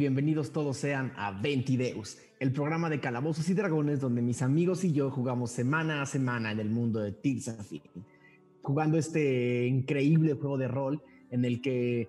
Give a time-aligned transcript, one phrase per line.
[0.00, 4.92] Bienvenidos todos sean a Ventideus, el programa de calabozos y dragones donde mis amigos y
[4.92, 7.54] yo jugamos semana a semana en el mundo de Tears
[8.62, 12.08] jugando este increíble juego de rol en el que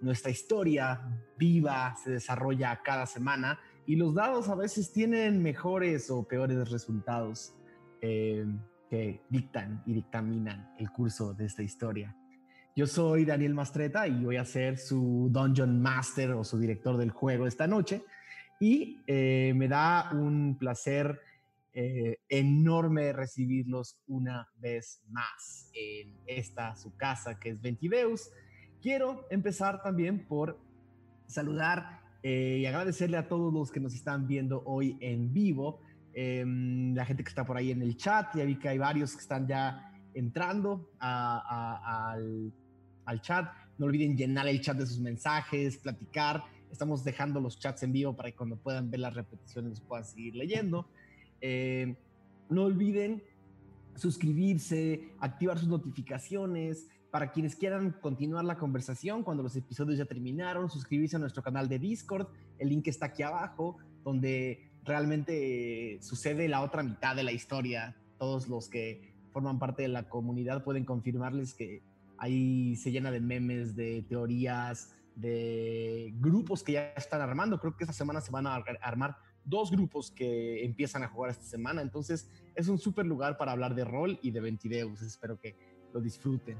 [0.00, 1.00] nuestra historia
[1.38, 7.54] viva se desarrolla cada semana y los dados a veces tienen mejores o peores resultados
[8.00, 8.46] eh,
[8.90, 12.17] que dictan y dictaminan el curso de esta historia.
[12.78, 17.10] Yo soy Daniel Mastreta y voy a ser su Dungeon Master o su director del
[17.10, 18.04] juego esta noche.
[18.60, 21.20] Y eh, me da un placer
[21.72, 28.30] eh, enorme recibirlos una vez más en esta su casa que es Ventideus.
[28.80, 30.56] Quiero empezar también por
[31.26, 35.80] saludar eh, y agradecerle a todos los que nos están viendo hoy en vivo.
[36.14, 39.14] Em, la gente que está por ahí en el chat, ya vi que hay varios
[39.14, 42.52] que están ya entrando al
[43.08, 43.50] al chat.
[43.78, 46.44] No olviden llenar el chat de sus mensajes, platicar.
[46.70, 50.36] Estamos dejando los chats en vivo para que cuando puedan ver las repeticiones puedan seguir
[50.36, 50.86] leyendo.
[51.40, 51.96] Eh,
[52.50, 53.22] no olviden
[53.96, 56.88] suscribirse, activar sus notificaciones.
[57.10, 61.66] Para quienes quieran continuar la conversación cuando los episodios ya terminaron, suscribirse a nuestro canal
[61.66, 62.28] de Discord.
[62.58, 67.96] El link está aquí abajo, donde realmente sucede la otra mitad de la historia.
[68.18, 71.82] Todos los que forman parte de la comunidad pueden confirmarles que
[72.18, 77.58] Ahí se llena de memes, de teorías, de grupos que ya están armando.
[77.58, 81.44] Creo que esta semana se van a armar dos grupos que empiezan a jugar esta
[81.44, 81.82] semana.
[81.82, 85.02] Entonces es un súper lugar para hablar de rol y de Ventideus.
[85.02, 85.56] Espero que
[85.92, 86.58] lo disfruten.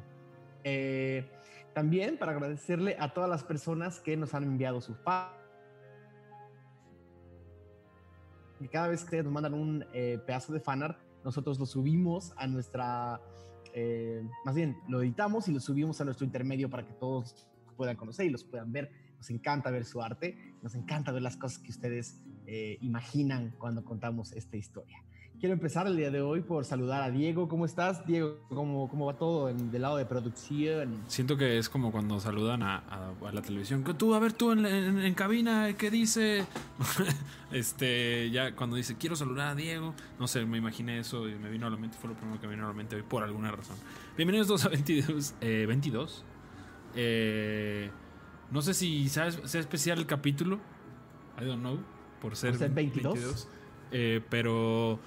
[0.65, 1.29] Eh,
[1.75, 4.97] también para agradecerle a todas las personas que nos han enviado sus
[8.61, 12.47] y cada vez que nos mandan un eh, pedazo de fanart, nosotros lo subimos a
[12.47, 13.21] nuestra
[13.81, 17.47] eh, más bien lo editamos y lo subimos a nuestro intermedio para que todos
[17.77, 18.91] puedan conocer y los puedan ver.
[19.19, 23.85] Nos encanta ver su arte, nos encanta ver las cosas que ustedes eh, imaginan cuando
[23.85, 25.05] contamos esta historia.
[25.41, 27.47] Quiero empezar el día de hoy por saludar a Diego.
[27.47, 28.41] ¿Cómo estás, Diego?
[28.49, 31.05] ¿Cómo, cómo va todo en, del lado de producción?
[31.07, 33.85] Siento que es como cuando saludan a, la televisión.
[33.97, 36.45] Tú, a ver, tú en, en, cabina, ¿qué dice?
[37.53, 39.95] este, ya cuando dice, quiero saludar a Diego.
[40.19, 41.97] No sé, me imaginé eso y me vino a la mente.
[42.01, 43.77] Fue lo primero que me vino a la mente hoy por alguna razón.
[44.17, 45.35] Bienvenidos todos a 22.
[45.41, 46.25] Eh, 22.
[46.97, 47.91] Eh,
[48.51, 50.59] no sé si sabes, sea especial el capítulo.
[51.41, 51.79] I don't know.
[52.21, 53.47] Por ser, 22
[53.91, 54.99] eh, pero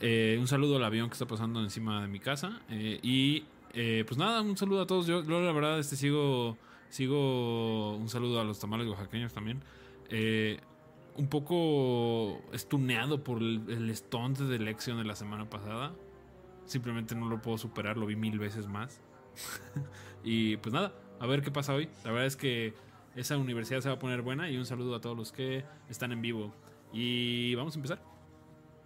[0.00, 2.60] eh, un saludo al avión que está pasando encima de mi casa.
[2.68, 3.44] Eh, y
[4.04, 5.06] pues nada, un saludo a todos.
[5.06, 6.56] Yo, la verdad, este sigo.
[6.88, 9.62] Sigo un saludo a los tamales oaxaqueños también.
[11.16, 15.92] un poco estuneado por el, el stunt de elección de la semana pasada.
[16.64, 19.00] Simplemente no lo puedo superar, lo vi mil veces más.
[20.24, 21.88] y pues nada, a ver qué pasa hoy.
[22.04, 22.74] La verdad es que
[23.14, 26.12] esa universidad se va a poner buena y un saludo a todos los que están
[26.12, 26.52] en vivo.
[26.92, 28.09] Y vamos a empezar.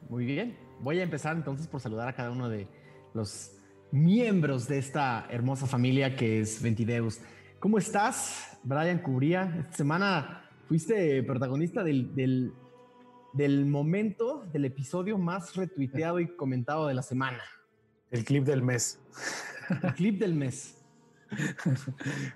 [0.08, 0.56] Muy bien.
[0.80, 2.68] Voy a empezar entonces por saludar a cada uno de
[3.14, 3.52] los
[3.90, 7.20] miembros de esta hermosa familia que es Ventideus.
[7.60, 9.56] ¿Cómo estás, Brian Cubría?
[9.60, 12.52] Esta semana fuiste protagonista del, del,
[13.32, 17.40] del momento, del episodio más retuiteado y comentado de la semana.
[18.10, 19.00] El clip del mes.
[19.82, 20.82] El clip del mes.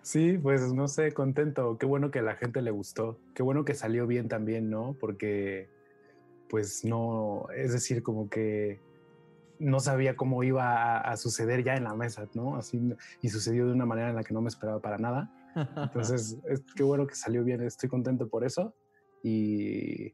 [0.02, 1.76] Sí, pues no sé, contento.
[1.78, 3.20] Qué bueno que a la gente le gustó.
[3.34, 4.96] Qué bueno que salió bien también, ¿no?
[4.98, 5.68] Porque
[6.48, 8.80] pues no, es decir, como que
[9.58, 12.56] no sabía cómo iba a, suceder ya en la mesa, ¿no?
[12.56, 15.30] Así, y sucedió de una manera en la que no me esperaba para nada.
[15.76, 18.74] Entonces, es, qué bueno que salió bien, estoy contento por eso.
[19.22, 20.12] Y,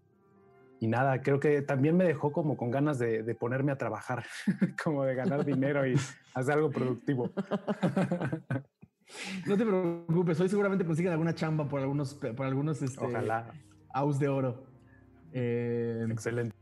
[0.81, 4.25] y nada, creo que también me dejó como con ganas de, ponerme a trabajar,
[4.83, 5.95] como de ganar dinero y
[6.35, 7.31] hacer algo productivo.
[9.47, 13.53] No te preocupes, hoy seguramente consiguen alguna chamba por algunos, por algunos este, Ojalá.
[13.93, 14.65] aus de oro.
[15.37, 16.55] Eh, Excelente.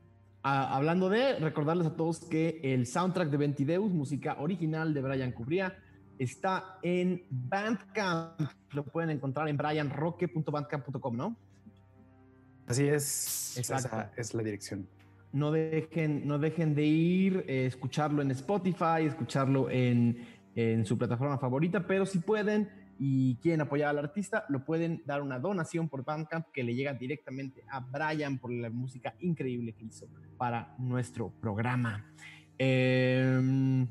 [0.43, 5.77] hablando de, recordarles a todos que el soundtrack de Ventideus, música original de Brian Cubría,
[6.19, 8.41] está en Bandcamp.
[8.73, 11.37] Lo pueden encontrar en brianroque.bandcamp.com, ¿no?
[12.67, 13.59] Así es.
[13.59, 14.89] Esa es la dirección.
[15.33, 21.39] No dejen, no dejen de ir, eh, escucharlo en Spotify, escucharlo en, en su plataforma
[21.39, 22.69] favorita, pero si pueden,
[23.05, 26.95] y quieren apoyar al artista, lo pueden dar una donación por Bandcamp que le llega
[26.95, 30.07] directamente a Brian por la música increíble que hizo
[30.39, 32.15] para nuestro programa.
[32.59, 33.89] Em,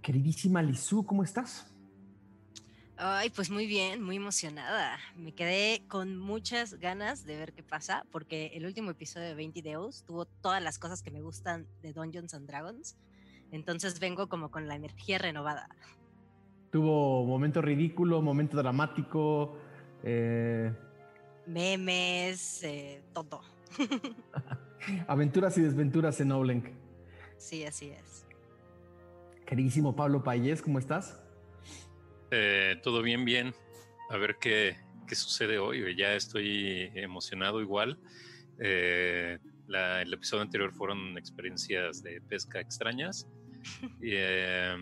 [0.00, 1.70] queridísima Lizu, ¿cómo estás?
[2.96, 4.98] Ay, pues muy bien, muy emocionada.
[5.14, 9.60] Me quedé con muchas ganas de ver qué pasa, porque el último episodio de 20
[9.60, 12.96] Deus tuvo todas las cosas que me gustan de Dungeons and Dragons.
[13.50, 15.68] Entonces vengo como con la energía renovada.
[16.70, 19.56] Tuvo momento ridículo, momento dramático.
[20.02, 20.72] Eh,
[21.46, 23.40] memes, eh, todo.
[25.06, 26.66] Aventuras y desventuras en Oblenk.
[27.38, 28.26] Sí, así es.
[29.46, 31.22] Queridísimo Pablo Payés, ¿cómo estás?
[32.30, 33.54] Eh, todo bien, bien.
[34.10, 34.76] A ver qué,
[35.06, 35.96] qué sucede hoy.
[35.96, 37.98] Ya estoy emocionado igual.
[38.60, 43.26] Eh, la- el episodio anterior fueron experiencias de pesca extrañas.
[44.00, 44.76] Y, eh,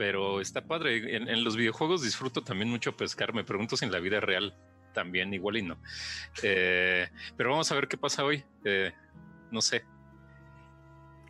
[0.00, 1.14] pero está padre.
[1.14, 3.34] En, en los videojuegos disfruto también mucho pescar.
[3.34, 4.54] Me pregunto si en la vida real
[4.94, 5.76] también igual y no.
[6.42, 7.06] Eh,
[7.36, 8.42] pero vamos a ver qué pasa hoy.
[8.64, 8.92] Eh,
[9.50, 9.84] no sé.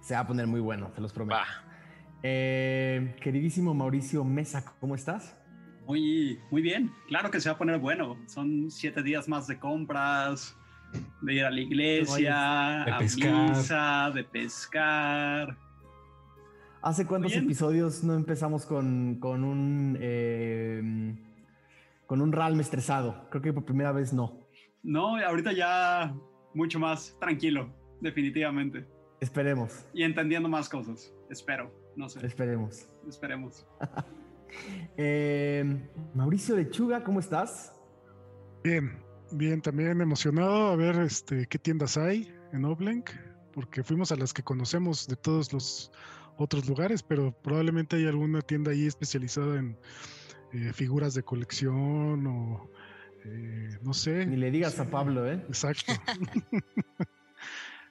[0.03, 1.41] Se va a poner muy bueno, te los prometo.
[2.23, 5.37] Eh, queridísimo Mauricio Mesa, ¿cómo estás?
[5.89, 6.93] Muy, muy bien.
[7.09, 8.23] Claro que se va a poner bueno.
[8.29, 10.57] Son siete días más de compras,
[11.23, 13.51] de ir a la iglesia, De a pescar.
[13.51, 15.59] misa, de pescar.
[16.83, 17.45] ¿Hace cuántos Bien.
[17.45, 21.15] episodios no empezamos con, con un eh,
[22.07, 23.29] con un Ralm estresado?
[23.31, 24.39] Creo que por primera vez no.
[24.83, 26.15] No, ahorita ya
[26.55, 28.87] mucho más tranquilo, definitivamente.
[29.21, 31.13] Esperemos, Y entendiendo más cosas.
[31.29, 31.71] Espero.
[31.97, 32.25] No sé.
[32.27, 32.87] esperemos.
[33.09, 33.67] Esperemos.
[34.97, 35.65] Eh,
[36.13, 37.73] Mauricio Lechuga, ¿cómo estás?
[38.65, 38.99] Bien,
[39.31, 43.11] bien, también emocionado a ver este, qué tiendas hay en Oblenk,
[43.53, 45.93] porque fuimos a las que conocemos de todos los
[46.43, 49.77] otros lugares, pero probablemente hay alguna tienda ahí especializada en
[50.53, 52.71] eh, figuras de colección o
[53.25, 54.27] eh, no sé.
[54.27, 55.43] Ni le digas a Pablo, ¿eh?
[55.49, 55.93] Exacto.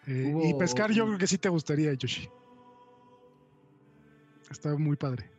[0.07, 2.27] Eh, y pescar yo creo que sí te gustaría, Yoshi.
[4.49, 5.29] Está muy padre.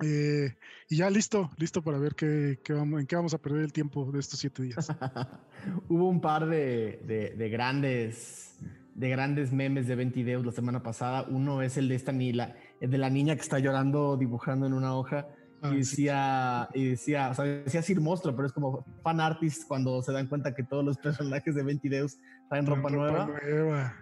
[0.00, 0.54] Eh,
[0.88, 3.72] y ya listo, listo para ver qué, qué vamos, en qué vamos a perder el
[3.72, 4.86] tiempo de estos siete días.
[5.88, 8.58] Hubo un par de, de- de grandes
[8.94, 11.26] de grandes memes de 20 videos la semana pasada.
[11.28, 14.66] Uno es el de esta ni la, el de la niña que está llorando dibujando
[14.66, 15.26] en una hoja
[15.62, 15.76] y sí.
[15.76, 20.12] decía, y decía, o sea, decía Sir Monstruo, pero es como fan artist cuando se
[20.12, 22.18] dan cuenta que todos los personajes de 20 videos
[22.48, 23.26] traen ropa, nueva.
[23.26, 23.96] nueva.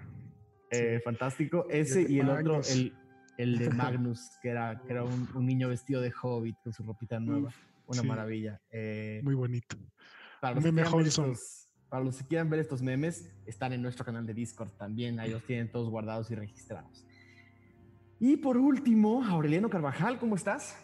[0.70, 1.66] Eh, fantástico.
[1.70, 2.94] Ese de y el otro, el,
[3.38, 6.82] el de Magnus, que era, que era un, un niño vestido de hobbit con su
[6.82, 7.50] ropita nueva.
[7.86, 8.06] Una sí.
[8.06, 8.60] maravilla.
[8.70, 9.76] Eh, Muy bonito.
[10.40, 11.61] para, un los
[11.92, 15.20] para los que quieran ver estos memes, están en nuestro canal de Discord también.
[15.20, 17.04] Ahí los tienen todos guardados y registrados.
[18.18, 20.74] Y por último, Aureliano Carvajal, ¿cómo estás?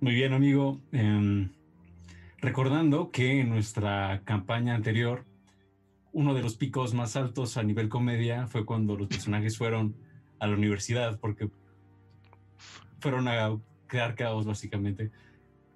[0.00, 0.80] Muy bien, amigo.
[0.90, 1.50] Em,
[2.38, 5.24] recordando que en nuestra campaña anterior,
[6.10, 9.94] uno de los picos más altos a nivel comedia fue cuando los personajes fueron
[10.40, 11.48] a la universidad, porque
[12.98, 15.12] fueron a crear caos, básicamente.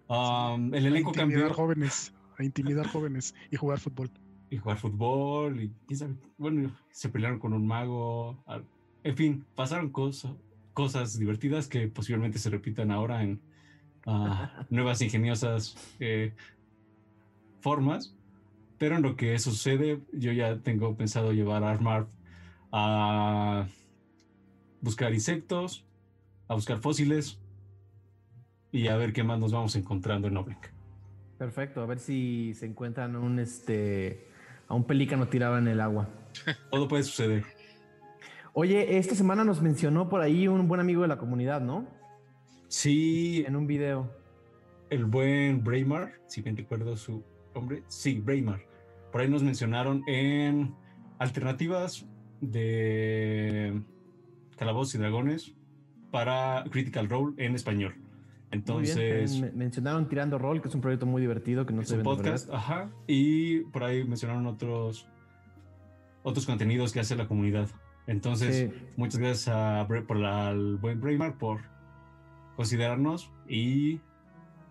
[0.08, 4.10] Um, el A elenco intimidar cambió jóvenes, a intimidar jóvenes y jugar fútbol.
[4.54, 8.42] Y jugar fútbol, y quién sabe, bueno, se pelearon con un mago.
[9.02, 10.32] En fin, pasaron cosas,
[10.72, 13.40] cosas divertidas que posiblemente se repitan ahora en
[14.06, 16.34] ah, nuevas ingeniosas eh,
[17.60, 18.14] formas.
[18.78, 22.06] Pero en lo que sucede, yo ya tengo pensado llevar a Armar
[22.72, 23.66] a
[24.80, 25.84] buscar insectos,
[26.48, 27.40] a buscar fósiles
[28.70, 30.66] y a ver qué más nos vamos encontrando en Oblink.
[31.38, 34.33] Perfecto, a ver si se encuentran un este
[34.68, 36.08] a un pelícano tirado en el agua.
[36.70, 37.44] Todo puede suceder.
[38.52, 41.86] Oye, esta semana nos mencionó por ahí un buen amigo de la comunidad, ¿no?
[42.68, 44.10] Sí, En un video.
[44.90, 48.60] el buen Braemar, si bien recuerdo su nombre, sí, Braemar.
[49.12, 50.74] Por ahí nos mencionaron en
[51.18, 52.06] alternativas
[52.40, 53.80] de
[54.56, 55.54] Calabozos y Dragones
[56.10, 57.94] para Critical Role en español.
[58.54, 61.94] Entonces, Me- mencionaron Tirando Roll, que es un proyecto muy divertido que no es se
[61.96, 65.08] un ve en podcast, ajá, y por ahí mencionaron otros
[66.22, 67.68] otros contenidos que hace la comunidad.
[68.06, 68.86] Entonces, Sí.
[68.96, 71.60] muchas gracias a, Bre- por la- al buen Braemar por
[72.56, 74.00] considerarnos y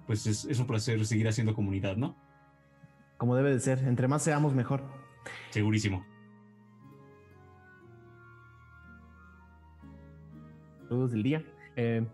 [0.07, 2.15] pues es, es un placer seguir haciendo comunidad, ¿no?
[3.17, 3.79] Como debe de ser.
[3.79, 4.81] Entre más seamos, mejor.
[5.51, 6.03] Segurísimo.
[10.87, 11.43] Saludos del día.
[11.75, 12.05] Eh,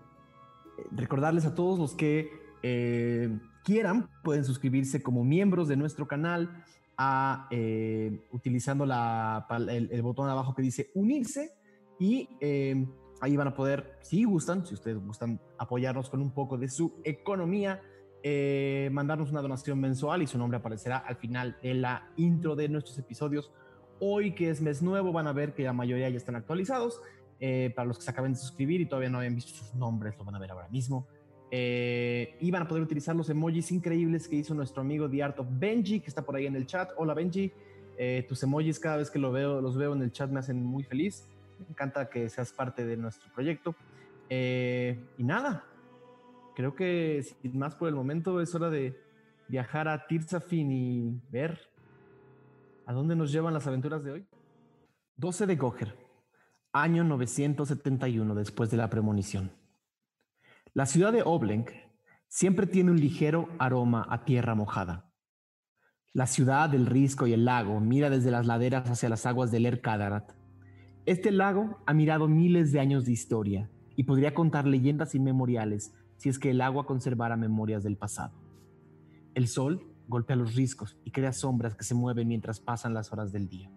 [0.92, 2.30] recordarles a todos los que
[2.62, 6.64] eh, quieran, pueden suscribirse como miembros de nuestro canal
[6.98, 11.54] a, eh, utilizando la, el, botón abajo que dice unirse
[12.00, 12.86] y eh,
[13.22, 16.94] ahí van a poder, si gustan, si ustedes gustan apoyarnos con un poco de su
[17.04, 17.82] economía,
[18.92, 22.98] mandarnos una donación mensual y su nombre aparecerá al final de la intro de nuestros
[22.98, 23.52] episodios.
[24.02, 27.02] Hoy que es mes nuevo van a ver que la mayoría ya están actualizados.
[27.40, 30.18] Eh, para los que se acaben de suscribir y todavía no habían visto sus nombres,
[30.18, 31.08] lo van a ver ahora mismo.
[31.52, 36.00] Eh, y van a poder utilizar los emojis increíbles que hizo nuestro amigo The Benji,
[36.00, 36.92] que está por ahí en el chat.
[36.98, 37.52] Hola Benji,
[38.02, 40.64] Eh, tus emojis cada vez que lo veo, los veo en el chat me hacen
[40.64, 41.28] muy feliz.
[41.60, 43.76] Me encanta que seas parte de nuestro proyecto.
[44.30, 45.66] Eh, y nada,
[46.56, 48.96] creo que sin más por el momento es hora de
[49.50, 51.70] viajar a Tirzafin y ver
[52.90, 54.26] ¿A dónde nos llevan las aventuras de hoy?
[55.16, 55.96] 12 de Goher,
[56.72, 59.52] año 971 después de la premonición.
[60.74, 61.72] La ciudad de Oblenk
[62.28, 65.12] siempre tiene un ligero aroma a tierra mojada.
[66.14, 69.66] La ciudad del risco y el lago mira desde las laderas hacia las aguas del
[69.66, 70.32] Erkadarat.
[71.06, 76.30] Este lago ha mirado miles de años de historia y podría contar leyendas inmemoriales si
[76.30, 78.40] es que el agua conservara memorias del pasado.
[79.34, 83.32] El sol golpea los riscos y crea sombras que se mueven mientras pasan las horas
[83.32, 83.72] del día.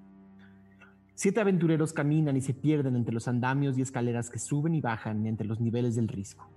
[1.14, 5.26] Siete aventureros caminan y se pierden entre los andamios y escaleras que suben y bajan
[5.26, 6.49] entre los niveles del risco.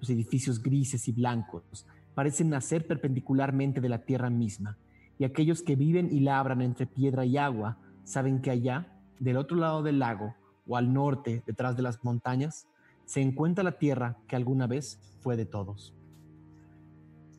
[0.00, 4.78] Los edificios grises y blancos parecen nacer perpendicularmente de la tierra misma,
[5.18, 8.86] y aquellos que viven y labran entre piedra y agua saben que allá,
[9.18, 10.34] del otro lado del lago
[10.66, 12.68] o al norte, detrás de las montañas,
[13.04, 15.94] se encuentra la tierra que alguna vez fue de todos.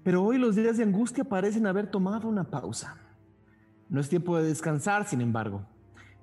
[0.04, 2.98] Pero hoy los días de angustia parecen haber tomado una pausa.
[3.90, 5.66] No es tiempo de descansar, sin embargo.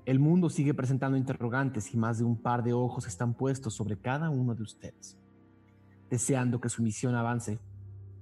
[0.07, 3.97] El mundo sigue presentando interrogantes y más de un par de ojos están puestos sobre
[3.97, 5.19] cada uno de ustedes,
[6.11, 7.59] deseando que su misión avance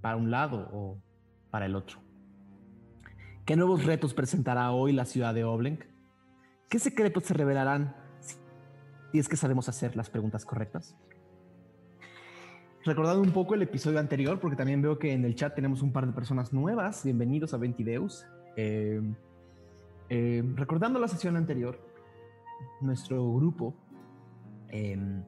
[0.00, 1.02] para un lado o
[1.50, 1.98] para el otro.
[3.44, 5.84] ¿Qué nuevos retos presentará hoy la ciudad de Oblenk?
[6.68, 10.96] ¿Qué secretos se revelarán si es que sabemos hacer las preguntas correctas?
[12.84, 15.92] Recordando un poco el episodio anterior, porque también veo que en el chat tenemos un
[15.92, 17.04] par de personas nuevas.
[17.04, 18.24] Bienvenidos a Ventideus.
[18.56, 19.00] Eh,
[20.09, 21.78] eh, recordando la sesión anterior,
[22.80, 23.75] nuestro grupo
[24.68, 25.25] em,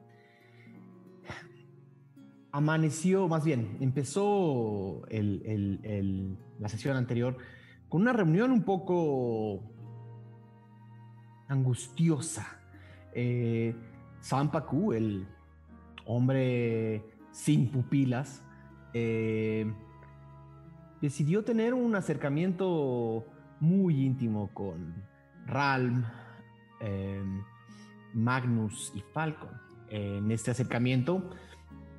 [2.51, 7.37] amaneció, más bien, empezó la sesión anterior
[7.89, 9.61] con una reunión un poco
[11.47, 12.59] angustiosa.
[13.13, 13.75] Eh,
[14.19, 15.27] Sampaku, el
[16.05, 18.43] hombre sin pupilas,
[18.93, 19.71] eh,
[21.01, 23.25] decidió tener un acercamiento
[23.59, 24.93] muy íntimo con
[25.45, 26.05] Ralm,
[26.79, 27.43] em,
[28.13, 29.63] Magnus y Falcon.
[29.87, 31.29] en este acercamiento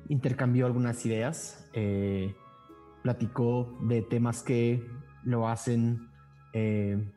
[0.09, 2.35] intercambió algunas ideas, eh,
[3.01, 4.85] platicó de temas que
[5.23, 6.09] lo hacen,
[6.53, 7.11] eh,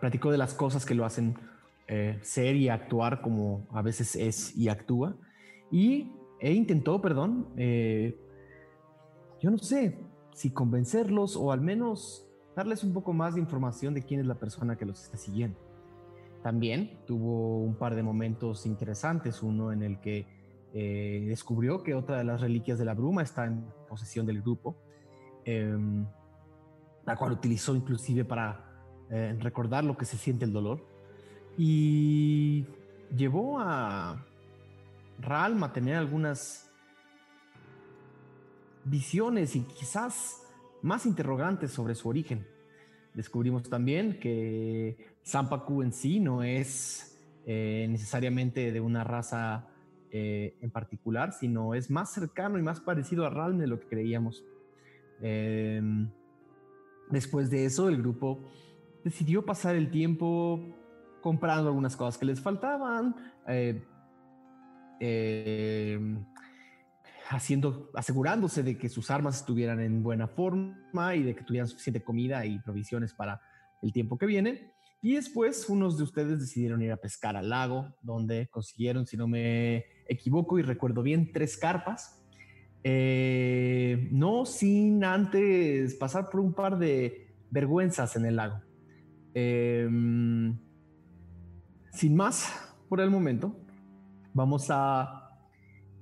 [0.00, 1.36] platicó de las cosas que lo hacen
[1.86, 5.16] eh, ser y actuar como a veces es y actúa.
[5.70, 9.98] Y e intentó, perdón, yo no sé
[10.32, 12.27] si convencerlos o al menos
[12.58, 15.56] darles un poco más de información de quién es la persona que los está siguiendo.
[16.42, 20.26] También tuvo un par de momentos interesantes, uno en el que
[20.74, 24.76] eh, descubrió que otra de las reliquias de la bruma está en posesión del grupo,
[25.44, 26.04] em,
[27.06, 28.64] la cual utilizó inclusive para
[29.08, 30.84] eh, recordar lo que se siente el dolor,
[31.56, 32.66] y
[33.16, 34.26] llevó a
[35.20, 36.72] Ralm a tener algunas
[38.84, 40.47] visiones y quizás
[40.82, 42.46] más interrogantes sobre su origen.
[43.14, 49.68] Descubrimos también que Sampaku en sí no es eh, necesariamente de una raza
[50.10, 53.88] eh, en particular, sino es más cercano y más parecido a Ralm de lo que
[53.88, 54.44] creíamos.
[55.20, 56.10] Em,
[57.10, 58.40] después de eso, el grupo
[59.04, 60.74] decidió pasar el tiempo
[61.20, 63.16] comprando algunas cosas que les faltaban,
[63.46, 63.82] eh,
[65.00, 66.24] em,
[67.28, 72.02] haciendo, asegurándose de que sus armas estuvieran en buena forma y de que tuvieran suficiente
[72.02, 73.40] comida y provisiones para
[73.82, 74.72] el tiempo que viene.
[75.00, 79.28] Y después unos de ustedes decidieron ir a pescar al lago, donde consiguieron, si no
[79.28, 82.20] me equivoco y recuerdo bien, tres carpas.
[82.82, 88.60] Eh, no sin antes pasar por un par de vergüenzas en el lago.
[89.34, 90.58] Em,
[91.92, 93.54] sin más por el momento,
[94.32, 95.27] vamos a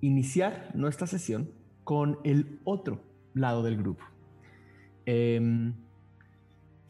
[0.01, 1.51] iniciar nuestra sesión
[1.85, 3.01] con el otro
[3.35, 4.05] lado del grupo.
[5.05, 5.75] Em,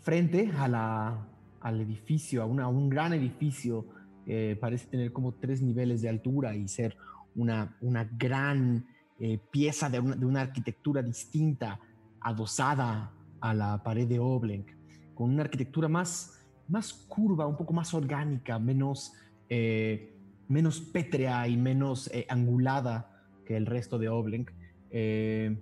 [0.01, 1.29] frente a la,
[1.61, 3.87] al edificio, a, una, un gran edificio,
[4.27, 6.97] eh, parece tener como tres niveles de altura y ser
[7.35, 8.87] una, una gran
[9.21, 11.79] eh, pieza de una, de una, arquitectura distinta,
[12.21, 14.69] adosada a la pared de Oblenk,
[15.15, 19.13] con una arquitectura más, más curva, un poco más orgánica, menos...
[19.49, 20.16] Eh,
[20.49, 23.11] menos pétrea y menos eh, angulada
[23.45, 24.51] que el resto de Oblenk.
[24.91, 25.57] Eh,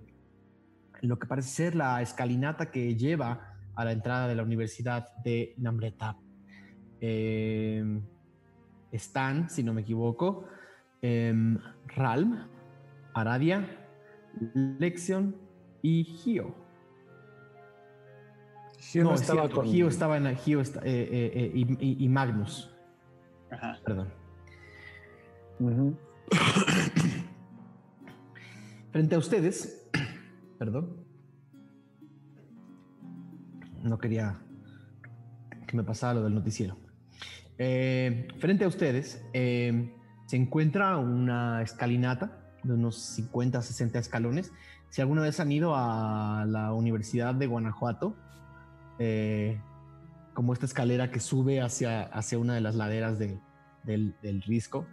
[1.01, 5.53] lo que parece ser la escalinata que lleva a la entrada de la Universidad de
[5.57, 6.17] Namreta.
[7.01, 8.01] Eh,
[8.91, 10.47] están, si no me equivoco,
[11.01, 12.47] em, Ralm,
[13.13, 13.67] Aradia,
[14.79, 15.35] Lexion
[15.81, 16.55] y Gio.
[18.79, 19.65] Gio no, estaba con...
[19.65, 22.73] Gio estaba en Gio y, y, Magnus.
[23.51, 23.79] Ajá.
[23.83, 24.24] Perdón.
[28.91, 29.89] Frente a ustedes,
[30.59, 30.97] perdón,
[33.83, 34.39] no quería
[35.67, 36.77] que me pasaba lo del noticiero.
[37.57, 39.93] Eh, frente a ustedes eh,
[40.25, 44.51] se encuentra una escalinata de unos 50, 60 escalones.
[44.89, 48.15] Si alguna vez han ido a la Universidad de Guanajuato,
[48.99, 49.59] eh,
[50.33, 53.39] como esta escalera que sube hacia, hacia una de las laderas de-
[53.83, 54.87] del, del Risco,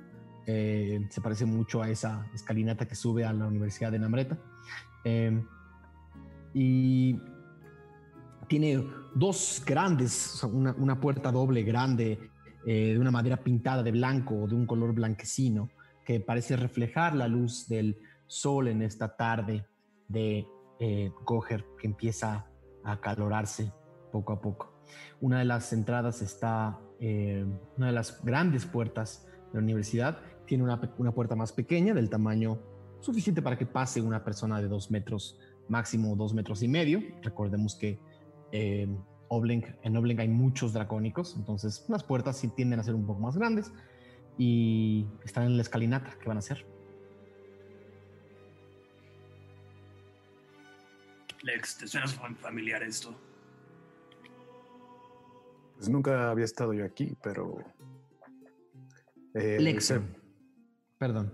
[0.46, 4.38] eh, se parece mucho a esa escalinata que sube a la Universidad de Namreta.
[5.04, 5.42] Eh,
[6.52, 7.18] y
[8.48, 8.84] tiene
[9.14, 12.30] dos grandes, una, una puerta doble grande
[12.66, 15.70] eh, de una madera pintada de blanco o de un color blanquecino
[16.04, 17.96] que parece reflejar la luz del
[18.26, 19.64] sol en esta tarde
[20.08, 20.46] de
[21.24, 22.44] Goher que empieza
[22.82, 23.72] a acalorarse
[24.10, 24.82] poco a poco.
[25.20, 26.80] Una de las entradas está,
[27.76, 30.18] una de las grandes puertas de la universidad
[30.52, 32.58] tiene una, una puerta más pequeña del tamaño
[33.00, 37.00] suficiente para que pase una persona de dos metros, máximo dos metros y medio.
[37.22, 37.98] Recordemos que
[38.52, 43.18] eh, en Obleng hay muchos dracónicos, entonces las puertas sí tienden a ser un poco
[43.20, 43.72] más grandes
[44.36, 46.66] y están en la escalinata que van a hacer.
[51.44, 53.14] Lex, ¿te suena fam- familiar esto?
[55.76, 57.56] Pues nunca había estado yo aquí, pero...
[59.32, 60.02] eh, Lexion.
[60.12, 60.21] sé-
[61.02, 61.32] Perdón.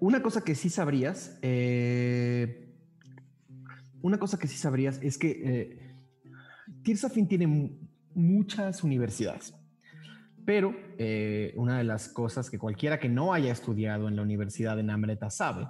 [0.00, 2.72] Una cosa que sí sabrías, eh,
[4.00, 5.94] una cosa que sí sabrías es que eh,
[6.84, 7.76] Tirsafin tiene mu-
[8.14, 9.54] muchas universidades,
[10.46, 14.74] pero eh, una de las cosas que cualquiera que no haya estudiado en la Universidad
[14.74, 15.68] de Namreta sabe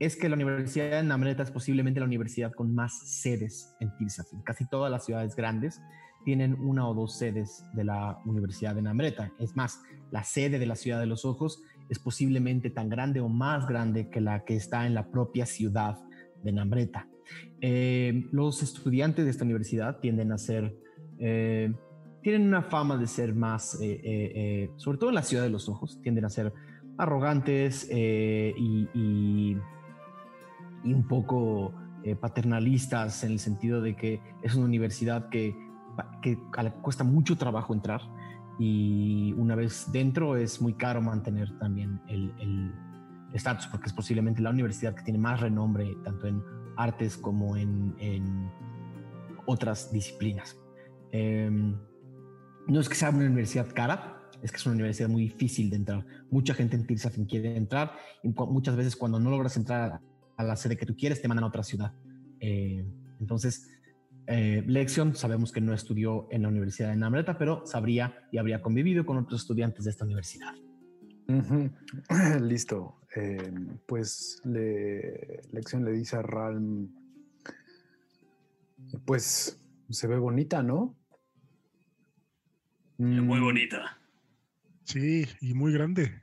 [0.00, 4.42] es que la Universidad de Namreta es posiblemente la universidad con más sedes en Tirsafin.
[4.42, 5.80] Casi todas las ciudades grandes
[6.24, 9.30] tienen una o dos sedes de la Universidad de Namreta.
[9.38, 13.28] Es más, la sede de la Ciudad de los Ojos es posiblemente tan grande o
[13.28, 15.98] más grande que la que está en la propia ciudad
[16.42, 17.08] de Namreta.
[17.60, 20.76] Eh, los estudiantes de esta universidad tienden a ser,
[21.18, 21.72] eh,
[22.22, 26.00] tienen una fama de ser más, eh, sobre todo en la Ciudad de los Ojos,
[26.02, 26.52] tienden a ser
[26.98, 29.56] arrogantes y, y-
[30.84, 31.74] un poco
[32.20, 35.56] paternalistas en el sentido de que es una universidad que,
[36.22, 36.38] que
[36.80, 38.02] cuesta mucho trabajo entrar
[38.58, 42.32] y una vez dentro es muy caro mantener también el
[43.36, 46.42] estatus porque es posiblemente la universidad que tiene más renombre tanto en
[46.76, 48.50] artes como en,
[49.48, 50.58] otras disciplinas.
[51.12, 51.76] Em,
[52.66, 55.76] no es que sea una universidad cara, es que es una universidad muy difícil de
[55.76, 56.04] entrar.
[56.30, 57.92] Mucha gente en Tirsafin quiere entrar
[58.24, 60.00] y muchas veces cuando no logras entrar
[60.36, 61.92] a la sede que tú quieres te mandan a otra ciudad.
[62.40, 62.84] Eh,
[63.20, 63.68] entonces,
[64.26, 68.60] eh, Lexion sabemos que no estudió en la Universidad de Namreta, pero sabría y habría
[68.62, 70.54] convivido con otros estudiantes de esta universidad.
[72.40, 73.00] Listo.
[73.14, 73.50] Eh,
[73.86, 76.94] pues le, Lección le dice a Ralm,
[79.06, 79.58] pues
[79.88, 80.94] se ve bonita, ¿no?
[82.98, 83.98] Muy Mm, bonita.
[84.84, 86.22] Sí, y muy grande.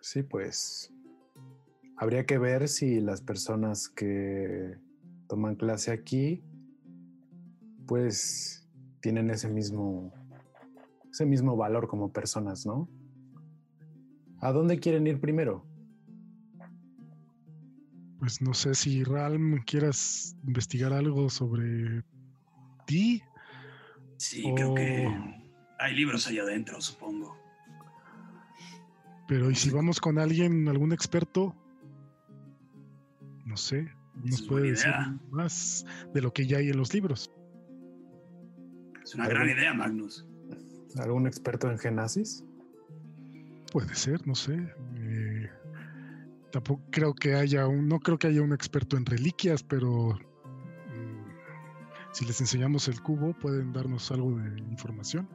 [0.00, 0.92] Sí, pues
[1.96, 4.76] habría que ver si las personas que
[5.28, 6.44] toman clase aquí,
[7.86, 8.68] pues
[9.00, 10.12] tienen ese mismo,
[11.10, 12.88] ese mismo valor como personas, ¿no?
[14.40, 15.64] ¿A dónde quieren ir primero?
[18.18, 22.02] Pues no sé si Ralm quieras investigar algo sobre
[22.86, 23.22] ti.
[24.16, 25.08] Sí, creo que
[25.78, 27.36] hay libros allá adentro, supongo.
[29.28, 31.54] Pero ¿y si vamos con alguien, algún experto?
[33.44, 33.88] No sé,
[34.24, 35.18] nos puede decir idea.
[35.30, 37.30] más de lo que ya hay en los libros.
[39.06, 40.26] Es una ¿Algún- gran idea, Magnus.
[40.98, 42.44] ¿Algún experto en genasis?
[43.72, 44.74] Puede ser, no sé.
[44.96, 45.48] Eh,
[46.50, 52.12] tampoco creo que haya un, no creo que haya un experto en reliquias, pero mm,
[52.12, 55.28] si les enseñamos el cubo, pueden darnos algo de información.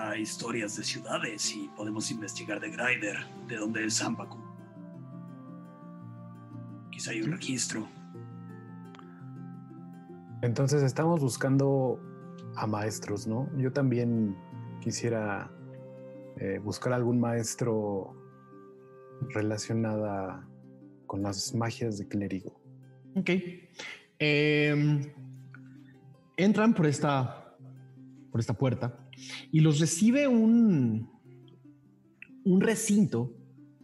[0.00, 4.38] Hay historias de ciudades y podemos investigar de Grider, de dónde es Zampacu.
[6.90, 7.30] Quizá hay un Sí.
[7.32, 7.86] registro.
[10.42, 12.00] Entonces estamos buscando
[12.56, 13.48] a maestros, ¿no?
[13.58, 14.36] Yo también
[14.80, 15.50] quisiera
[16.38, 18.14] eh, buscar algún maestro
[19.30, 20.46] relacionada
[21.06, 22.60] con las magias de clérigo.
[23.14, 23.30] Ok.
[24.18, 25.02] Em,
[26.36, 27.56] entran por esta,
[28.30, 29.08] por esta puerta
[29.52, 31.10] y los recibe un,
[32.44, 33.34] un recinto,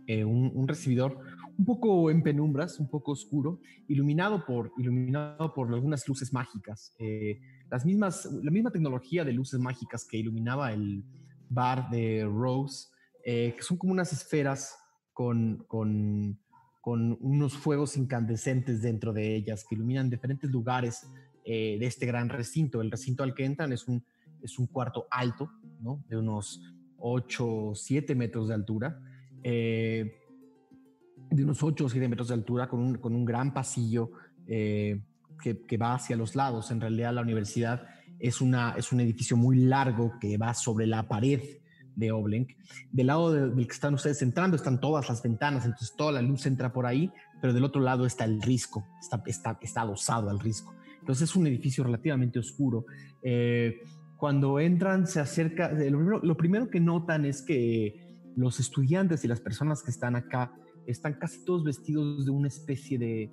[0.06, 1.18] eh, un, un recibidor
[1.58, 6.94] un poco en penumbras, un poco oscuro, iluminado por, iluminado por algunas luces mágicas.
[6.98, 7.40] eh,
[7.72, 11.02] las mismas, la misma tecnología de luces mágicas que iluminaba el
[11.48, 12.88] bar de Rose,
[13.24, 14.76] eh, que son como unas esferas
[15.14, 16.38] con, con,
[16.82, 21.08] con unos fuegos incandescentes dentro de ellas que iluminan diferentes lugares
[21.46, 22.82] eh, de este gran recinto.
[22.82, 24.04] El recinto al que entran es un
[24.42, 26.04] es un cuarto alto, ¿no?
[26.08, 26.60] De unos
[26.98, 29.00] 8 o 7 metros de altura.
[29.42, 30.18] Eh,
[31.30, 34.10] de unos 8 o 7 metros de altura, con un, con un gran pasillo
[35.42, 36.70] que, va hacia los lados.
[36.70, 37.82] En realidad, la universidad
[38.18, 41.40] es, una, es un edificio muy largo que va sobre la pared
[41.96, 42.52] de Oblenk.
[42.90, 46.46] Del lado del que están ustedes entrando están todas las ventanas, entonces toda la luz
[46.46, 50.40] entra por ahí, pero del otro lado está el risco, está, está, está adosado al
[50.40, 50.74] risco.
[51.00, 52.86] Entonces es un edificio relativamente oscuro.
[53.22, 53.82] Eh,
[54.16, 59.40] cuando entran, se acerca, primero, lo primero que notan es que los estudiantes y las
[59.40, 60.52] personas que están acá
[60.86, 63.30] están casi todos vestidos de una especie de,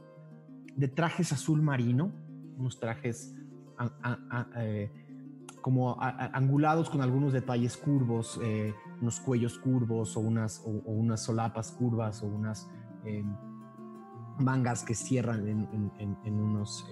[0.76, 2.12] de trajes azul marino,
[2.58, 3.36] unos trajes
[4.58, 4.92] eh,
[5.62, 11.72] como angulados con algunos detalles curvos, eh, unos cuellos curvos o unas, o, unas solapas
[11.72, 12.70] curvas o unas
[13.06, 13.24] eh,
[14.40, 16.88] mangas que cierran en, unos,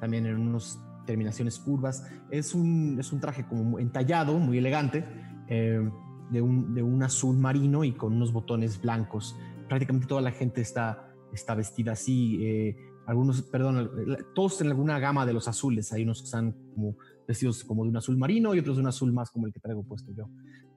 [0.00, 2.04] también en unas terminaciones curvas.
[2.30, 5.04] Es un, es un traje como entallado, muy elegante,
[5.48, 9.36] de, un, de un azul marino y con unos botones blancos
[9.68, 12.76] prácticamente toda la gente está, está vestida así.
[13.04, 13.90] Eh, algunos, perdón,
[14.34, 15.92] todos en alguna gama de los azules.
[15.92, 18.88] Hay unos que están como vestidos como de un azul marino y otros de un
[18.88, 20.28] azul más como el que traigo puesto yo.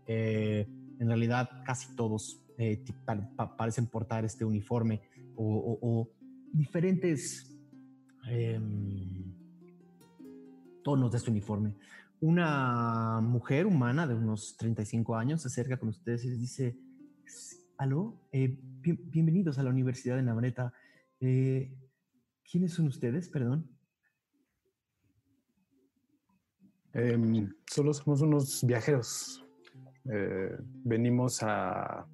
[0.05, 0.67] Eh,
[0.99, 2.83] en realidad, casi todos eh,
[3.57, 5.01] parecen portar este uniforme
[5.35, 6.09] o,
[6.51, 7.55] diferentes
[8.29, 9.35] em,
[10.83, 11.75] tonos de este uniforme.
[12.19, 16.79] Una mujer humana de unos 35 años se acerca con ustedes y les dice,
[17.77, 20.63] aló, bienvenidos a la Universidad de Navarrete.
[21.19, 21.86] Eh,
[22.49, 23.69] ¿Quiénes son ustedes, perdón?
[26.93, 29.45] Em, solo somos unos viajeros.
[30.09, 32.07] Eh, venimos a,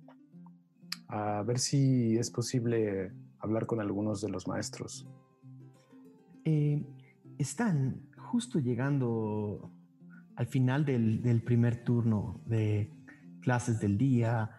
[1.07, 5.07] a ver si es posible hablar con algunos de los maestros.
[6.45, 6.83] Eh,
[7.37, 9.71] están justo llegando
[10.35, 12.91] al final del, del, primer turno de
[13.41, 14.49] clases del día.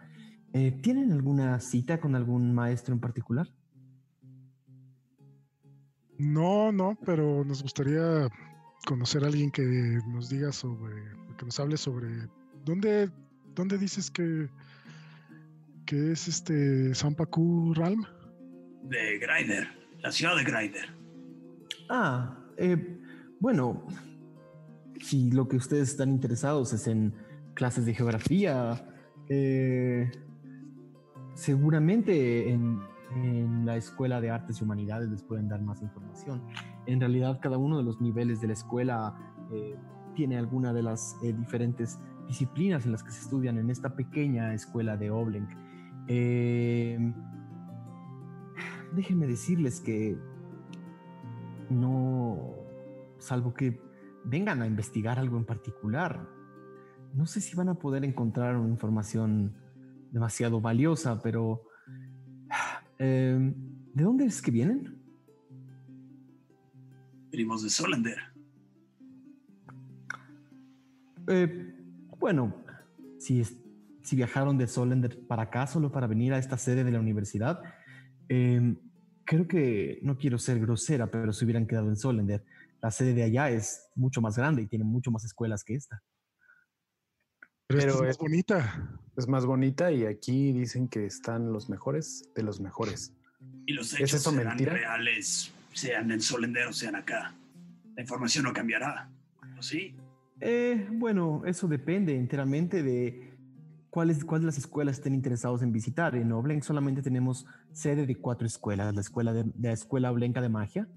[0.52, 3.48] Eh, ¿Tienen alguna cita con algún maestro en particular?
[6.18, 8.28] No, no, pero nos gustaría
[8.86, 9.62] conocer a alguien que
[10.06, 10.94] nos diga sobre,
[11.38, 12.08] que nos hable sobre
[12.64, 13.10] dónde,
[13.54, 14.48] dónde dices que,
[15.86, 18.04] que es este Sampaku Ralm.
[18.82, 19.68] De Grider,
[20.00, 20.94] la ciudad de Grider.
[21.88, 22.98] Ah, eh,
[23.40, 23.86] bueno,
[25.00, 27.14] si lo que ustedes están interesados es en
[27.54, 28.88] clases de geografía,
[29.28, 30.10] eh,
[31.34, 32.80] seguramente en,
[33.64, 36.42] la Escuela de Artes y Humanidades les pueden dar más información.
[36.86, 39.14] En realidad, cada uno de los niveles de la escuela
[39.52, 39.76] eh,
[40.14, 44.54] tiene alguna de las eh, diferentes disciplinas en las que se estudian en esta pequeña
[44.54, 45.50] escuela de Oblenk.
[46.08, 46.98] Eh,
[48.94, 50.18] déjenme decirles que
[51.70, 52.54] no,
[53.18, 53.80] salvo que
[54.24, 56.28] vengan a investigar algo en particular,
[57.14, 59.54] no sé si van a poder encontrar una información
[60.10, 61.62] demasiado valiosa, pero
[62.98, 63.54] em,
[63.92, 64.98] ¿de dónde es que vienen?
[67.30, 68.18] Venimos de Solender.
[71.26, 71.74] Eh,
[72.18, 72.54] bueno,
[73.18, 73.42] si,
[74.02, 77.60] si viajaron de Solender para acá solo para venir a esta sede de la universidad,
[78.28, 78.76] em,
[79.24, 82.44] creo que no quiero ser grosera, pero se hubieran quedado en Solender.
[82.82, 86.02] La sede de allá es mucho más grande y tiene mucho más escuelas que esta.
[87.66, 88.90] Pero, es, bonita.
[89.16, 93.14] Es más bonita y aquí dicen que están los mejores de los mejores.
[93.66, 94.74] Y los hechos ¿Es mentira?
[94.74, 97.34] reales, sean en Solender o sean acá.
[97.96, 99.08] La información no cambiará,
[99.60, 99.94] sí?
[100.40, 103.34] Eh, bueno, eso depende enteramente de
[103.90, 106.16] cuáles, cuáles las escuelas estén interesados en visitar.
[106.16, 108.94] En Oblenk solamente tenemos sede de cuatro escuelas.
[108.94, 110.88] La escuela de, la Escuela Oblenca de Magia,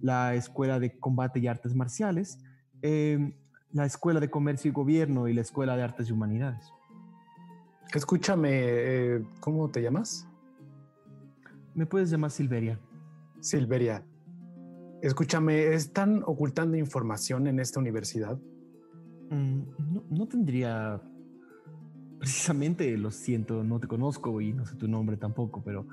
[0.00, 2.38] la Escuela de Combate y Artes Marciales,
[2.82, 3.34] eh,
[3.72, 6.72] la Escuela de Comercio y Gobierno y la Escuela de Artes y Humanidades.
[7.94, 10.28] Escúchame, eh, ¿cómo te llamas?
[11.74, 12.78] Me puedes llamar Silveria.
[13.40, 14.04] Silveria,
[15.02, 18.38] escúchame, ¿están ocultando información en esta universidad?
[19.30, 19.62] Mm,
[20.10, 21.00] no, tendría...
[22.18, 25.86] Precisamente, lo siento, no te conozco y no sé tu nombre tampoco, pero...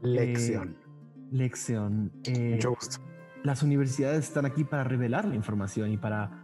[0.00, 0.76] Lección.
[0.80, 2.12] Eh, lección.
[2.24, 2.98] Eh, Mucho gusto.
[3.42, 6.41] Las universidades están aquí para revelar la información y para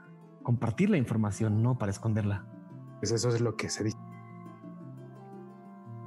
[0.49, 2.47] compartir la información, no para esconderla.
[3.01, 3.99] Pues eso es lo que se dice.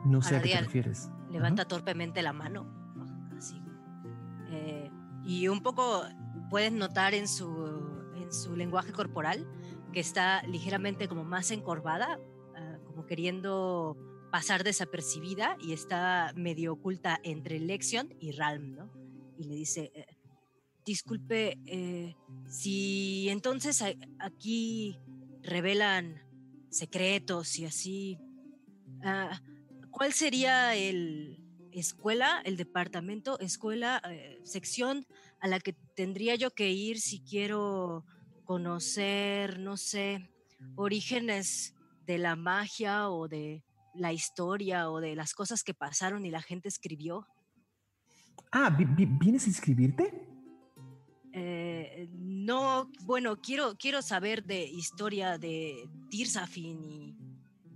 [0.04, 1.12] No sé a, qué te refieres.
[1.30, 2.66] Levanta torpemente la mano.
[3.38, 3.62] Así.
[4.50, 4.90] Eh,
[5.24, 6.06] y un poco
[6.50, 7.46] puedes notar en su,
[8.16, 9.48] en su lenguaje corporal
[9.94, 12.20] que está ligeramente como más encorvada,
[12.56, 13.96] ah, como queriendo
[14.32, 18.90] pasar desapercibida y está medio oculta entre Lexion y Ralm, ¿no?
[19.38, 20.08] Y le dice, eh,
[20.86, 22.16] disculpe, eh,
[22.48, 23.84] si entonces
[24.20, 24.98] aquí
[25.44, 26.22] revelan
[26.70, 28.20] secretos y así.
[29.04, 29.42] Ah,
[29.90, 31.40] ¿Cuál sería el
[31.72, 35.06] escuela, el departamento, escuela, eh, sección
[35.40, 38.06] a la que tendría yo que ir si quiero
[38.44, 40.30] conocer, no sé,
[40.76, 41.74] orígenes
[42.06, 43.64] de la magia o de
[43.94, 47.28] la historia o de las cosas que pasaron y la gente escribió?
[48.52, 50.28] Ah, vi- vi- ¿vienes a inscribirte?
[51.34, 57.16] Eh, no, bueno, quiero, quiero saber de historia de Tirsafin y,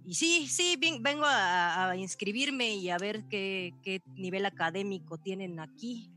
[0.05, 5.59] y sí, sí, ven- vengo a, inscribirme y a ver qué, qué nivel académico tienen
[5.59, 6.11] aquí.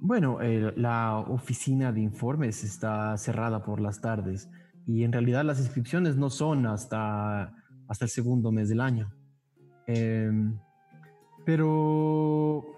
[0.00, 0.38] Bueno,
[0.76, 4.48] la oficina de informes está cerrada por las tardes
[4.86, 7.52] y en realidad las inscripciones no son hasta,
[7.88, 9.12] hasta el segundo mes del año.
[9.86, 10.56] Em,
[11.44, 12.77] pero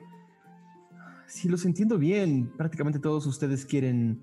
[1.31, 4.21] si los entiendo bien, prácticamente todos ustedes quieren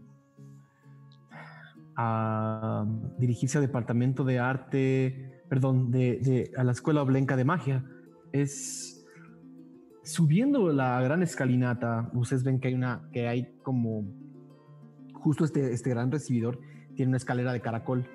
[1.95, 2.85] ah,
[3.17, 7.85] dirigirse al departamento de arte, perdón, de, a la escuela oblenca de magia.
[8.33, 9.05] Es
[10.03, 14.05] subiendo la gran escalinata, ustedes ven que hay una, que hay como
[15.13, 16.59] justo este, este gran recibidor
[16.95, 18.05] tiene una escalera de caracol.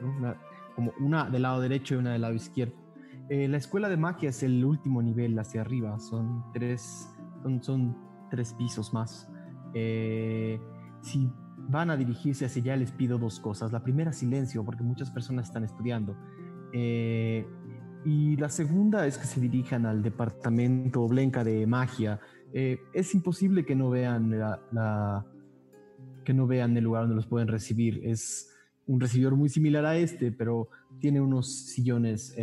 [0.00, 0.36] Una-
[0.74, 2.74] como una del lado derecho y una del lado izquierdo.
[3.28, 7.08] Eh, la escuela de magia es el último nivel hacia arriba, son tres,
[7.42, 9.28] son, son tres pisos más.
[9.74, 10.58] Eh,
[11.02, 11.30] si
[11.68, 13.70] van a dirigirse hacia allá, les pido dos cosas.
[13.72, 16.16] La primera, silencio, porque muchas personas están estudiando.
[16.72, 17.46] Eh,
[18.06, 22.20] y la segunda es que se dirijan al departamento Blenca de magia.
[22.54, 25.26] Eh, es imposible que no vean la,
[26.24, 28.00] que no vean el lugar donde los pueden recibir.
[28.02, 28.50] Es
[28.86, 32.34] un recibidor muy similar a este, pero tiene unos sillones,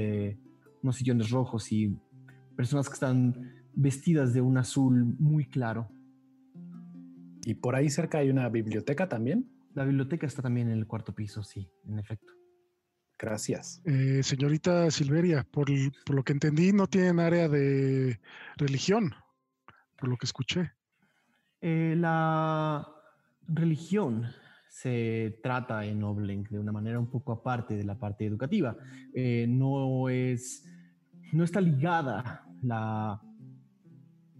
[0.83, 1.97] unos sillones rojos y
[2.55, 5.89] personas que están vestidas de un azul muy claro.
[7.45, 9.49] Y por ahí cerca hay una biblioteca también.
[9.73, 12.33] La biblioteca está también en el cuarto piso, sí, en efecto.
[13.17, 13.81] Gracias.
[13.85, 18.19] Eh, señorita Silveria, por, lo que entendí, no tienen área de
[18.57, 19.13] religión,
[19.97, 20.71] por lo que escuché.
[21.61, 22.87] Eh, la
[23.47, 24.25] religión
[24.67, 28.77] se trata en Oblenk de una manera un poco aparte de la parte educativa.
[29.13, 30.65] Eh, no es,
[31.33, 33.21] no está ligada la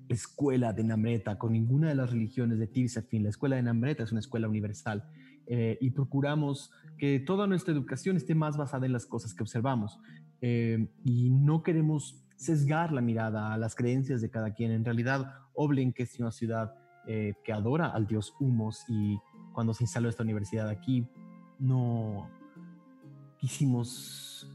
[0.10, 3.24] escuela de Namreta con ninguna de las religiones de Tirsafin.
[3.24, 5.08] La escuela de Namreta es una escuela universal
[5.48, 10.00] eh, y procuramos que toda nuestra educación esté más basada en las cosas que observamos
[10.42, 14.72] eh, y no queremos sesgar la mirada a las creencias de cada quien.
[14.72, 16.74] En realidad, Oblenk es una ciudad
[17.08, 19.18] eh, que adora al dios Humos y
[19.54, 21.08] cuando se instaló esta universidad aquí
[21.60, 22.30] no
[23.38, 24.50] quisimos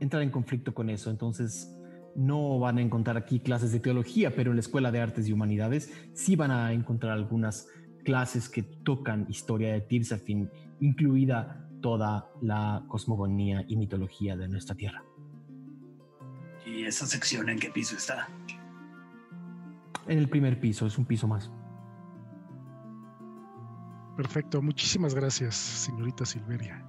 [0.00, 1.10] entrar en conflicto con eso.
[1.10, 1.73] Entonces
[2.16, 5.32] no van a encontrar aquí clases de teología, pero en la Escuela de Artes y
[5.32, 7.66] Humanidades sí van a encontrar algunas
[8.04, 10.50] clases que tocan historia de Tirsafin,
[10.80, 15.02] incluida toda la cosmogonía y mitología de nuestra tierra.
[16.66, 18.28] ¿Y esa sección en qué piso está?
[20.06, 21.50] En el primer piso, es un piso más.
[24.16, 26.84] Perfecto, muchísimas gracias, señorita Silveria.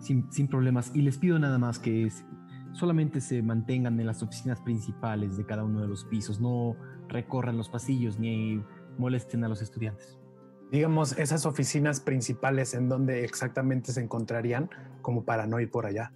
[0.00, 0.92] sin, sin problemas.
[0.94, 2.24] Y les pido nada más que es-
[2.72, 6.76] solamente se mantengan en las oficinas principales de cada uno de los pisos, no
[7.08, 8.62] recorran los pasillos ni
[8.98, 10.18] molesten a los estudiantes.
[10.70, 14.68] Digamos, esas oficinas principales en donde exactamente se encontrarían
[15.00, 16.12] como para no ir por allá.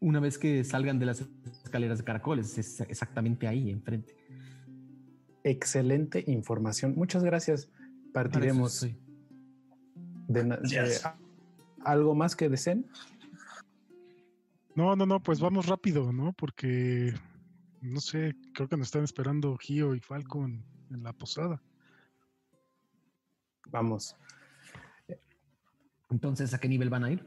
[0.00, 1.28] Una vez que salgan de las
[1.64, 4.16] escaleras de caracoles, es exactamente ahí, enfrente.
[5.44, 6.94] Excelente información.
[6.96, 7.70] Muchas gracias.
[8.12, 8.86] Partiremos.
[10.28, 10.88] de eh,
[11.84, 12.86] ¿Algo más que deseen?
[14.78, 16.32] No, no, no, pues vamos rápido, ¿no?
[16.34, 17.12] Porque,
[17.80, 21.60] no sé, creo que nos están esperando Gio y Falco en, en la posada.
[23.70, 24.14] Vamos.
[26.10, 27.24] Entonces, ¿a qué nivel van a ir?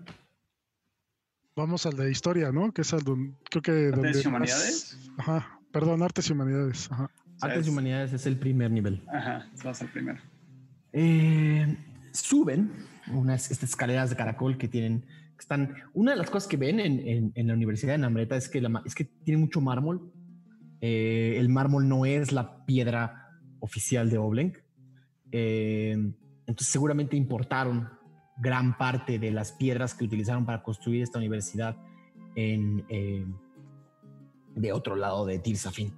[1.55, 2.71] Vamos al de historia, ¿no?
[2.71, 4.97] Que es al donde, creo que donde ¿Artes y más- humanidades?
[5.17, 6.89] Ajá, perdón, artes y humanidades.
[6.89, 7.11] Ajá.
[7.41, 9.03] Artes y es- Humanidades es el primer nivel.
[9.13, 10.21] Ajá, vas al primero.
[10.93, 11.77] Eh,
[12.13, 12.71] suben
[13.13, 15.09] unas estas escaleras de caracol que tienen, que
[15.93, 18.61] Una de las cosas que ven en, la Universidad de Namreta es que,
[19.23, 20.11] tiene mucho mármol.
[20.81, 24.57] Eh, el mármol no es la piedra oficial de Oblenk.
[25.31, 25.91] Eh,
[26.47, 27.89] entonces, seguramente importaron
[28.37, 31.77] gran parte de las piedras que utilizaron para construir esta universidad
[32.35, 33.25] eh,
[34.55, 35.93] de otro lado de Tirsafin.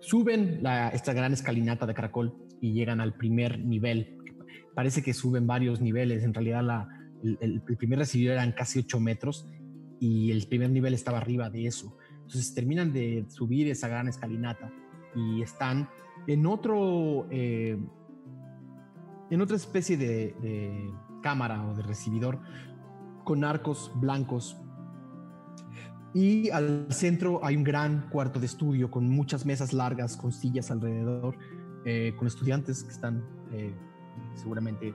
[0.00, 4.18] Suben esta gran escalinata de caracol y llegan al primer nivel.
[4.74, 6.24] Parece que suben varios niveles.
[6.24, 6.88] En realidad, la-
[7.22, 9.48] el, el- primer recibidor eran casi 8 metros
[10.00, 11.96] y el primer nivel estaba arriba de eso.
[12.22, 14.72] Entonces terminan de subir esa gran escalinata
[15.14, 15.88] y están
[16.26, 17.78] en otro, eh,
[19.30, 20.90] en otra especie de, de
[21.22, 22.40] cámara o de recibidor
[23.24, 24.56] con arcos blancos.
[26.14, 30.70] Y al centro hay un gran cuarto de estudio con muchas mesas largas, con sillas
[30.70, 31.36] alrededor,
[31.84, 33.74] eh, con estudiantes que están eh,
[34.34, 34.94] seguramente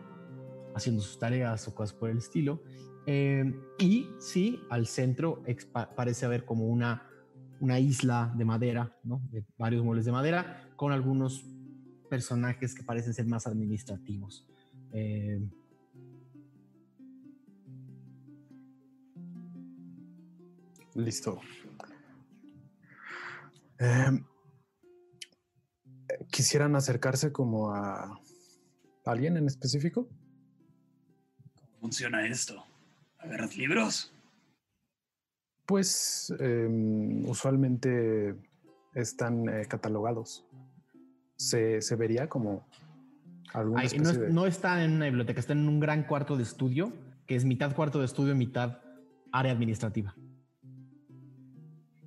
[0.78, 2.62] haciendo sus tareas o cosas por el estilo.
[3.06, 5.44] Eh, y sí, al centro
[5.96, 7.04] parece haber como una,
[7.60, 9.22] una isla de madera, ¿no?
[9.32, 11.46] de varios muebles de madera, con algunos
[12.10, 14.46] personajes que parecen ser más administrativos.
[14.94, 15.42] Eh,
[20.98, 21.40] Listo.
[23.78, 24.26] Em,
[26.32, 28.20] ¿Quisieran acercarse como a
[29.06, 30.10] alguien en específico?
[31.78, 32.66] ¿Cómo funciona esto?
[33.20, 34.12] ¿Agarras libros?
[35.66, 38.36] Pues em, usualmente
[38.96, 40.44] están eh, catalogados.
[41.36, 42.68] Se, se vería como
[43.54, 44.30] alguna Ay, no, de...
[44.32, 46.94] no están en una biblioteca, están en un gran cuarto de estudio,
[47.28, 48.80] que es mitad cuarto de estudio, mitad
[49.32, 50.16] área administrativa.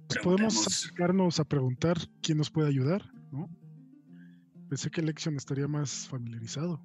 [0.08, 3.48] Pues podemos acercarnos a preguntar quién nos puede ayudar, ¿no?
[4.68, 6.82] Pensé que Lexion estaría más familiarizado.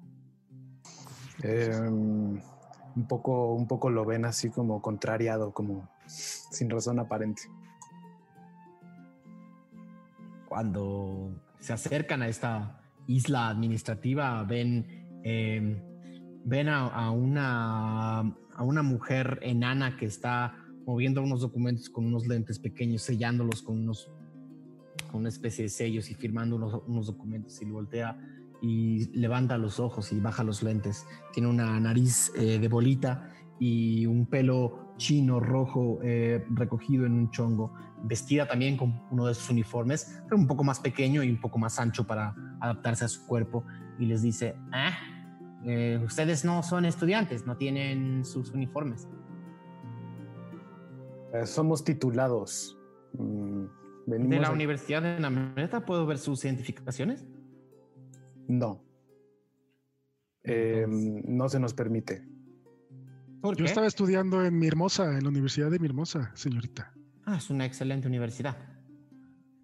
[1.42, 2.40] Em,
[2.96, 7.42] un, poco, un poco lo ven así como contrariado, como sin razón aparente.
[10.48, 15.82] Cuando se acercan a esta isla administrativa, ven, eh,
[16.44, 20.56] ven a, una, a una mujer enana que está
[20.86, 24.10] moviendo unos documentos con unos lentes pequeños, sellándolos con unos
[25.10, 28.18] con una especie de sellos y firmando unos, unos documentos y voltea
[28.62, 31.06] y levanta los ojos y baja los lentes.
[31.32, 37.30] Tiene una nariz eh, de bolita y un pelo chino rojo eh, recogido en un
[37.30, 37.72] chongo,
[38.04, 41.58] vestida también con uno de sus uniformes, pero un poco más pequeño y un poco
[41.58, 43.64] más ancho para adaptarse a su cuerpo
[43.98, 44.92] y les dice, ah,
[45.64, 49.08] eh, ustedes no son estudiantes, no tienen sus uniformes.
[51.44, 52.78] Somos titulados.
[53.12, 53.64] Mm,
[54.06, 57.26] De la a- Universidad de Nameta puedo ver sus identificaciones.
[58.48, 58.84] No.
[60.42, 62.24] Em, no se nos permite.
[63.40, 66.92] ¿Por Yo estaba estudiando en mi hermosa, en la Universidad de mi hermosa, señorita.
[67.24, 68.56] Ah, es una excelente universidad.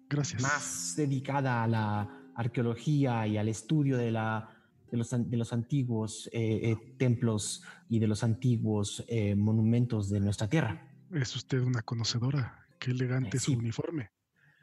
[0.09, 0.41] Gracias.
[0.43, 4.47] más dedicada a la arqueología y al estudio de, la,
[4.91, 10.19] de, los, de los antiguos eh, eh, templos y de los antiguos eh, monumentos de
[10.19, 10.87] nuestra tierra.
[11.11, 12.63] Es usted una conocedora.
[12.79, 13.57] Qué elegante Eh, su sí.
[13.57, 14.11] uniforme.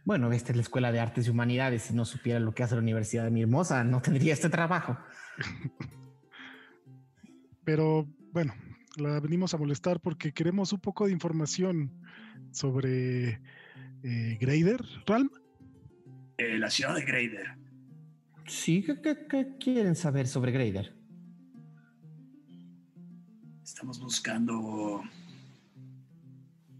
[0.05, 1.83] Bueno, esta es la Escuela de Artes y Humanidades.
[1.83, 4.97] Si no supiera lo que hace la Universidad de mi hermosa, no tendría este trabajo.
[7.65, 8.55] Pero bueno,
[8.97, 11.93] la venimos a molestar porque queremos un poco de información
[12.51, 13.41] sobre
[14.03, 15.31] eh, Grader, Ralm.
[16.39, 17.57] Eh, la ciudad de Grader.
[18.47, 20.95] Sí, ¿qué, qué- qué quieren saber sobre Grader?
[23.63, 25.03] Estamos buscando,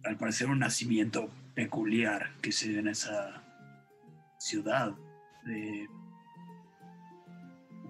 [0.03, 1.31] al parecer, un nacimiento
[1.65, 3.43] peculiar que se dio en esa
[4.39, 4.95] ciudad
[5.45, 5.87] de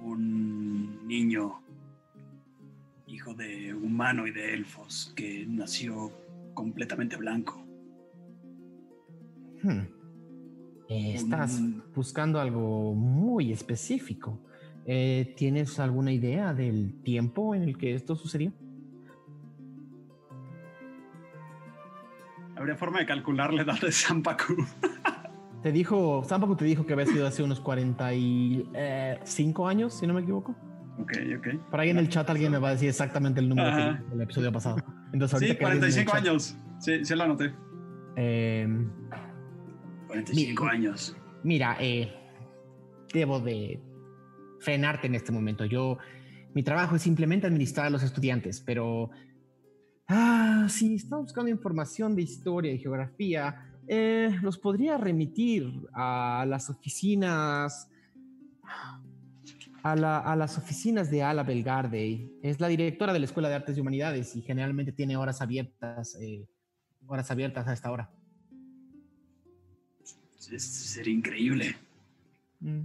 [0.02, 1.62] un niño,
[3.06, 6.10] hijo de humano y de elfos, que nació
[6.54, 7.64] completamente blanco.
[9.62, 9.84] Hmm.
[10.88, 14.40] Estás Un- buscando algo muy específico.
[14.84, 18.52] Eh, ¿Tienes alguna idea del tiempo en el que esto sucedió?
[22.60, 24.54] ¿Habría forma de calcular la edad de Sampaku?
[25.62, 30.20] Te dijo, Zampaku te dijo que había sido hace unos 45 años, si no me
[30.20, 30.54] equivoco.
[30.98, 31.48] ok, ok.
[31.70, 34.02] Por ahí en el chat alguien me va a decir exactamente el número Ajá.
[34.10, 34.76] del episodio pasado.
[35.12, 36.56] Entonces, ahorita Sí, que alguien en el 45 chat- años.
[36.78, 37.54] Sí, sí lo anoté.
[38.16, 38.68] Eh,
[40.06, 41.16] 45 Mi- años.
[41.44, 42.12] mira, eh,
[43.12, 43.80] debo de
[44.60, 45.64] frenarte en este momento.
[45.64, 45.98] Yo,
[46.54, 49.10] mi trabajo es simplemente administrar a los estudiantes, pero...
[50.12, 56.68] Ah, si está buscando información de historia y geografía, eh, los podría remitir a las
[56.68, 57.88] oficinas...
[59.84, 62.28] A, la- a las oficinas de Ala Belgarde.
[62.42, 66.16] Es la directora de la Escuela de Artes y Humanidades y generalmente tiene horas abiertas,
[66.20, 66.44] eh,
[67.06, 68.10] horas abiertas a esta hora.
[70.36, 71.76] Sería increíble.
[72.58, 72.80] Mm.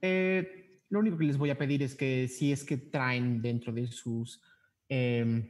[0.00, 3.72] Eh, lo único que les voy a pedir es que si es que traen dentro
[3.72, 4.40] de sus
[4.88, 5.48] em,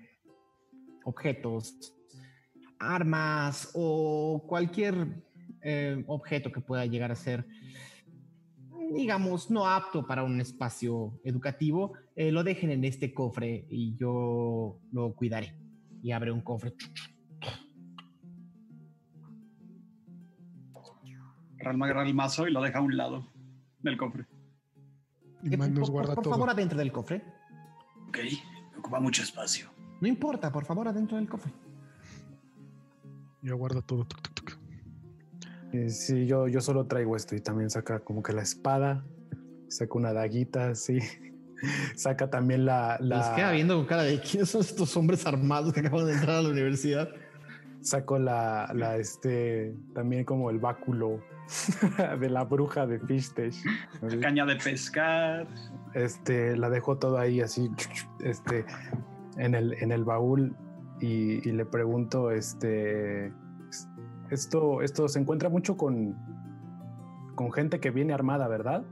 [1.06, 1.94] objetos
[2.78, 4.94] armas o cualquier
[5.62, 7.46] em, objeto que pueda llegar a ser,
[8.94, 14.78] digamos, no apto para un espacio educativo, eh, lo dejen en este cofre y yo
[14.92, 15.56] lo cuidaré.
[16.02, 16.74] Y abre un cofre.
[21.58, 23.26] Ralma agarra el mazo y lo deja a un lado
[23.80, 24.26] del cofre.
[25.42, 26.34] Y Eh, Magnus por, guarda por todo.
[26.34, 27.22] favor, adentro del cofre.
[28.08, 28.18] Ok,
[28.78, 29.68] ocupa mucho espacio.
[30.00, 31.52] No importa, por favor, adentro del cofre.
[33.42, 34.04] Ya guarda todo.
[34.04, 34.58] tuc, tuc, tuc.
[35.72, 39.04] Y sí, yo, yo solo traigo esto y también saca como que la espada,
[39.68, 40.98] saca una daguita, sí.
[41.96, 45.72] Saca también la, Les la queda viendo con cara de quiénes son estos hombres armados
[45.72, 47.08] que acaban de entrar a la universidad.
[47.80, 51.22] saco la, la este, también como el báculo
[52.20, 53.54] de la bruja de Fishtech.
[54.20, 55.46] Caña de pescar.
[55.94, 57.70] Este, la dejo todo ahí así,
[58.20, 58.66] este,
[59.38, 60.56] en el, en el baúl
[61.00, 63.32] y, y le pregunto, este,
[64.30, 66.16] esto, esto se encuentra mucho con,
[67.34, 68.84] con gente que viene armada, ¿verdad?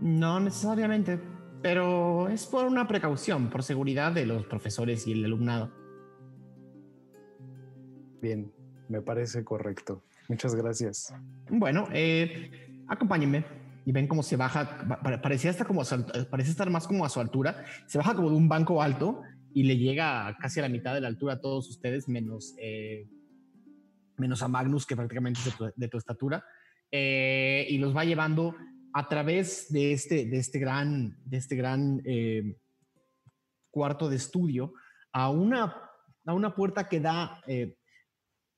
[0.00, 1.20] No necesariamente,
[1.62, 5.70] pero es por una precaución, por seguridad de los profesores y el alumnado.
[8.20, 8.52] Bien,
[8.88, 10.02] me parece correcto.
[10.28, 11.14] Muchas gracias.
[11.50, 13.44] Bueno, eh, acompáñenme.
[13.84, 16.68] Y ven cómo se baja, pa- pa- parecía estar como a su alt- parece estar
[16.70, 17.64] más como a su altura.
[17.86, 19.22] Se baja como de un banco alto
[19.56, 23.08] y le llega casi a la mitad de la altura a todos ustedes, menos, eh,
[24.18, 26.44] menos a Magnus, que prácticamente es de tu, de tu estatura.
[26.90, 28.54] Eh, y los va llevando
[28.92, 32.58] a través de este, de este gran, de este gran eh,
[33.70, 34.74] cuarto de estudio
[35.10, 35.74] a una,
[36.26, 37.78] a una puerta que da, eh,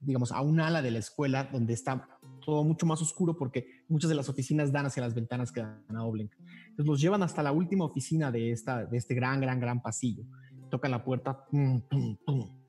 [0.01, 2.09] digamos, a un ala de la escuela donde está
[2.45, 5.85] todo mucho más oscuro porque muchas de las oficinas dan hacia las ventanas que dan
[5.95, 6.33] a Oblenk.
[6.71, 10.25] Entonces los llevan hasta la última oficina de, esta, de este gran, gran, gran pasillo.
[10.71, 12.63] Tocan la puerta pum, pum, pum,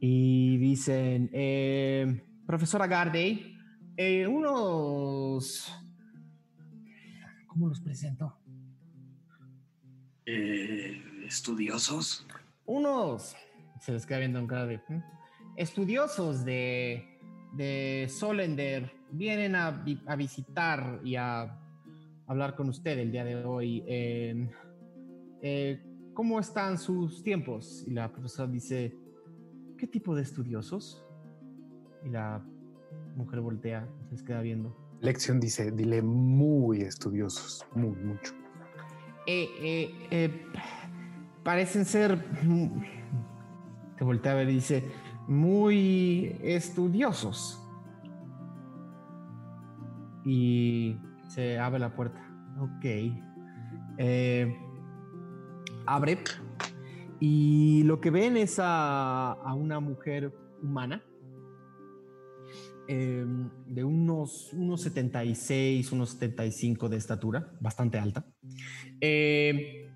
[0.00, 3.56] y dicen, eh, profesora Garday,
[3.96, 5.72] eh, unos...
[7.46, 8.38] ¿Cómo los presento?
[10.26, 12.26] Eh, estudiosos.
[12.66, 13.34] unos,
[13.80, 15.00] se les queda viendo en cara de, "¿Mm?
[15.56, 17.18] estudiosos de,
[17.54, 21.58] de Solender vienen a, a visitar y a
[22.26, 23.82] hablar con usted el día de hoy.
[23.86, 24.48] Eh,
[25.42, 25.82] eh,
[26.18, 27.84] ¿Cómo están sus tiempos?
[27.86, 28.92] Y la profesora dice,
[29.78, 31.06] ¿qué tipo de estudiosos?
[32.04, 32.44] Y la
[33.14, 34.76] mujer voltea, se les queda viendo.
[35.00, 38.34] Lección dice, dile muy estudiosos, muy, mucho.
[39.28, 40.46] Eh, eh, eh,
[41.44, 42.20] parecen ser.
[43.96, 44.90] Te voltea a ver y dice:
[45.28, 47.64] Muy estudiosos.
[50.24, 50.96] Y
[51.28, 52.20] se abre la puerta.
[52.58, 52.84] Ok.
[53.98, 54.67] Eh,
[55.94, 56.18] abre.
[57.20, 60.32] Y lo que ven es a, una mujer
[60.62, 61.02] humana.
[62.90, 63.26] eh,
[63.66, 68.24] de unos, unos 76, unos 75 de estatura, bastante alta.
[68.98, 69.90] Eh,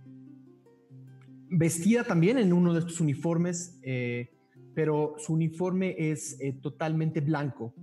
[1.48, 4.34] vestida también en uno de estos uniformes, eh,
[4.74, 7.74] pero su uniforme es eh, totalmente blanco.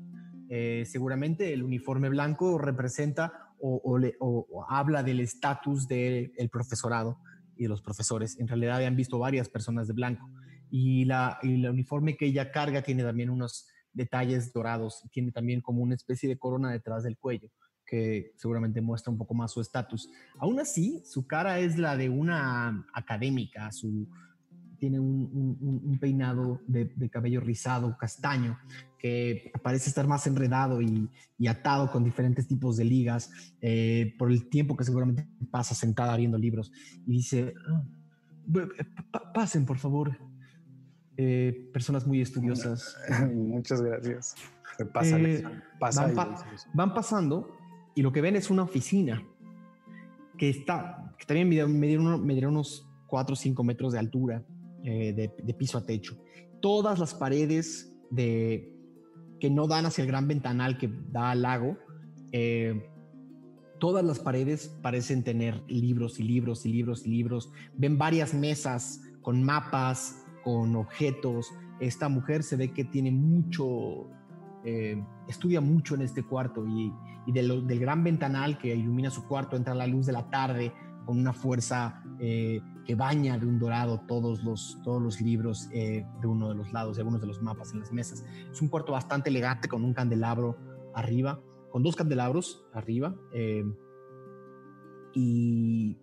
[0.47, 3.81] Eh, seguramente el uniforme blanco representa o-
[4.19, 7.19] o habla del estatus del profesorado
[7.59, 8.39] y de los profesores.
[8.39, 10.27] En realidad habían visto varias personas de blanco.
[10.71, 15.61] Y la, y el uniforme que ella carga tiene también unos detalles dorados, tiene también
[15.61, 17.49] como una especie de corona detrás del cuello
[17.85, 20.09] que seguramente muestra un poco más su estatus.
[20.37, 24.07] Aún así, su cara es la de una académica, su,
[24.79, 25.29] tiene un,
[25.61, 28.57] un- un- peinado de, de cabello rizado, castaño,
[28.97, 33.29] que parece estar más enredado y, y atado con diferentes tipos de ligas
[33.61, 36.71] eh, por el tiempo que seguramente pasa sentada viendo libros.
[37.05, 37.83] Y dice, "Ah,
[39.11, 40.17] pa- pasen, por favor.
[41.17, 42.95] Eh, personas muy estudiosas.
[43.35, 44.35] Muchas gracias.
[44.93, 45.43] Pasa, Eh,
[45.77, 47.57] pasa van pa- van pasando
[47.95, 49.21] y lo que ven es una oficina
[50.37, 54.45] que está, que también mide, medirá uno- medirá unos 4 o 5 metros de altura,
[54.83, 56.17] eh, de, de piso a techo.
[56.61, 58.75] Todas las paredes de,
[59.39, 61.77] que no dan hacia el gran ventanal que da al lago,
[62.31, 62.89] eh,
[63.79, 67.51] todas las paredes parecen tener libros y libros y libros y libros.
[67.77, 71.47] Ven varias mesas con mapas, con objetos.
[71.79, 74.09] Esta mujer se ve que tiene mucho,
[74.65, 76.91] eh, estudia mucho en este cuarto y,
[77.25, 80.29] y de lo- del gran ventanal que ilumina su cuarto entra la luz de la
[80.29, 80.73] tarde
[81.05, 82.59] con una fuerza eh,
[82.89, 86.73] que baña de un dorado todos los, todos los libros eh, de uno de los
[86.73, 88.25] lados y algunos de los mapas en las mesas.
[88.51, 90.57] Es un cuarto bastante elegante con un candelabro
[90.95, 93.15] arriba, con dos candelabros arriba.
[93.31, 93.63] eh,
[95.13, 95.99] y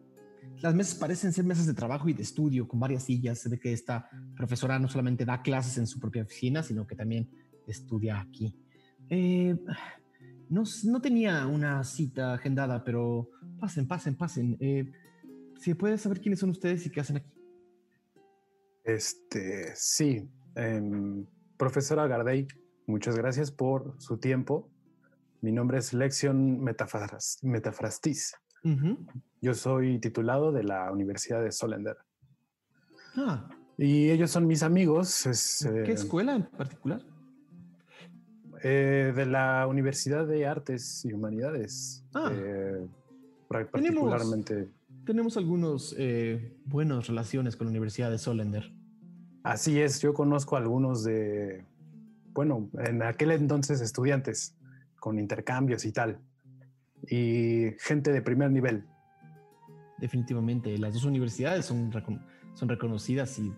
[0.60, 3.40] las mesas parecen ser mesas de trabajo y de estudio con varias sillas.
[3.40, 6.94] Se ve que esta profesora no solamente da clases en su propia oficina, sino que
[6.94, 7.28] también
[7.66, 8.54] estudia aquí.
[9.10, 9.56] Eh,
[10.50, 13.28] no, no tenía una cita agendada, pero
[13.58, 14.56] pasen, pasen, pasen.
[14.60, 14.88] Eh,
[15.58, 17.32] ¿Se puede saber quiénes son ustedes y qué hacen aquí?
[18.84, 20.28] Este, sí.
[20.54, 21.26] em,
[21.56, 22.46] profesora Gardey,
[22.86, 24.70] muchas gracias por su tiempo.
[25.40, 28.34] Mi nombre es Lexion Metafras- Metafrastis.
[29.40, 31.96] Yo soy titulado de la Universidad de Solender.
[33.16, 33.48] Ah,
[33.78, 35.26] Y ellos son mis amigos.
[35.26, 37.02] Es, ¿Qué eh, escuela en particular?
[38.64, 42.04] eh, de la Universidad de Artes y Humanidades.
[42.14, 42.30] Ah.
[42.32, 42.86] Eh,
[43.48, 44.70] Tenemos- particularmente.
[45.06, 48.72] Tenemos algunos eh, buenas relaciones con la Universidad de Solender.
[49.44, 51.64] Así es, yo conozco algunos de,
[52.34, 54.56] bueno, en aquel entonces estudiantes
[54.98, 56.18] con intercambios y tal.
[57.08, 58.84] Y gente de primer nivel.
[59.98, 61.92] Definitivamente, las dos universidades son,
[62.54, 63.54] son reconocidas y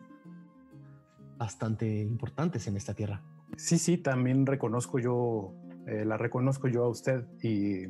[1.38, 3.22] bastante importantes en esta tierra.
[3.57, 5.55] Sí, sí, también reconozco yo,
[5.86, 7.86] eh, la reconozco yo a usted y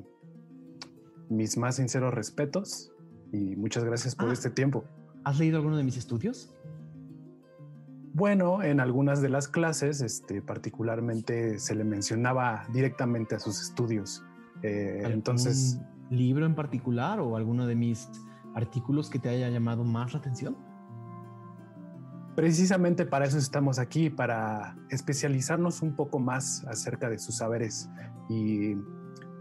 [1.28, 2.92] mis más sinceros respetos
[3.33, 4.33] y muchas gracias por Ah.
[4.33, 4.85] este tiempo.
[5.24, 6.55] ¿Has leído alguno de mis estudios?
[8.14, 14.24] Bueno, en algunas de las clases, este, particularmente se le mencionaba directamente a sus estudios.
[14.62, 15.79] Eh, ¿Algún entonces,
[16.11, 18.09] libro en particular o alguno de mis
[18.55, 20.57] artículos que te haya llamado más la atención?
[22.39, 27.91] precisamente para eso estamos aquí, para especializarnos un poco más acerca de sus saberes.
[28.29, 28.76] Y,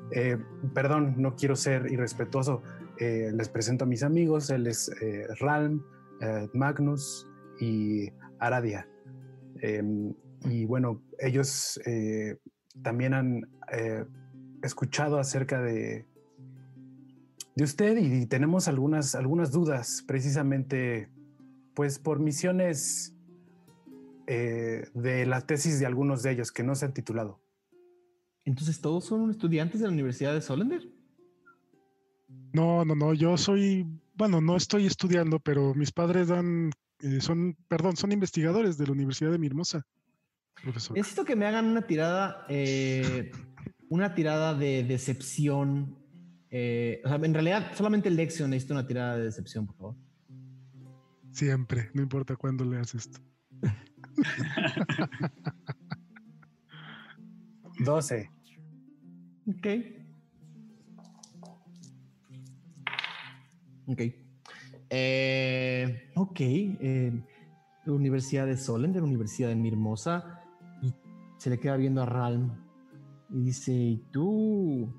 [0.09, 0.39] eh,
[0.73, 2.63] perdón, no quiero ser irrespetuoso.
[2.99, 4.49] Eh, les presento a mis amigos.
[4.49, 5.83] Él es eh, Ralm,
[6.21, 7.27] eh, Magnus
[7.59, 8.87] y Aradia.
[9.61, 10.13] Em,
[10.45, 11.79] y bueno, ellos
[12.83, 13.41] también han
[14.61, 16.05] escuchado acerca de,
[17.55, 21.09] de usted y tenemos algunas, algunas dudas precisamente
[21.73, 23.15] pues por misiones
[24.27, 27.41] de la tesis de algunos de ellos que no se han titulado.
[28.45, 30.96] Entonces, ¿todos son estudiantes de la Universidad de Solender?
[32.57, 33.85] No, no, no, yo soy,
[34.15, 36.71] bueno, no estoy estudiando, pero mis padres dan,
[37.03, 39.85] eh, son, perdón, son investigadores de la Universidad de Mirmosa,
[40.63, 40.97] profesor.
[40.97, 43.29] Necesito que me hagan una tirada, eh,
[43.89, 45.99] una tirada de decepción.
[46.49, 49.95] eh, o sea, en realidad, solamente el Lexion necesito una tirada de decepción, por favor.
[51.29, 53.19] Siempre, no importa cuándo leas esto.
[57.85, 58.31] 12.
[59.45, 59.96] Ok.
[63.87, 64.01] Ok.
[64.89, 66.39] Eh, ok.
[66.39, 67.23] eh,
[67.87, 70.43] Universidad de Solender, Universidad de Mirmosa.
[70.81, 70.93] Y
[71.37, 72.51] se le queda viendo a Ralm.
[73.29, 74.93] Y dice, ¿y tú?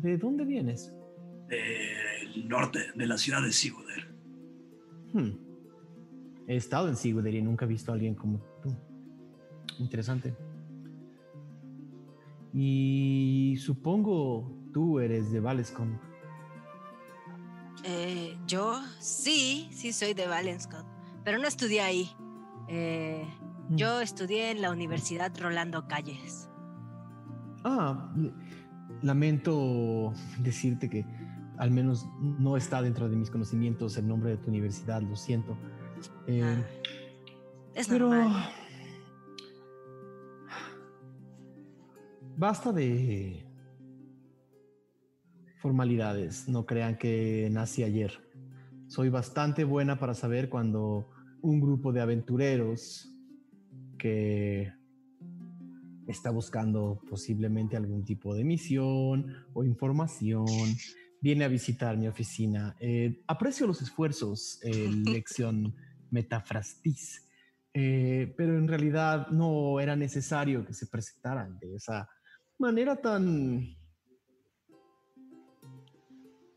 [0.00, 0.94] ¿De dónde vienes?
[1.48, 4.14] Del norte de la ciudad de Siguder.
[5.12, 5.30] Hmm.
[6.46, 8.74] He estado en Sigurder y nunca he visto a alguien como tú.
[9.78, 10.34] Interesante.
[12.52, 15.98] Y supongo tú eres de Valescon.
[17.84, 20.86] Eh, yo sí, sí soy de Valenscott,
[21.24, 22.10] pero no estudié ahí.
[22.68, 23.26] Eh,
[23.68, 23.76] Mm.
[23.76, 26.48] yo estudié en la Universidad Rolando Calles.
[27.64, 28.12] Ah,
[29.02, 31.04] lamento decirte que
[31.58, 35.56] al menos no está dentro de mis conocimientos el nombre de tu universidad, lo siento.
[36.26, 36.64] Eh, Ah,
[37.74, 38.50] es pero normal.
[42.36, 43.41] basta de
[45.62, 48.12] formalidades, no crean que nací ayer.
[48.88, 51.08] Soy bastante buena para saber cuando
[51.40, 53.08] un grupo de aventureros
[53.96, 54.72] que
[56.08, 60.46] está buscando posiblemente algún tipo de misión o información
[61.20, 62.76] viene a visitar mi oficina.
[62.80, 65.76] Eh, aprecio los esfuerzos, eh, lección
[66.10, 67.24] metafrastis,
[67.72, 72.08] eh, pero en realidad no era necesario que se presentaran de esa
[72.58, 73.76] manera tan...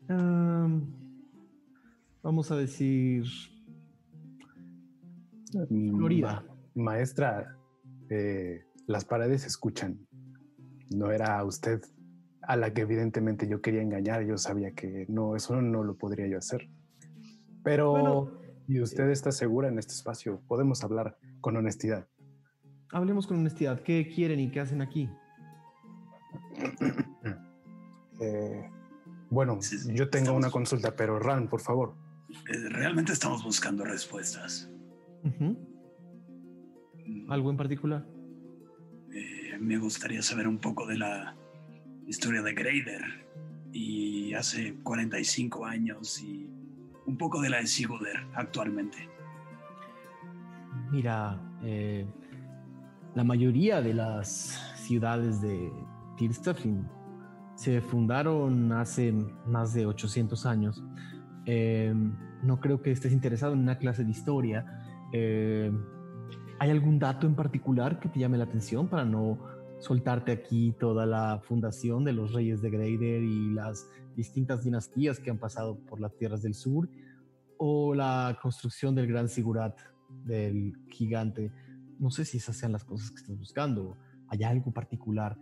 [0.08, 0.92] am,
[2.22, 3.24] vamos a decir...
[5.68, 6.44] Florida.
[6.74, 7.56] Ma- maestra,
[8.10, 10.06] eh, las paredes escuchan.
[10.90, 11.80] No era usted
[12.42, 14.24] a la que evidentemente yo quería engañar.
[14.24, 16.68] Yo sabía que no, eso no lo podría yo hacer.
[17.64, 18.32] Pero, Bueno,
[18.68, 22.06] y usted está segura en este espacio, podemos hablar con honestidad.
[22.92, 23.80] Hablemos con honestidad.
[23.80, 25.08] ¿Qué quieren y qué hacen aquí?
[28.18, 28.70] Eh,
[29.36, 31.94] bueno, Sí, sí, yo tengo una consulta, pero Ran, por favor.
[32.50, 34.70] Eh, realmente estamos buscando respuestas.
[35.22, 38.06] Mm, ¿Algo en particular?
[39.12, 41.36] eh, me gustaría saber un poco de la
[42.06, 43.02] historia de Greider
[43.72, 46.48] y hace 45 años y
[47.06, 48.96] un poco de la de Siguder actualmente.
[50.90, 52.06] Mira, eh,
[53.14, 55.70] la mayoría de las ciudades de
[56.16, 56.86] Tirstafin
[57.56, 59.12] se fundaron hace
[59.46, 60.84] más de 800 años.
[61.46, 61.92] Eh,
[62.42, 64.84] no creo que estés interesado en una clase de historia.
[65.12, 65.72] Eh,
[66.58, 69.38] ¿Hay algún dato en particular que te llame la atención para no
[69.78, 75.30] soltarte aquí toda la fundación de los reyes de Greider y las distintas dinastías que
[75.30, 76.88] han pasado por las tierras del sur
[77.58, 79.78] o la construcción del gran sigurat
[80.24, 81.52] del gigante.
[81.98, 83.96] No sé si esas sean las cosas que estás buscando.
[84.28, 85.38] Hay algo particular.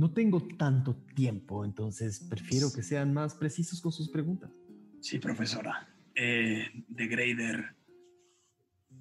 [0.00, 4.50] No tengo tanto tiempo, entonces prefiero que sean más precisos con sus preguntas.
[5.02, 5.86] Sí, profesora.
[6.14, 7.76] Eh, de Grader,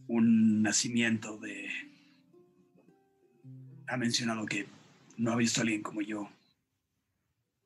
[0.09, 1.69] un nacimiento de...
[3.87, 4.67] Ha mencionado que
[5.15, 6.29] no ha visto a alguien como yo,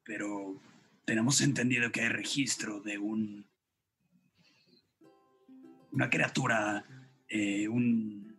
[0.03, 0.55] pero
[1.03, 3.47] tenemos entendido que hay registro de un...
[5.91, 6.85] Una criatura,
[7.27, 8.37] eh, un,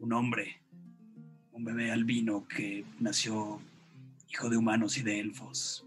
[0.00, 0.56] un hombre,
[1.52, 3.62] un bebé albino que nació
[4.34, 5.86] hijo de humanos y de elfos.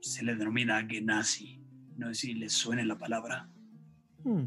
[0.00, 1.62] Se le denomina Genasi.
[1.96, 3.48] No sé si les suene la palabra.
[4.24, 4.46] Hmm.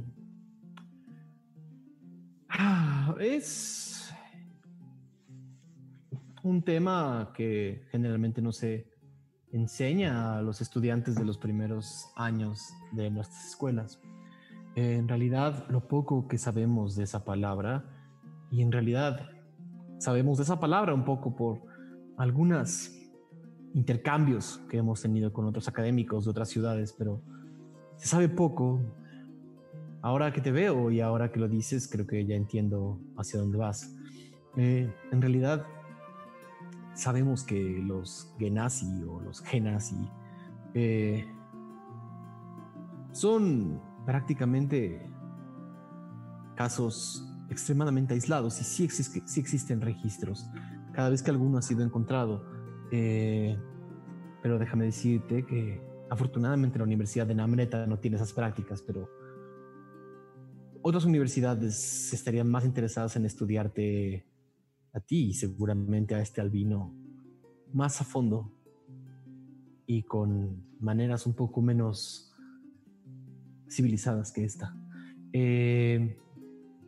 [2.50, 4.14] Ah, es
[6.44, 8.92] un tema que generalmente no se
[9.54, 14.02] enseña a los estudiantes de los primeros años de nuestras escuelas.
[14.76, 17.86] En realidad, lo poco que sabemos de esa palabra,
[18.52, 19.30] y en realidad
[20.00, 21.62] sabemos de esa palabra un poco por
[22.18, 22.92] algunos
[23.74, 27.22] intercambios que hemos tenido con otros académicos de otras ciudades, pero
[27.98, 28.82] se sabe poco.
[30.02, 33.58] Ahora que te veo y ahora que lo dices, creo que ya entiendo hacia dónde
[33.58, 33.96] vas.
[34.58, 35.66] Eh, en realidad,
[36.94, 40.10] sabemos que los Genasi o los Genasi
[40.74, 41.26] eh,
[43.12, 45.10] son prácticamente
[46.56, 50.50] casos extremadamente aislados y sí, sí, existen registros
[50.94, 52.53] cada vez que alguno ha sido encontrado.
[52.96, 53.58] Eh,
[54.44, 55.82] pero déjame decirte que
[56.12, 59.10] afortunadamente la Universidad de Namreta no tiene esas prácticas, pero
[60.84, 64.28] otras universidades estarían más interesadas en estudiarte
[64.94, 66.94] a ti y seguramente a este albino
[67.74, 68.52] más a fondo
[69.88, 72.32] y con maneras un poco menos
[73.68, 74.78] civilizadas que esta.
[75.32, 76.16] Eh,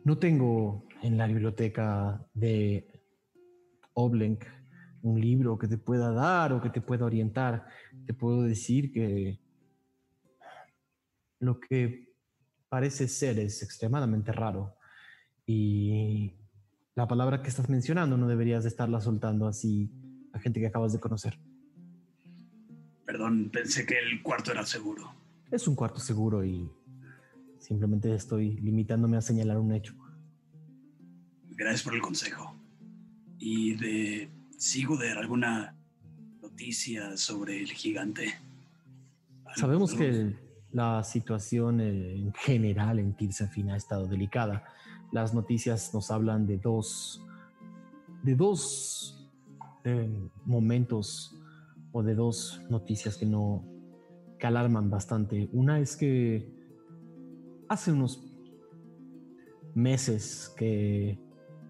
[0.04, 2.86] no tengo en la biblioteca de
[3.94, 4.44] Oblenk
[5.06, 7.66] un libro que te pueda dar o que te pueda orientar.
[8.06, 9.38] Te puedo decir que
[11.38, 12.12] lo que
[12.68, 14.74] parece ser es extremadamente raro
[15.46, 16.34] y
[16.94, 19.90] la palabra que estás mencionando no deberías de estarla soltando así
[20.32, 21.38] a gente que acabas de conocer.
[23.04, 25.14] Perdón, pensé que el cuarto era seguro.
[25.50, 26.68] Es un cuarto seguro y
[27.58, 29.94] simplemente estoy limitándome a señalar un hecho.
[31.50, 32.56] Gracias por el consejo.
[33.38, 35.74] ¿Y de sigo de alguna
[36.42, 38.34] noticia sobre el gigante?
[39.56, 40.34] Sabemos que
[40.72, 44.64] la situación en general en Tirsafin ha estado delicada
[45.12, 47.24] las noticias nos hablan de dos,
[48.22, 49.30] de dos
[49.84, 51.34] eh, momentos
[51.92, 53.64] o de dos noticias que no,
[54.38, 55.48] que alarman bastante.
[55.52, 56.52] Una es que
[57.68, 58.22] hace unos
[59.74, 61.18] meses que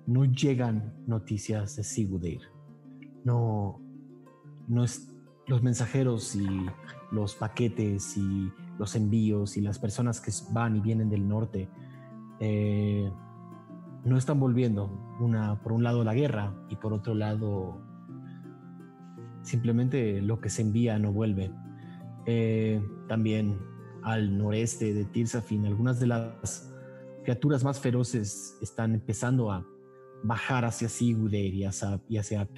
[0.07, 2.41] no llegan noticias de Sigudeir.
[3.27, 3.81] No,
[4.68, 5.12] no es
[5.47, 6.47] los mensajeros y
[7.11, 11.68] los paquetes y los envíos y las personas que van y vienen del norte
[12.41, 13.11] eh,
[14.05, 14.91] no están volviendo.
[15.18, 17.81] Una, por un lado la guerra y por otro lado
[19.43, 21.51] simplemente lo que se envía no vuelve.
[22.27, 23.59] Eh, también
[24.03, 26.72] al noreste de Tirsafin, algunas de las
[27.24, 29.66] criaturas más feroces están empezando a
[30.23, 32.49] bajar hacia Siguder y hacia, y hacia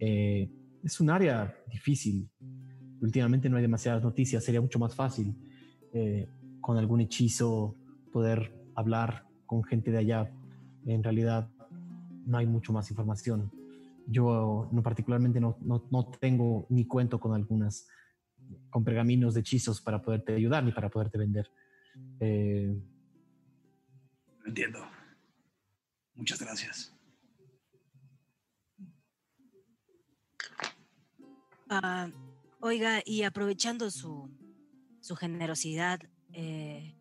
[0.00, 0.50] eh,
[0.84, 2.30] es un área difícil.
[3.00, 5.34] Últimamente no hay demasiadas noticias, sería mucho más fácil
[5.92, 6.28] eh,
[6.60, 7.74] con algún hechizo
[8.12, 10.30] poder hablar con gente de allá.
[10.86, 11.50] En realidad
[12.26, 13.50] no hay mucho más información.
[14.06, 17.86] Yo no particularmente no, no, tengo ni cuento con algunas,
[18.70, 21.50] con pergaminos de hechizos para poderte ayudar ni para poderte vender.
[22.20, 22.74] Eh,
[24.46, 24.80] Entiendo.
[26.18, 26.92] Muchas gracias.
[31.70, 32.10] Ah,
[32.60, 34.28] oiga, y aprovechando su,
[35.00, 36.00] su generosidad,
[36.32, 36.96] eh,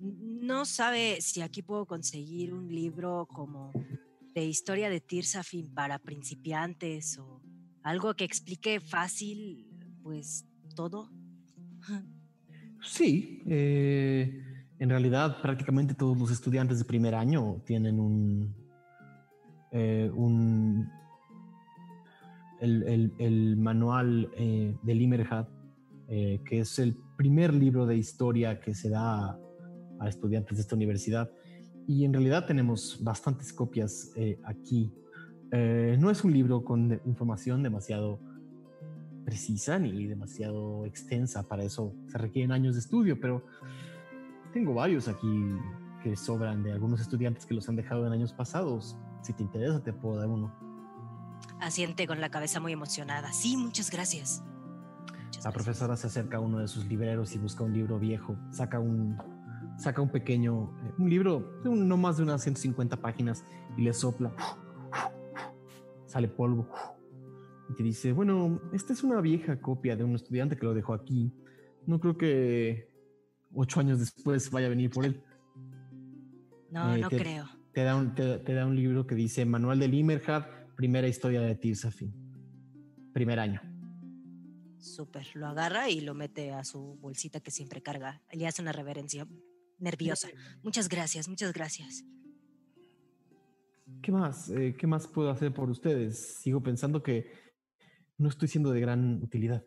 [0.00, 3.72] no sabe si aquí puedo conseguir un libro como
[4.34, 7.40] de historia de Tirsafin para principiantes o
[7.84, 9.68] algo que explique fácil,
[10.02, 10.44] pues,
[10.74, 11.12] todo.
[12.82, 18.54] Sí, eh, en realidad prácticamente todos los estudiantes de primer año tienen un,
[19.72, 20.88] eh, un
[22.60, 25.48] el, manual eh, de Limerhat,
[26.08, 29.38] que es el primer libro de historia que se da
[29.98, 31.30] a estudiantes de esta universidad.
[31.86, 34.92] Y en realidad tenemos bastantes copias eh, aquí.
[35.50, 38.20] Eh, no es un libro con información demasiado
[39.24, 41.48] precisa ni demasiado extensa.
[41.48, 43.44] Para eso se requieren años de estudio, pero
[44.52, 45.56] tengo varios aquí
[46.02, 48.96] que sobran de algunos estudiantes que los han dejado en años pasados.
[49.22, 50.52] Si te interesa, te puedo dar uno.
[51.60, 53.32] Asiente con la cabeza muy emocionada.
[53.32, 54.42] Sí, muchas gracias.
[54.42, 55.54] Muchas La gracias.
[55.54, 58.36] profesora se acerca a uno de sus libreros y busca un libro viejo.
[58.52, 59.18] Saca un,
[59.76, 63.44] saca un pequeño, eh, un libro de un- no más de unas 150 páginas
[63.76, 64.32] y le sopla.
[66.06, 66.68] Sale polvo.
[67.70, 70.94] Y te dice, bueno, esta es una vieja copia de un estudiante que lo dejó
[70.94, 71.32] aquí.
[71.86, 72.88] No creo que
[73.54, 75.22] ocho años después vaya a venir por él.
[76.70, 77.48] No, eh, no te- creo.
[77.72, 81.40] Te da un, te, te da un libro que dice Manual de Limerhard, primera historia
[81.40, 82.12] de Tirsafin.
[83.12, 83.60] Primer año.
[84.78, 85.26] Súper.
[85.34, 88.22] Lo agarra y lo mete a su bolsita que siempre carga.
[88.32, 89.26] Le hace una reverencia
[89.78, 90.28] nerviosa.
[90.62, 92.04] Muchas gracias, muchas gracias.
[94.02, 94.50] ¿Qué más?
[94.50, 96.38] Eh, ¿Qué más puedo hacer por ustedes?
[96.40, 97.30] Sigo pensando que
[98.18, 99.64] no estoy siendo de gran utilidad.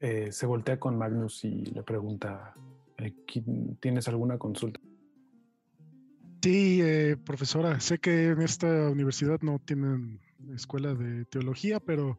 [0.00, 2.54] Eh, se voltea con Magnus y le pregunta,
[2.96, 4.80] eh, ¿qui- ¿tienes alguna consulta?
[6.42, 10.18] Sí, eh, profesora, sé que en esta universidad no tienen
[10.54, 12.18] escuela de teología, pero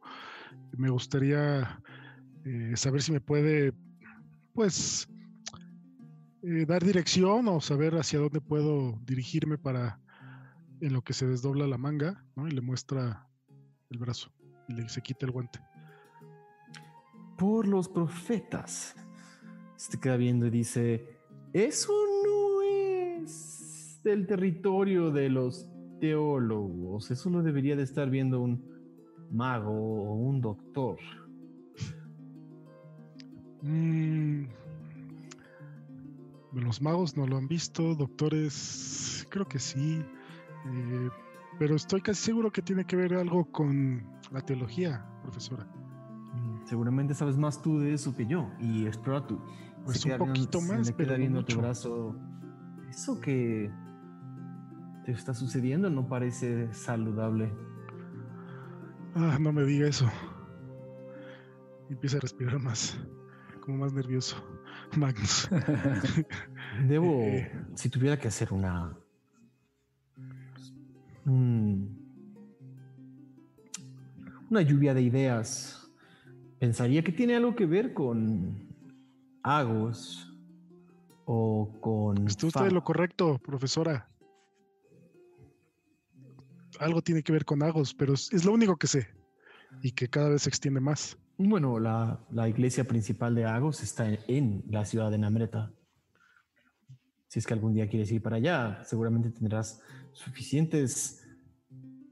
[0.77, 1.82] me gustaría
[2.45, 3.73] eh, saber si me puede,
[4.53, 5.09] pues,
[6.43, 9.99] eh, dar dirección o saber hacia dónde puedo dirigirme para
[10.82, 12.47] en lo que se desdobla la manga, ¿no?
[12.47, 13.27] Y le muestra
[13.89, 14.32] el brazo
[14.67, 15.59] y le se quita el guante.
[17.41, 18.95] Por los profetas.
[19.75, 21.17] Se queda viendo y dice,
[21.53, 21.91] eso
[22.23, 25.67] no es del territorio de los
[25.99, 27.09] teólogos.
[27.09, 28.63] Eso lo debería de estar viendo un
[29.31, 30.99] mago o un doctor.
[33.63, 34.43] Mm,
[36.53, 39.99] los magos no lo han visto, doctores, creo que sí,
[40.67, 41.09] eh,
[41.57, 45.67] pero estoy casi seguro que tiene que ver algo con la teología, profesora.
[46.72, 48.49] Seguramente sabes más tú de eso que yo.
[48.57, 49.41] Y explora tú.
[49.84, 51.61] Pues Se un viendo- poquito se más, pero viendo tu mucho.
[51.61, 52.15] brazo.
[52.89, 53.69] Eso que
[55.03, 57.51] te está sucediendo no parece saludable.
[59.15, 60.09] Ah, no me diga eso.
[61.89, 62.97] Empieza a respirar más,
[63.59, 64.38] como más nervioso.
[64.97, 65.49] Magnus.
[66.88, 67.51] Debo, Eh.
[67.76, 68.95] si tuviera que hacer una...
[71.26, 71.99] un-
[74.49, 75.80] una lluvia de ideas,
[76.62, 78.70] pensaría que tiene algo que ver con
[79.41, 80.32] Agos
[81.26, 82.28] o con...
[82.28, 84.07] Está usted lo correcto, profesora.
[86.80, 89.07] Algo tiene que ver con Agos, pero es, es lo único que sé.
[89.82, 91.18] Y que cada vez se extiende más.
[91.39, 95.74] Bueno, la, la iglesia principal de Agos está en, en la ciudad de Namreta.
[97.28, 99.82] Si es que algún día quieres ir para allá, seguramente tendrás
[100.14, 101.20] suficientes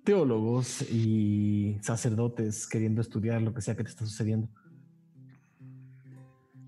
[0.09, 4.49] teólogos y sacerdotes queriendo estudiar lo que sea que te está sucediendo.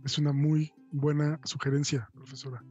[0.06, 2.64] Es una muy buena sugerencia, profesora.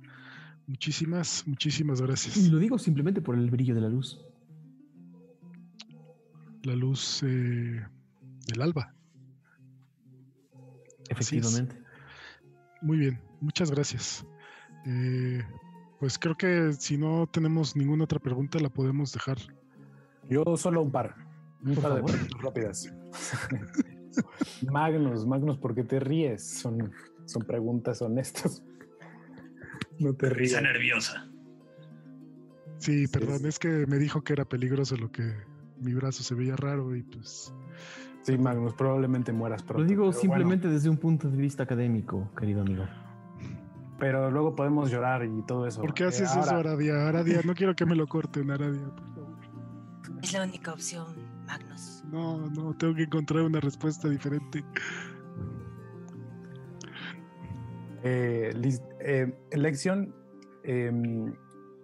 [0.68, 2.37] Muchísimas, muchísimas Y gracias.
[2.47, 4.25] lo digo simplemente por el brillo de la luz.
[6.62, 7.85] La luz eh,
[8.47, 8.95] del alba.
[11.09, 11.83] Efectivamente.
[12.81, 14.25] Muy bien, muchas gracias.
[14.87, 15.43] Eh,
[15.99, 19.39] pues creo que si no tenemos ninguna otra pregunta, la podemos dejar.
[20.31, 21.14] Yo solo un par.
[21.62, 22.95] Un Por par de preguntas rápidas.
[24.70, 26.61] Magnus, Magnus, ¿por qué te ríes?
[26.61, 26.91] Son,
[27.26, 28.62] son preguntas honestas.
[29.99, 30.53] No te rías.
[30.53, 31.28] Está nerviosa.
[32.78, 33.49] Sí, perdón, sí.
[33.49, 35.35] es que me dijo que era peligroso lo que
[35.78, 37.53] mi brazo se veía raro y pues
[38.22, 39.83] Sí, Magnus, probablemente mueras pronto.
[39.83, 42.85] Lo digo bueno, simplemente desde un punto de vista académico, querido amigo.
[43.99, 45.81] pero luego podemos llorar y todo eso.
[45.83, 47.09] ¿por qué Eh, haces eso, ahora, Aradia?
[47.09, 48.91] Aradia, no quiero que me lo corten, Aradia.
[50.23, 51.07] Es la única opción,
[51.47, 52.03] Magnus.
[52.11, 54.64] No, no, tengo que encontrar una respuesta diferente.
[58.03, 60.14] Eh, lis- eh, lección
[60.64, 61.35] em,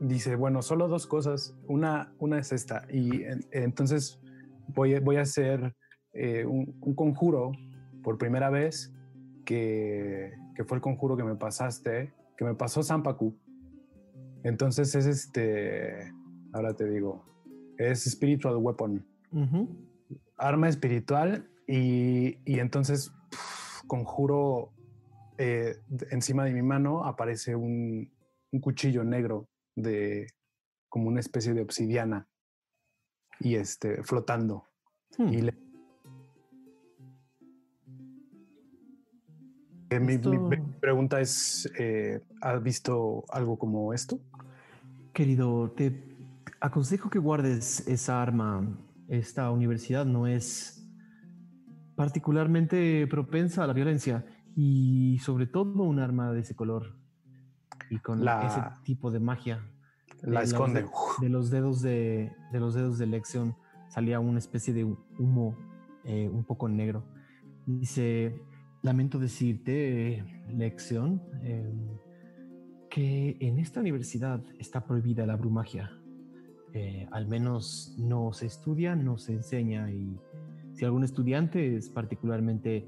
[0.00, 1.54] dice, bueno, solo dos cosas.
[1.66, 2.86] Una, una es esta.
[2.90, 4.20] Y en- entonces
[4.68, 5.74] voy, a- voy a hacer
[6.12, 7.52] eh, un, un conjuro
[8.02, 8.92] por primera vez,
[9.44, 13.36] que, que fue el conjuro que me pasaste, que me pasó Sampaku.
[14.42, 16.12] Entonces es este,
[16.52, 17.24] ahora te digo,
[17.78, 19.04] es Spiritual Weapon,
[20.36, 23.12] arma espiritual y, y entonces
[23.86, 24.72] conjuro
[25.38, 25.76] eh,
[26.10, 28.10] encima de mi mano aparece un,
[28.52, 30.26] un cuchillo negro de
[30.88, 32.26] como una especie de obsidiana
[33.40, 34.64] y este flotando
[35.18, 35.28] Hmm.
[35.32, 35.54] y le-
[39.88, 44.18] Eh, mi, mi pregunta es eh, ¿has visto algo como esto?
[45.12, 45.92] Querido, te
[46.60, 48.78] aconsejo que guardes esa arma.
[49.08, 50.88] Esta universidad no es
[51.96, 56.96] particularmente propensa a la violencia y sobre todo un arma de ese color
[57.90, 59.64] y con La- ese tipo de magia.
[60.22, 60.82] La De esconde.
[60.82, 60.88] de-
[61.20, 63.54] De los dedos de, de los dedos de Lexion
[63.88, 65.56] salía una especie de humo
[66.04, 67.04] eh, un poco negro.
[67.66, 68.40] Dice,
[68.82, 71.72] lamento decirte, Lexion, eh,
[72.90, 75.90] que en esta universidad está prohibida la brumagia.
[76.78, 80.20] Eh, al menos no se estudia, no se enseña y
[80.74, 82.86] si algún estudiante es particularmente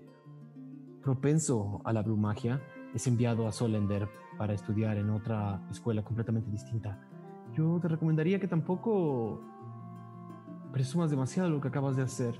[1.03, 2.61] propenso a la brumagia,
[2.95, 7.01] es enviado a Solender para estudiar en otra escuela completamente distinta.
[7.55, 9.41] Yo te recomendaría que tampoco
[10.71, 12.39] presumas demasiado lo que acabas de hacer.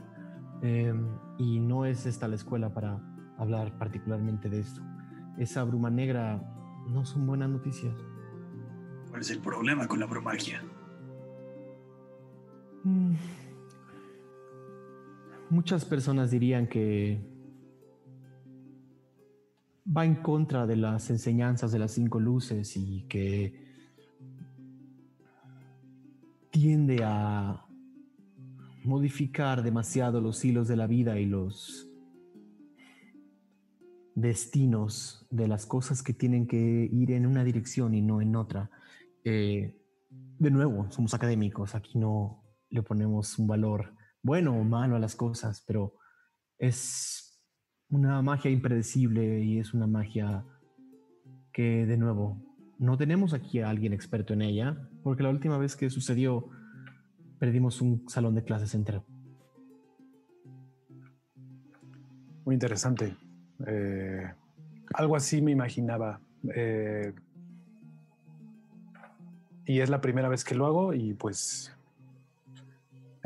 [0.61, 0.93] Eh,
[1.39, 3.01] y no es esta la escuela para
[3.39, 4.83] hablar particularmente de esto.
[5.39, 6.43] Esa bruma negra
[6.91, 7.97] no son buenas noticias.
[9.09, 10.61] ¿Cuál es el problema con la bromagia?
[12.85, 13.15] Mm.
[15.51, 17.19] Muchas personas dirían que
[19.97, 23.67] va en contra de las enseñanzas de las cinco luces y que
[26.51, 27.65] tiende a
[28.85, 31.89] modificar demasiado los hilos de la vida y los
[34.15, 38.71] destinos de las cosas que tienen que ir en una dirección y no en otra.
[39.25, 39.79] Eh,
[40.39, 45.17] de nuevo, somos académicos, aquí no le ponemos un valor bueno o malo a las
[45.17, 45.95] cosas, pero
[46.59, 47.41] es
[47.91, 50.45] una magia impredecible y es una magia
[51.53, 52.43] que, de nuevo,
[52.79, 56.49] no tenemos aquí a alguien experto en ella, porque la última vez que sucedió,
[57.39, 59.05] perdimos un salón de clases entero.
[62.45, 63.17] Muy interesante.
[63.67, 64.33] Eh,
[64.95, 66.21] algo así me imaginaba.
[66.55, 67.13] Eh,
[69.67, 71.77] y es la primera vez que lo hago y pues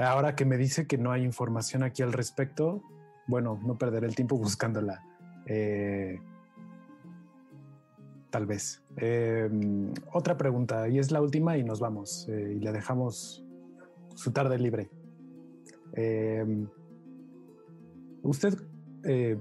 [0.02, 2.82] ahora que me dice que no hay información aquí al respecto,
[3.26, 5.02] bueno, no perderé el tiempo buscándola.
[5.46, 6.20] Eh,
[8.30, 8.82] tal vez.
[8.96, 9.48] Eh,
[10.12, 12.26] otra pregunta, y es la última y nos vamos.
[12.28, 13.44] eh, y le dejamos
[14.14, 14.90] su tarde libre.
[15.94, 16.66] Eh,
[18.22, 18.54] ¿Usted
[19.04, 19.38] eh,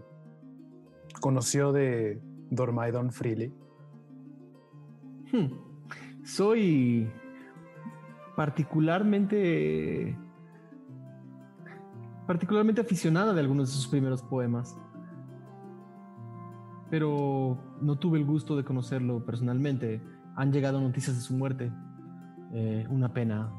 [1.21, 3.53] conoció de Dormaidon Freely?
[5.31, 5.47] Hmm.
[6.23, 7.09] Soy
[8.35, 10.17] particularmente
[12.31, 14.77] particularmente aficionada de algunos de sus primeros poemas.
[16.89, 20.01] Pero no tuve el gusto de conocerlo personalmente.
[20.37, 21.73] Han llegado noticias de su muerte.
[22.53, 23.51] Eh, una pena.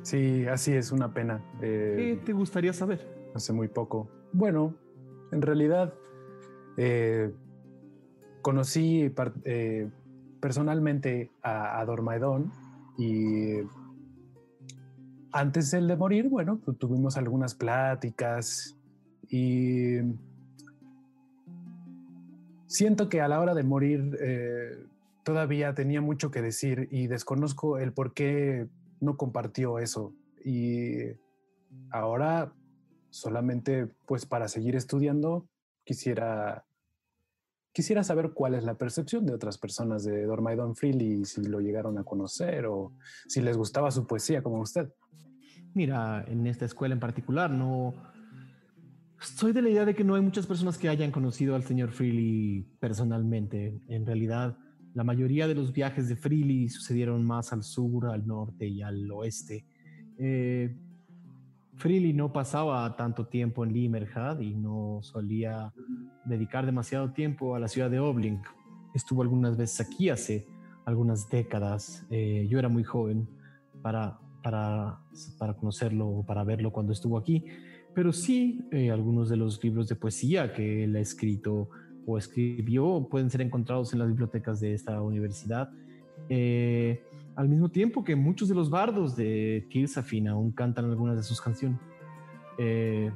[0.00, 1.44] Sí, así es, una pena.
[1.60, 3.06] Eh, ¿Qué te gustaría saber?
[3.34, 4.08] hace muy poco.
[4.32, 4.74] Bueno,
[5.30, 5.92] en realidad
[6.78, 7.34] eh,
[8.40, 9.12] conocí
[10.40, 12.50] personalmente a, a Dormaedon
[12.96, 13.58] y
[15.34, 18.76] antes él de morir, bueno, pues tuvimos algunas pláticas
[19.28, 19.96] y
[22.68, 24.78] siento que a la hora de morir eh,
[25.24, 28.68] todavía tenía mucho que decir y desconozco el por qué
[29.00, 30.14] no compartió eso.
[30.44, 30.98] Y
[31.90, 32.52] ahora
[33.10, 35.48] solamente pues para seguir estudiando
[35.82, 36.64] quisiera
[37.72, 41.98] quisiera saber cuál es la percepción de otras personas de Dormaidon Freely si lo llegaron
[41.98, 42.92] a conocer o
[43.26, 44.92] si les gustaba su poesía como usted.
[45.74, 47.94] Mira, en esta escuela en particular, no.
[49.18, 51.90] Soy de la idea de que no hay muchas personas que hayan conocido al señor
[51.90, 53.80] Freely personalmente.
[53.88, 54.56] En realidad,
[54.94, 59.10] la mayoría de los viajes de Freely sucedieron más al sur, al norte y al
[59.10, 59.66] oeste.
[60.16, 60.76] Eh,
[61.76, 65.72] Freely no pasaba tanto tiempo en Limerhad y no solía
[66.24, 68.46] dedicar demasiado tiempo a la ciudad de Oblink.
[68.94, 70.46] Estuvo algunas veces aquí hace
[70.84, 72.06] algunas décadas.
[72.10, 73.28] Eh, yo era muy joven
[73.82, 75.00] para, para,
[75.38, 77.46] para conocerlo o para verlo cuando estuvo aquí,
[77.94, 81.70] pero sí eh, algunos de los libros de poesía que él ha escrito
[82.06, 85.70] o escribió pueden ser encontrados en las bibliotecas de esta universidad.
[86.28, 87.02] Eh,
[87.36, 91.40] al mismo tiempo que muchos de los bardos de Tirsafin aún cantan algunas de sus
[91.40, 91.80] canciones.
[92.58, 93.10] Eh,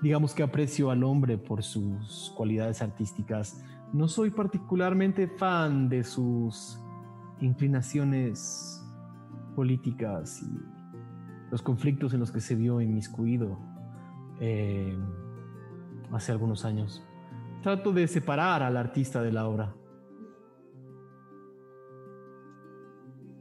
[0.00, 3.64] digamos que aprecio al hombre por sus cualidades artísticas.
[3.92, 6.80] No soy particularmente fan de sus
[7.40, 8.79] inclinaciones
[9.60, 13.58] políticas y los conflictos en los que se vio inmiscuido
[14.40, 14.96] eh,
[16.10, 17.04] hace algunos años.
[17.62, 19.76] Trato de separar al artista de la obra.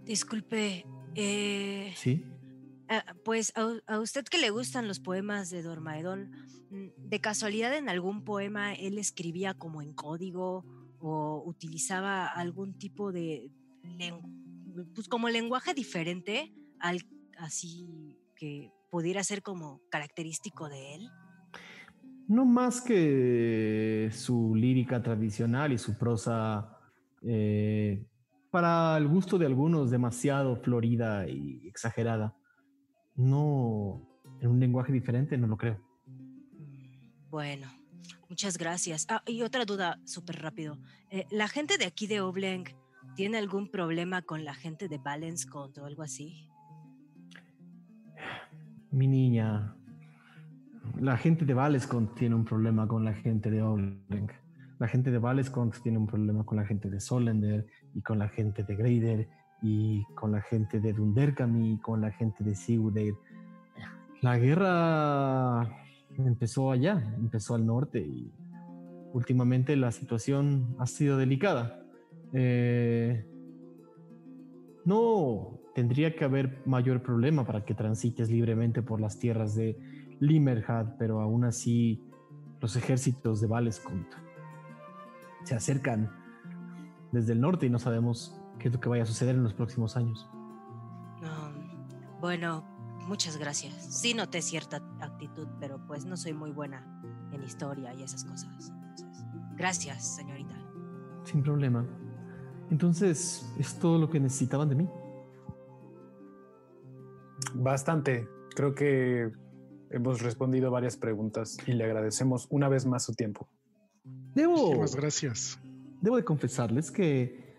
[0.03, 2.26] Disculpe, eh, ¿Sí?
[3.24, 6.32] pues a, a usted que le gustan los poemas de Dormaedón,
[6.97, 10.65] ¿de casualidad en algún poema él escribía como en código
[10.99, 13.49] o utilizaba algún tipo de,
[14.93, 17.01] pues como lenguaje diferente al
[17.38, 21.09] así que pudiera ser como característico de él?
[22.30, 26.77] no más que su lírica tradicional y su prosa,
[27.23, 28.05] eh,
[28.51, 32.36] para el gusto de algunos, demasiado florida y exagerada.
[33.15, 34.07] No,
[34.41, 35.82] en un lenguaje diferente, no lo creo.
[37.32, 37.67] Bueno,
[38.30, 39.07] muchas gracias.
[39.09, 40.77] Ah, y otra duda súper rápido.
[41.09, 42.65] Eh, ¿La gente de aquí de Obleng
[43.16, 46.49] tiene algún problema con la gente de Balance Cont o algo así?
[48.91, 49.76] Mi niña,
[50.99, 54.32] la gente de Valescont tiene un problema con la gente de Obleng.
[54.80, 58.30] La gente de Valescont tiene un problema con la gente de Solender y con la
[58.30, 59.30] gente de Greider
[59.62, 63.16] y con la gente de Dunderkami y con la gente de Sigurd.
[64.22, 65.70] La guerra
[66.18, 68.32] empezó allá, empezó al norte y
[69.14, 71.78] últimamente la situación ha sido delicada.
[72.34, 73.25] Eh,
[74.86, 79.77] no tendría que haber mayor problema para que transites libremente por las tierras de
[80.19, 82.03] Limerhad, pero aún así
[82.59, 84.07] los ejércitos de Valescont
[85.43, 86.11] se acercan
[87.11, 89.53] desde el norte y no sabemos qué es lo que vaya a suceder en los
[89.53, 90.30] próximos años.
[92.19, 92.63] bueno,
[93.07, 93.73] muchas gracias.
[93.73, 96.86] Sí noté cierta actitud, pero pues no soy muy buena
[97.32, 98.73] en historia y esas cosas.
[99.55, 100.55] gracias, señorita.
[101.23, 101.86] Sin problema.
[102.72, 104.89] Entonces, ¿es todo lo que necesitaban de mí?
[107.55, 108.28] Bastante.
[108.55, 109.32] Creo que
[109.89, 113.47] hemos respondido varias preguntas y le agradecemos una vez más su tiempo.
[114.36, 114.74] Debo.
[114.74, 115.59] Muchas gracias.
[116.01, 117.55] Debo de confesarles que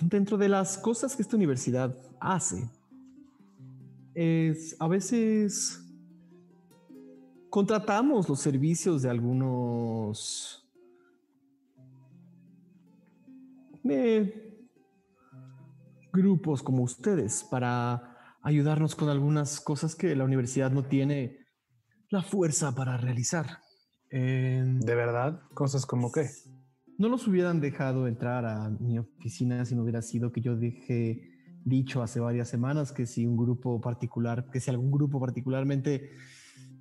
[0.00, 2.68] dentro de las cosas que esta universidad hace,
[4.14, 5.82] es a veces
[7.48, 10.61] contratamos los servicios de algunos
[16.12, 21.38] grupos como ustedes para ayudarnos con algunas cosas que la universidad no tiene
[22.10, 23.58] la fuerza para realizar.
[24.10, 25.40] ¿De verdad?
[25.54, 26.28] ¿Cosas como qué?
[26.98, 31.30] No los hubieran dejado entrar a mi oficina si no hubiera sido que yo dije
[31.64, 36.10] dicho hace varias semanas que si un grupo particular, que si algún grupo particularmente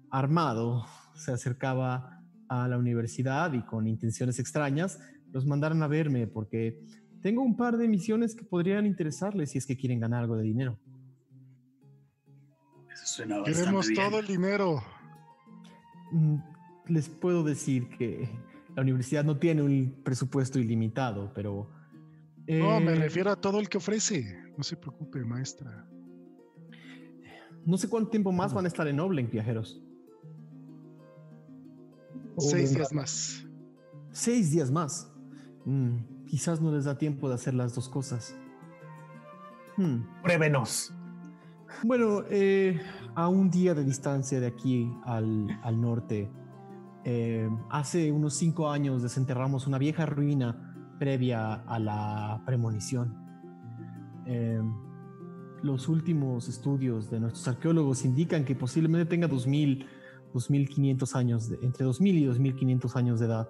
[0.09, 0.85] armado
[1.15, 4.99] se acercaba a la universidad y con intenciones extrañas,
[5.31, 6.79] los mandaran a verme porque
[7.21, 10.43] tengo un par de misiones que podrían interesarles si es que quieren ganar algo de
[10.43, 10.79] dinero.
[12.91, 14.81] Eso suena Queremos todo el dinero.
[16.11, 16.37] Mm,
[16.87, 18.29] les puedo decir que
[18.75, 21.69] la universidad no tiene un presupuesto ilimitado, pero...
[22.47, 24.37] no, me eh, refiero a todo el que ofrece.
[24.57, 25.87] No se preocupe, maestra.
[27.65, 29.81] No sé cuánto tiempo más van a estar en Obleng, viajeros.
[32.37, 33.45] Seis días más.
[34.11, 35.10] Seis días más.
[35.65, 38.35] Mm, quizás no les da tiempo de hacer las dos cosas.
[39.77, 40.01] Hmm.
[40.21, 40.93] Pruébenos.
[41.83, 42.79] Bueno, eh,
[43.15, 46.29] a un día de distancia de aquí al, al norte,
[47.03, 53.17] eh, hace unos cinco años desenterramos una vieja ruina previa a la premonición.
[54.27, 54.61] Eh,
[55.63, 59.85] los últimos estudios de nuestros arqueólogos indican que posiblemente tenga 2000,
[60.33, 63.49] 2500 años, de, entre 2000 y 2500 años de edad.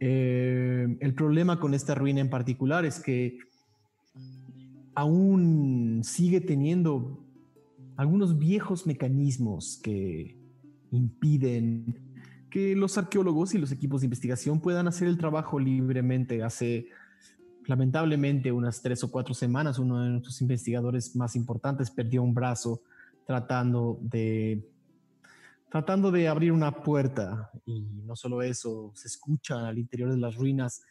[0.00, 3.38] Eh, el problema con esta ruina en particular es que
[4.94, 7.22] aún sigue teniendo
[7.96, 10.36] algunos viejos mecanismos que
[10.90, 11.98] impiden
[12.50, 16.42] que los arqueólogos y los equipos de investigación puedan hacer el trabajo libremente.
[16.42, 16.88] Hace
[17.66, 22.82] lamentablemente unas tres o cuatro semanas uno de nuestros investigadores más importantes perdió un brazo
[23.26, 24.64] tratando de
[25.76, 30.34] tratando de abrir una puerta y no solo eso, se escucha al interior de las
[30.34, 30.82] ruinas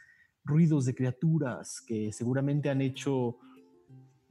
[0.43, 3.39] ruidos de criaturas que seguramente han hecho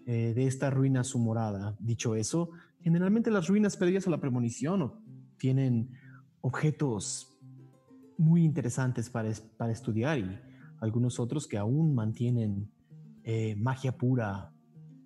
[0.06, 1.76] eh, de esta ruina su morada.
[1.80, 2.50] Dicho eso,
[2.80, 4.92] generalmente las ruinas previas a la premonición
[5.38, 5.90] tienen
[6.40, 7.36] objetos
[8.16, 10.38] muy interesantes para, para estudiar y
[10.78, 12.70] algunos otros que aún mantienen
[13.24, 14.52] eh, magia pura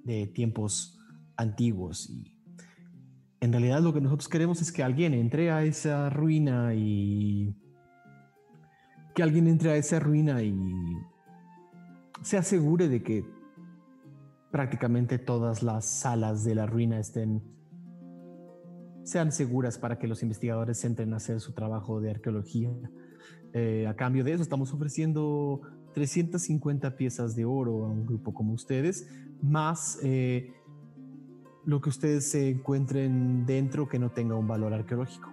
[0.05, 0.99] de tiempos
[1.39, 2.11] antiguos.
[2.11, 2.38] Y
[3.41, 7.55] en realidad lo que nosotros queremos es que alguien entre a esa ruina y
[9.15, 10.55] que alguien entre a esa ruina y
[12.23, 13.25] se asegure de que
[14.51, 17.43] prácticamente todas las salas de la ruina estén
[19.05, 22.71] sean seguras para que los investigadores entren a hacer su trabajo de arqueología.
[23.55, 25.63] Eh, a cambio de eso, estamos ofreciendo
[25.95, 29.09] 350 piezas de oro a un grupo como ustedes,
[29.41, 30.53] más eh,
[31.65, 35.33] lo que ustedes se encuentren dentro que no tenga un valor arqueológico.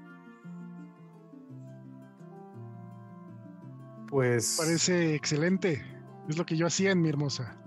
[4.10, 4.56] Pues.
[4.58, 5.84] Parece excelente.
[6.30, 7.58] Es lo que yo hacía en mi hermosa.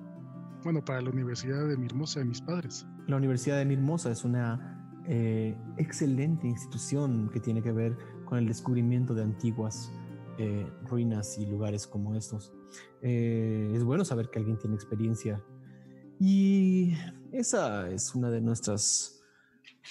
[0.64, 2.86] Bueno, para la Universidad de mi hermosa de mis padres.
[3.06, 8.38] La Universidad de mi hermosa es una eh, excelente institución que tiene que ver con
[8.38, 9.90] el descubrimiento de antiguas
[10.38, 12.52] eh, ruinas y lugares como estos.
[13.02, 15.42] Eh, es bueno saber que alguien tiene experiencia
[16.20, 16.94] y
[17.32, 19.20] esa es una de nuestras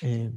[0.01, 0.31] eh,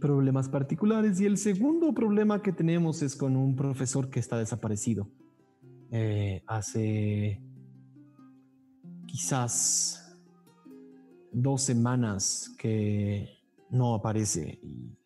[0.00, 1.20] problemas particulares.
[1.20, 5.08] Y el segundo problema que tenemos es con un profesor que está desaparecido.
[6.46, 7.40] hace
[9.06, 10.18] quizás
[11.32, 13.28] dos semanas que
[13.70, 14.96] no aparece y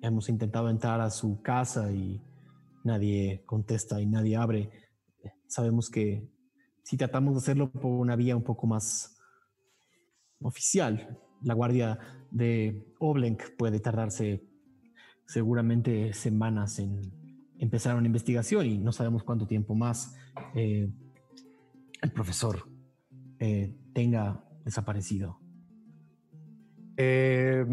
[0.00, 2.20] hemos intentado entrar a su casa y
[2.84, 4.70] nadie contesta y nadie abre.
[5.46, 6.28] Sabemos que
[6.82, 9.13] si tratamos de hacerlo por una vía un poco más
[10.44, 11.98] oficial, la guardia
[12.30, 14.44] de Oblenk puede tardarse
[15.26, 17.00] seguramente semanas en
[17.58, 20.14] empezar una investigación y no sabemos cuánto tiempo más.
[20.54, 20.92] Eh,
[22.02, 22.68] el profesor
[23.38, 25.38] eh, tenga desaparecido.
[26.96, 27.64] Eh,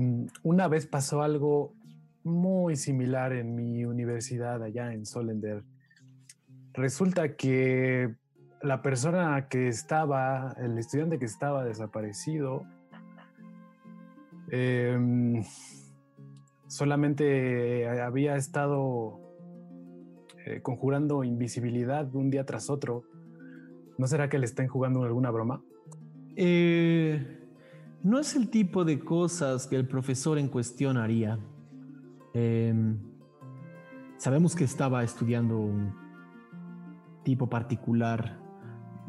[0.43, 1.75] una vez pasó algo
[2.23, 5.63] muy similar en mi universidad allá en Solender.
[6.73, 8.15] Resulta que
[8.63, 12.63] la persona que estaba, el estudiante que estaba desaparecido,
[14.49, 15.43] em,
[16.67, 19.19] solamente había estado
[20.45, 23.03] eh, conjurando invisibilidad un día tras otro
[24.01, 25.61] ¿No será que le estén jugando alguna broma?
[26.35, 27.39] Eh,
[28.01, 31.37] no es el tipo de cosas que el profesor en cuestión haría.
[32.33, 32.97] Em,
[34.17, 35.93] sabemos que estaba estudiando un
[37.23, 38.39] tipo particular,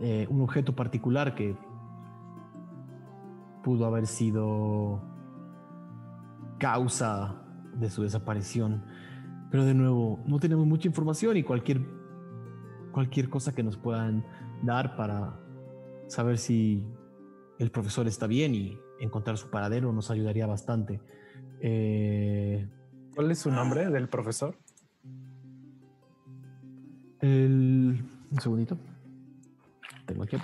[0.01, 1.57] eh, un objeto particular que
[3.62, 5.01] pudo haber sido
[6.59, 7.43] causa
[7.74, 8.84] de su desaparición.
[9.51, 11.80] Pero de nuevo, no tenemos mucha información y cualquier,
[12.93, 14.24] cualquier cosa que nos puedan
[14.62, 15.38] dar para
[16.09, 16.86] saber si
[17.59, 21.01] el profesor está bien y encontrar su paradero nos ayudaría bastante.
[21.61, 22.68] Eh,
[23.14, 24.57] ¿Cuál es su nombre del profesor?
[27.20, 28.78] El, un segundito.
[30.20, 30.42] Aquí a.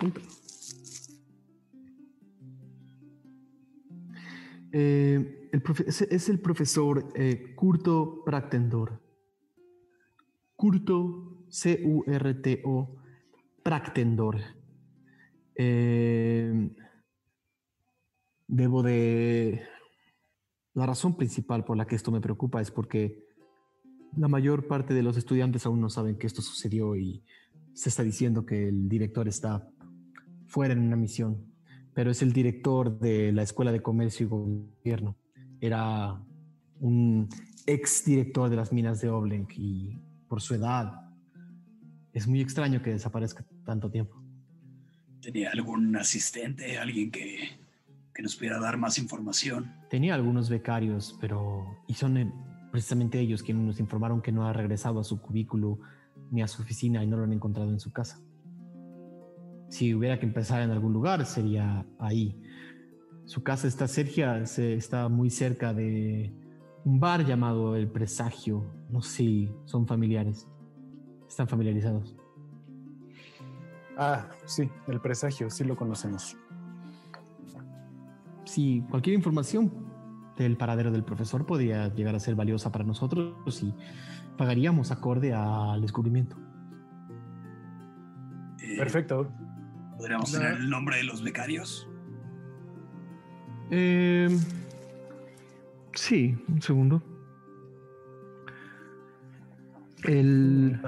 [4.73, 5.51] Eh,
[5.87, 9.01] es, el profesor eh, Curto Praktendor.
[10.57, 12.97] Curto, C-U-R-T-O,
[13.63, 14.41] Practendor.
[15.55, 16.71] Eh,
[18.47, 19.63] debo de...
[20.75, 23.27] La razón principal por la que esto me preocupa es porque
[24.17, 27.25] la mayor parte de los estudiantes aún no saben que esto sucedió y
[27.73, 29.69] se está diciendo que el director está
[30.47, 31.45] fuera en una misión,
[31.95, 35.17] pero es el director de la Escuela de Comercio y Gobierno.
[35.61, 36.23] Era
[36.81, 37.29] un
[37.67, 41.09] ex director de las minas de Oblenk y por su edad
[42.13, 44.23] es muy extraño que desaparezca tanto tiempo.
[45.21, 47.59] ¿Tenía algún asistente, alguien que,
[48.15, 49.73] que nos pudiera dar más información?
[49.91, 51.67] Tenía algunos becarios, pero...
[51.87, 52.33] Y son eh,
[52.71, 55.79] precisamente ellos quienes nos informaron que no ha regresado a su cubículo
[56.31, 58.21] ni a su oficina y no lo han encontrado en su casa.
[59.69, 62.41] Si hubiera que empezar en algún lugar, sería ahí.
[63.27, 66.33] Su casa está cerca, está muy cerca de
[66.85, 68.65] un bar llamado El Presagio.
[68.89, 70.49] No sé si son familiares.
[71.29, 72.17] Están familiarizados.
[74.01, 76.37] Ah, sí, el presagio, sí lo conocemos.
[78.45, 79.73] Sí, cualquier información
[80.37, 83.75] del paradero del profesor podría llegar a ser valiosa para nosotros y
[84.39, 86.37] pagaríamos acorde al descubrimiento.
[88.63, 89.31] Eh, Perfecto.
[89.99, 91.87] ¿Podríamos tener el nombre de los becarios?
[93.71, 94.29] Eh,
[95.93, 97.03] sí, un segundo.
[100.05, 100.81] El...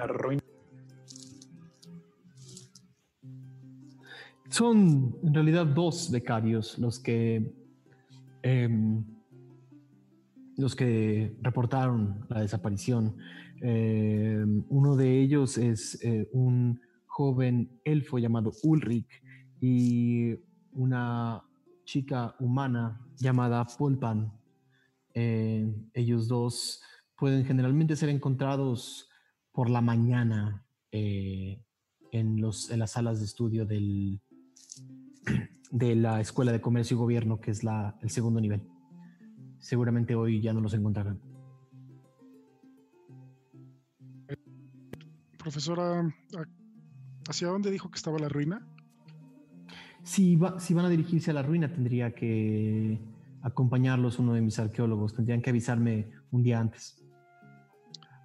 [4.49, 7.53] Son en realidad dos becarios los que
[8.43, 9.05] em,
[10.61, 13.17] los que reportaron la desaparición.
[13.61, 19.23] Em, uno de ellos es eh, un joven elfo llamado Ulrich
[19.61, 20.37] y
[20.73, 21.43] una
[21.85, 24.33] chica humana llamada Pulpan.
[25.15, 26.81] Em, ellos dos
[27.17, 29.09] pueden generalmente ser encontrados
[29.53, 31.61] por la mañana eh,
[32.13, 33.67] en, los, en las salas de estudio
[35.71, 38.63] de la Escuela de Comercio y Gobierno, que es la, el segundo nivel.
[39.61, 41.21] Seguramente hoy ya no los encontrarán.
[45.39, 46.13] Profesora,
[47.29, 48.67] ¿hacia dónde dijo que estaba la ruina?
[50.03, 53.01] Si, va, si van a dirigirse a la ruina, tendría que
[53.43, 55.15] acompañarlos uno de mis arqueólogos.
[55.15, 57.03] Tendrían que avisarme un día antes.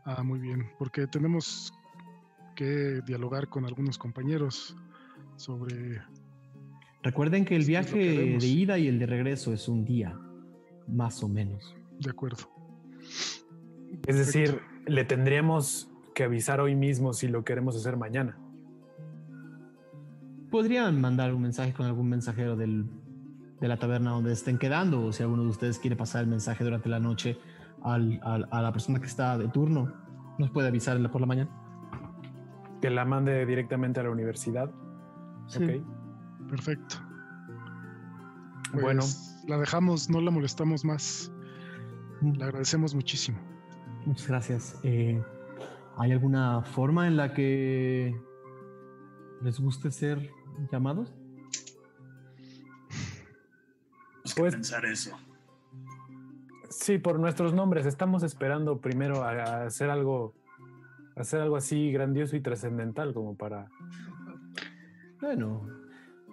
[0.06, 1.74] Ah, muy bien, porque tenemos
[2.56, 4.76] que dialogar con algunos compañeros
[5.36, 6.02] sobre...
[7.04, 10.18] Recuerden que el viaje de ida y el de regreso es un día,
[10.88, 11.76] más o menos.
[12.00, 12.38] De acuerdo.
[14.08, 18.38] Es decir, le tendríamos que avisar hoy mismo si lo queremos hacer mañana.
[20.52, 22.86] Podrían mandar un mensaje con algún mensajero del,
[23.60, 26.64] de la taberna donde estén quedando, o si alguno de ustedes quiere pasar el mensaje
[26.64, 27.38] durante la noche
[27.84, 29.92] al- al- a la persona que está de turno,
[30.38, 31.50] nos puede avisar por la mañana.
[32.82, 34.70] Que la mande directamente a la universidad.
[35.48, 35.64] Sí.
[35.64, 36.50] Ok.
[36.50, 36.96] Perfecto.
[38.74, 39.02] Bueno.
[39.46, 41.32] Pues, La dejamos, no la molestamos más.
[42.22, 43.38] Le agradecemos muchísimo.
[44.06, 44.80] Muchas gracias.
[44.84, 45.22] Eh,
[45.98, 48.16] ¿Hay alguna forma en la que
[49.42, 50.32] les guste ser
[50.72, 51.14] llamados?
[54.24, 55.12] Que Pues- pensar eso.
[56.70, 57.86] Sí, por nuestros nombres.
[57.86, 60.34] Estamos esperando primero a, a hacer algo,
[61.16, 63.70] a hacer algo así grandioso y trascendental como para.
[65.22, 65.68] Bueno,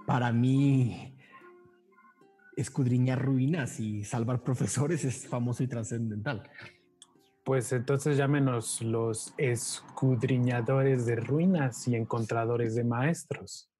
[0.06, 1.11] para mí,
[2.56, 6.42] escudriñar ruinas y salvar profesores es famoso y trascendental.
[7.44, 13.70] Pues entonces llámenos los escudriñadores de ruinas y encontradores de maestros.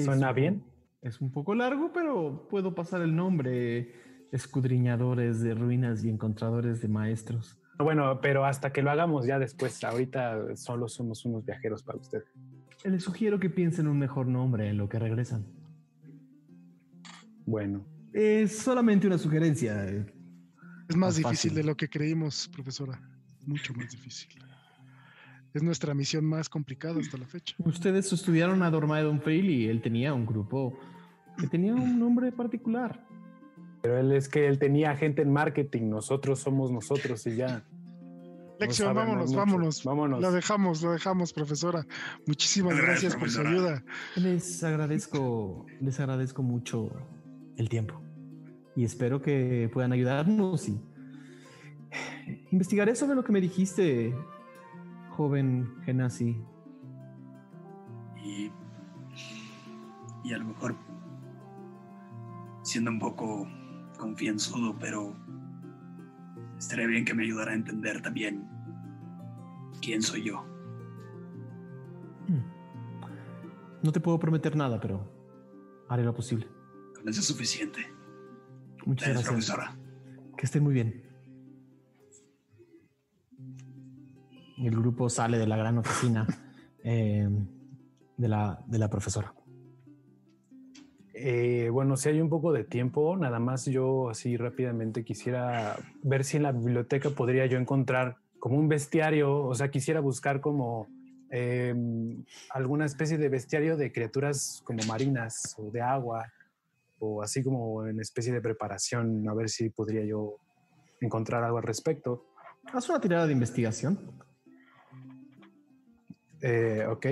[0.00, 0.62] ¿Suena Es- bien?
[1.02, 3.94] Es un poco largo, pero puedo pasar el nombre.
[4.32, 7.58] Escudriñadores de ruinas y encontradores de maestros.
[7.78, 9.82] Bueno, pero hasta que lo hagamos ya después.
[9.82, 12.22] Ahorita solo somos unos viajeros para usted.
[12.84, 15.46] Les sugiero que piensen un mejor nombre en lo que regresan.
[17.46, 19.84] Bueno, Es solamente una sugerencia.
[20.88, 23.00] Es más Más difícil de lo que creímos, profesora.
[23.46, 24.42] Mucho más difícil.
[25.54, 27.54] Es nuestra misión más complicada hasta la fecha.
[27.58, 30.78] Ustedes estudiaron a Dormaedon Fail y él tenía un grupo
[31.38, 33.04] que tenía un nombre particular.
[33.82, 35.88] pero él es que él tenía gente en marketing.
[35.88, 37.64] Nosotros somos nosotros y ya.
[38.60, 39.38] Lección, vámonos, mucho.
[39.38, 39.84] vámonos.
[39.84, 40.20] Vámonos.
[40.20, 41.86] Lo dejamos, lo dejamos, profesora.
[42.26, 43.82] Muchísimas Gracias, gracias por su ayuda.
[44.16, 46.90] Les agradezco, les agradezco mucho
[47.60, 48.00] el tiempo
[48.74, 50.80] y espero que puedan ayudarnos y
[52.50, 54.14] investigaré sobre lo que me dijiste,
[55.10, 56.42] joven Genasi.
[58.24, 58.50] Y,
[60.24, 60.76] y a lo mejor
[62.62, 63.46] siendo un poco
[63.98, 65.14] confianzudo, pero
[66.58, 68.48] estaría bien que me ayudara a entender también
[69.82, 70.44] quién soy yo.
[73.82, 75.06] No te puedo prometer nada, pero
[75.88, 76.46] haré lo posible.
[77.00, 77.80] Con eso es suficiente.
[78.84, 79.56] Muchas Gracias, gracias.
[79.56, 79.76] profesora.
[80.36, 81.02] Que estén muy bien.
[84.58, 86.26] El grupo sale de la gran oficina
[86.84, 87.26] eh,
[88.18, 89.32] de, la, de la profesora.
[91.14, 96.24] Eh, bueno, si hay un poco de tiempo, nada más yo así rápidamente quisiera ver
[96.24, 100.86] si en la biblioteca podría yo encontrar como un bestiario, o sea, quisiera buscar como
[101.30, 101.74] eh,
[102.50, 106.30] alguna especie de bestiario de criaturas como marinas o de agua,
[107.00, 110.36] o así como en especie de preparación, a ver si podría yo
[111.00, 112.26] encontrar algo al respecto.
[112.72, 113.98] Haz una tirada de investigación.
[116.42, 117.06] Eh, ok.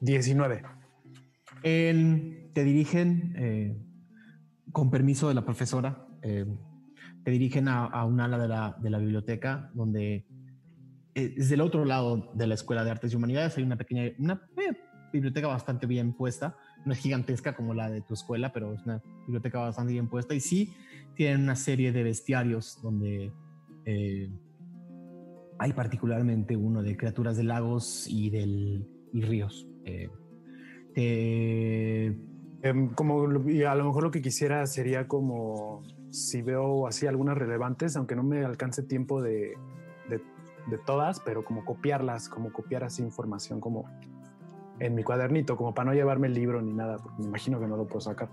[0.00, 0.62] Diecinueve.
[1.62, 3.76] Te dirigen, eh,
[4.70, 6.46] con permiso de la profesora, eh,
[7.24, 10.26] te dirigen a, a un ala de la, de la biblioteca donde
[11.16, 13.56] es del otro lado de la Escuela de Artes y Humanidades.
[13.56, 14.16] Hay una pequeña, eh,
[15.12, 16.56] biblioteca bastante bien puesta.
[16.84, 20.34] No es gigantesca como la de tu escuela, pero es una biblioteca bastante bien puesta.
[20.34, 20.74] Y sí,
[21.14, 23.32] tienen una serie de bestiarios donde
[23.86, 24.30] eh,
[25.58, 29.66] hay particularmente uno de criaturas de lagos y, del, ríos.
[29.84, 30.10] Eh,
[32.62, 37.36] Em, como y a lo mejor lo que quisiera sería como si veo así algunas
[37.36, 39.54] relevantes, aunque no me alcance tiempo de,
[40.66, 43.84] de, todas, pero como copiarlas, como copiar así información como
[44.78, 47.66] en mi cuadernito, como para no llevarme el libro ni nada, porque me imagino que
[47.66, 48.28] no lo puedo sacar.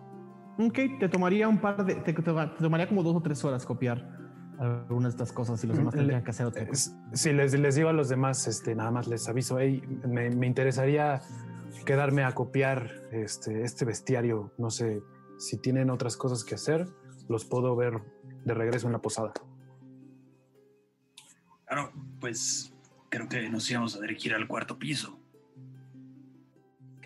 [0.60, 1.96] Ok, te tomaría un par de.
[1.96, 4.08] Te, te- te tomaría como dos o tres horas copiar
[4.60, 6.92] algunas de estas cosas y los demás Mm, tendrían que hacer otra cosa.
[7.12, 10.30] Es- Si les, les digo a los demás, este, nada más les aviso, hey, me,
[10.30, 11.22] me interesaría
[11.86, 15.02] quedarme a copiar este, este bestiario, no sé,
[15.40, 16.88] si tienen otras cosas que hacer,
[17.30, 17.94] los puedo ver
[18.46, 19.32] de regreso en la posada.
[21.74, 22.72] Claro, pues
[23.10, 25.18] creo que nos íbamos a dirigir al cuarto piso.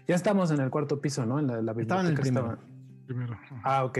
[0.05, 1.39] Ya estamos en el cuarto piso, ¿no?
[1.39, 2.57] En la, la Estaba en el biblioteca
[3.05, 3.37] primero.
[3.37, 3.39] Primero.
[3.63, 3.99] Ah, ok.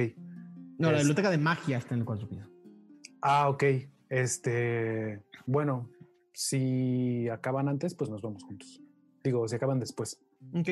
[0.77, 2.43] No, la biblioteca de magia está en el cuarto piso.
[3.21, 3.63] Ah, ok.
[4.09, 5.89] Este, bueno,
[6.33, 8.81] si acaban antes, pues nos vamos juntos.
[9.23, 10.19] Digo, si acaban después.
[10.53, 10.67] Ok.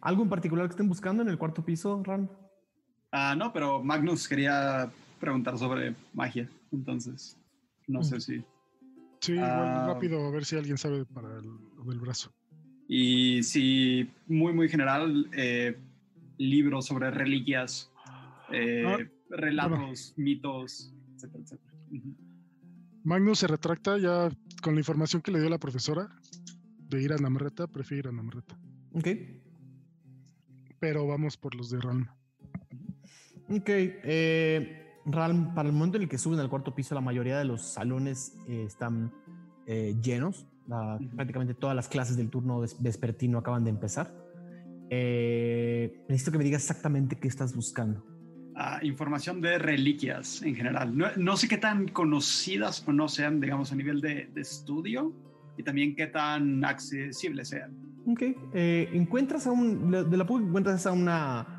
[0.00, 2.30] ¿Algo en particular que estén buscando en el cuarto piso, Ran?
[3.12, 4.90] Ah, no, pero Magnus quería
[5.20, 6.48] preguntar sobre magia.
[6.72, 7.36] Entonces,
[7.86, 8.42] no sé si.
[9.20, 9.92] Sí, igual Ah.
[9.94, 12.32] rápido, a ver si alguien sabe para el, lo del brazo.
[12.88, 15.76] Y si, muy, muy general, eh,
[16.38, 17.90] libros sobre reliquias.
[18.52, 18.98] eh, Ah,
[19.28, 21.72] relatos, mitos, etcétera, etcétera.
[23.02, 24.28] Magnus se retracta ya
[24.62, 26.08] con la información que le dio la profesora
[26.88, 28.56] de ir a Namreta, prefiere ir a Namreta.
[28.92, 29.08] Ok.
[30.78, 32.06] Pero vamos por los de Ralm.
[33.48, 33.68] Ok.
[33.68, 35.26] Eh, para
[35.68, 38.64] el momento en el que suben al cuarto piso, la mayoría de los salones eh,
[38.66, 39.12] están
[39.66, 40.46] eh, llenos.
[40.66, 41.16] La- Ujú.
[41.16, 44.12] Prácticamente todas las clases del turno ves- vespertino acaban de empezar.
[44.90, 48.04] Eh, necesito que me digas exactamente qué estás buscando.
[48.54, 50.96] Ah, información de reliquias en general.
[50.96, 55.12] No, no sé qué tan conocidas o no sean, digamos, a nivel de, de estudio
[55.58, 57.76] y también qué tan accesibles sean.
[58.06, 58.22] Ok.
[58.54, 59.90] eh, encuentras a un.
[59.90, 61.55] De la que encuentras a una.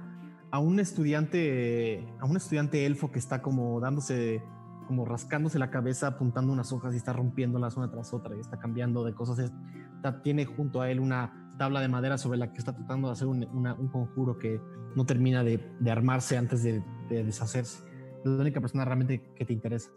[0.52, 2.08] A un estudiante.
[2.20, 4.42] A un estudiante elfo que está como dándose.
[4.88, 8.58] Como rascándose la cabeza, apuntando unas hojas y está rompiéndolas una tras otra y está
[8.58, 9.40] cambiando de cosas.
[9.40, 9.52] Es-
[9.98, 13.12] está- tiene junto a él una tabla de madera sobre la que está tratando de
[13.14, 14.62] hacer un, una- un conjuro que
[14.96, 17.84] no termina de, de armarse antes de, de deshacerse.
[18.24, 19.90] Es la única persona realmente que te interesa.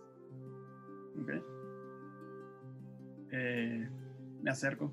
[1.22, 1.30] Ok.
[3.32, 3.88] Eh,
[4.42, 4.92] me acerco.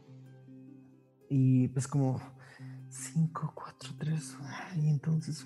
[1.30, 2.22] Y pues como
[2.90, 4.38] 5, 4, 3,
[4.78, 5.46] y entonces.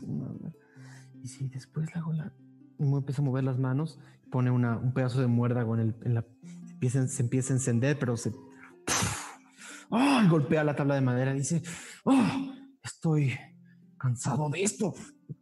[1.23, 2.31] Y si después le hago la.
[2.79, 3.99] Empieza a mover las manos,
[4.31, 6.25] pone una, un pedazo de muérdago en, el, en la.
[6.65, 8.31] Se empieza, se empieza a encender, pero se.
[9.91, 10.23] ¡Ah!
[10.25, 11.61] Y golpea la tabla de madera dice:
[12.03, 12.53] ¡Oh!
[12.83, 13.37] Estoy
[13.97, 14.93] cansado de esto.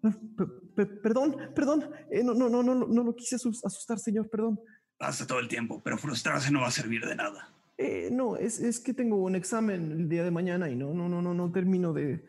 [0.02, 0.46] Pe-
[0.76, 1.90] pe- perdón, perdón.
[2.12, 4.60] eh, no, no, no, no, no lo quise asus- asustar, señor, perdón.
[4.98, 7.54] Pasa todo el tiempo, pero frustrarse no va a servir de nada.
[7.82, 11.08] Eh, no, es, es que tengo un examen el día de mañana y no, no,
[11.08, 12.26] no, no, no termino de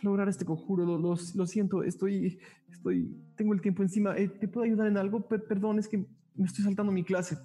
[0.00, 0.86] lograr este conjuro.
[0.86, 2.38] Lo, lo- lo siento, estoy,
[2.72, 4.16] estoy, tengo el tiempo encima.
[4.16, 5.28] Eh, ¿Te puedo ayudar en algo?
[5.28, 5.98] Per- perdón, es que
[6.34, 7.36] me estoy saltando mi clase.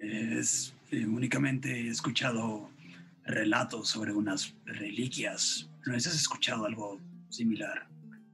[0.00, 2.70] Es eh, únicamente he escuchado
[3.24, 5.68] relatos sobre unas reliquias.
[5.84, 7.88] ¿No has escuchado algo similar?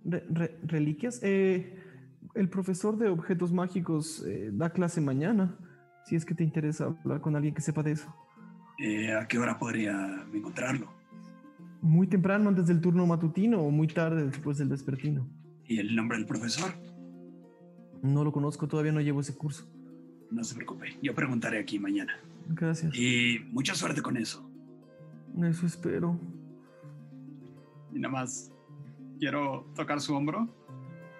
[0.04, 1.18] Re- re- ¿Reliquias?
[1.22, 1.74] Eh,
[2.34, 5.56] el profesor de objetos mágicos da clase mañana.
[6.06, 8.14] Si es que te interesa hablar con alguien que sepa de eso.
[8.78, 10.86] Eh, ¿A qué hora podría encontrarlo?
[11.82, 15.26] Muy temprano, antes del turno matutino o muy tarde después del despertino.
[15.64, 16.70] ¿Y el nombre del profesor?
[18.02, 19.68] No lo conozco, todavía no llevo ese curso.
[20.30, 22.16] No se preocupe, yo preguntaré aquí mañana.
[22.50, 22.94] Gracias.
[22.94, 24.48] Y mucha suerte con eso.
[25.42, 26.20] Eso espero.
[27.92, 28.52] Y nada más
[29.18, 30.48] quiero tocar su hombro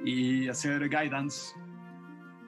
[0.05, 1.57] y hacer guidance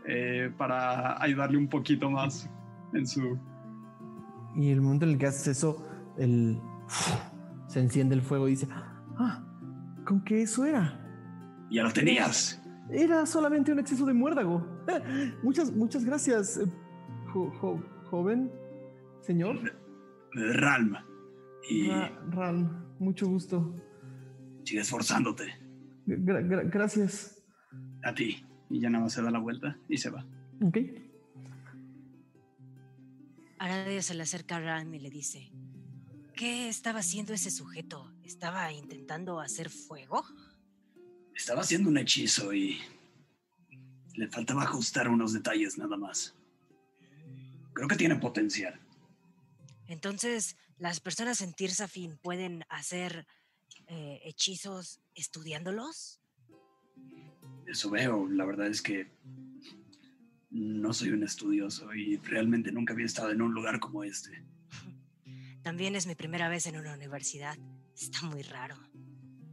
[0.09, 2.48] eh, para ayudarle un poquito más
[2.94, 3.39] en su...
[4.56, 5.86] Y el momento en el que haces eso,
[6.16, 6.59] el,
[7.68, 8.66] se enciende el fuego y dice,
[9.18, 9.44] ah,
[10.06, 11.05] ¿con qué eso era?
[11.70, 12.60] Ya lo tenías.
[12.90, 14.66] Era solamente un exceso de muérdago.
[15.43, 16.64] Muchas, muchas gracias, eh,
[17.32, 18.51] jo- jo- joven,
[19.20, 19.59] señor.
[20.32, 20.97] Ralm.
[21.68, 23.74] Y Ra- Ralm, mucho gusto.
[24.64, 25.44] sigue esforzándote.
[26.06, 27.44] Gra- gra- gracias.
[28.02, 28.43] A ti.
[28.70, 30.24] Y ya nada más se da la vuelta y se va.
[30.62, 30.78] Ok.
[33.59, 35.51] Aradia se le acerca a Ram y le dice,
[36.35, 38.12] ¿qué estaba haciendo ese sujeto?
[38.23, 40.24] ¿Estaba intentando hacer fuego?
[41.35, 42.78] Estaba haciendo un hechizo y
[44.15, 46.35] le faltaba ajustar unos detalles nada más.
[47.73, 48.78] Creo que tiene potencial.
[49.86, 53.27] Entonces, ¿las personas en Tirsafin pueden hacer
[53.86, 56.20] eh, hechizos estudiándolos?
[57.69, 58.27] Eso veo.
[58.28, 59.07] La verdad es que
[60.51, 64.43] no soy un estudioso y realmente nunca había estado en un lugar como este.
[65.62, 67.59] También es mi primera vez en una universidad.
[67.95, 68.77] Está muy raro.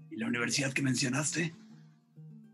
[0.09, 1.53] ¿Y la universidad que mencionaste?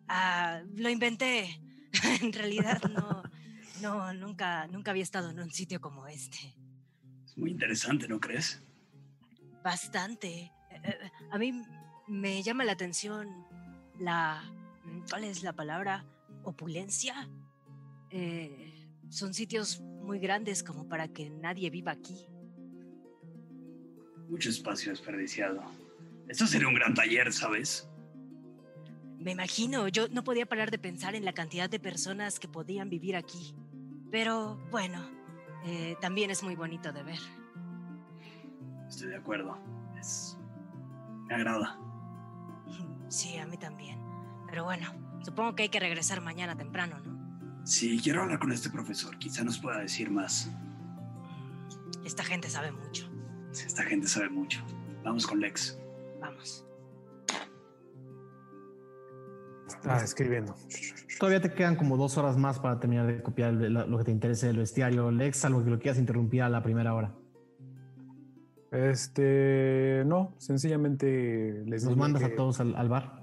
[0.07, 1.61] Ah, lo inventé.
[2.21, 3.23] en realidad no,
[3.81, 6.55] no, nunca, nunca había estado en un sitio como este.
[7.23, 8.63] Es muy interesante, ¿no crees?
[9.63, 10.51] Bastante.
[10.71, 11.61] Eh, eh, a mí
[12.07, 13.27] me llama la atención
[13.99, 14.43] la,
[15.09, 16.05] ¿cuál es la palabra?
[16.43, 17.29] Opulencia.
[18.09, 22.27] Eh, son sitios muy grandes como para que nadie viva aquí.
[24.29, 25.61] Mucho espacio desperdiciado.
[26.27, 27.89] Esto sería un gran taller, ¿sabes?
[29.19, 32.89] Me imagino, yo no podía parar de pensar en la cantidad de personas que podían
[32.89, 33.53] vivir aquí.
[34.09, 35.05] Pero bueno,
[35.65, 37.19] eh, también es muy bonito de ver.
[38.87, 39.57] Estoy de acuerdo.
[39.99, 40.37] Es...
[41.27, 41.79] Me agrada.
[43.09, 44.10] Sí, a mí también.
[44.51, 44.85] Pero bueno,
[45.23, 47.65] supongo que hay que regresar mañana temprano, ¿no?
[47.65, 49.17] Sí, quiero hablar con este profesor.
[49.17, 50.51] Quizá nos pueda decir más.
[52.03, 53.09] Esta gente sabe mucho.
[53.53, 54.61] Esta gente sabe mucho.
[55.05, 55.79] Vamos con Lex.
[56.19, 56.65] Vamos.
[59.85, 60.53] Ah, escribiendo.
[61.17, 64.47] Todavía te quedan como dos horas más para terminar de copiar lo que te interese
[64.47, 67.15] del bestiario, Lex, salvo que lo quieras interrumpir a la primera hora.
[68.71, 73.20] Este, no, sencillamente les digo mandas que- a todos al, al bar.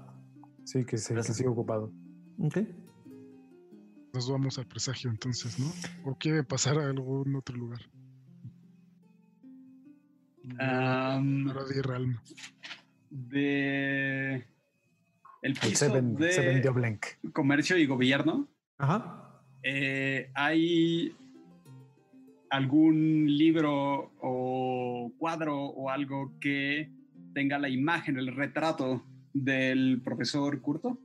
[0.69, 1.91] Sí, que, se, que siga ocupado.
[2.37, 2.57] Ok.
[4.13, 5.65] nos vamos al presagio entonces, ¿no?
[6.03, 7.79] ¿O quieren pasar a algún otro lugar?
[10.43, 12.19] Di Realm.
[13.09, 14.45] de el
[15.41, 18.47] El piso Seven, de Seven de comercio y gobierno
[18.77, 19.41] Ajá.
[19.63, 21.15] eh, hay
[22.51, 26.91] algún libro o cuadro o algo que
[27.33, 29.03] tenga la imagen, el retrato
[29.33, 30.97] del profesor Curto.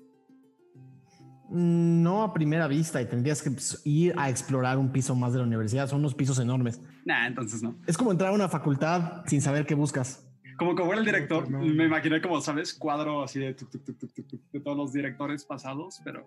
[1.51, 5.33] Mm, No a primera vista y tendrías que pues, ir a explorar un piso más
[5.33, 5.89] de la universidad.
[5.89, 6.81] Son unos pisos enormes.
[7.05, 7.77] Nah, entonces no.
[7.87, 10.27] Es como entrar a una facultad sin saber qué buscas.
[10.57, 11.59] Como como era el director, No.
[11.59, 12.75] me imaginé como, ¿sabes?
[12.75, 16.25] Cuadro así de, tuc, tuc, tuc, tuc, tuc, tuc, de todos los directores pasados, pero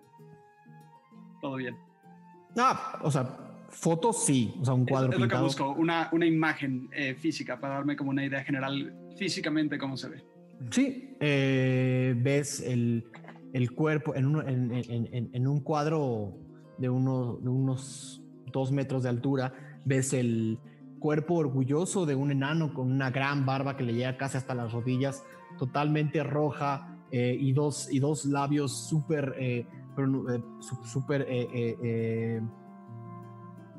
[1.40, 1.76] todo bien.
[2.58, 3.36] Ah, o sea,
[3.70, 4.54] fotos sí.
[4.60, 5.44] O sea, un Es- cuadro es, lo que pintado.
[5.44, 10.08] busco, una, una imagen eh, física para darme como una idea general físicamente cómo se
[10.10, 10.24] ve.
[10.70, 13.04] Sí, eh, ves el,
[13.52, 16.34] el cuerpo en, uno- en- en- en- un cuadro
[16.78, 18.22] de, uno- de unos
[18.52, 19.52] dos metros de altura,
[19.84, 20.58] ves el
[20.98, 24.72] cuerpo orgulloso de un enano con una gran barba que le llega casi hasta las
[24.72, 25.24] rodillas,
[25.58, 29.66] totalmente roja eh, y, dos, y dos labios súper eh,
[29.96, 30.44] pronu-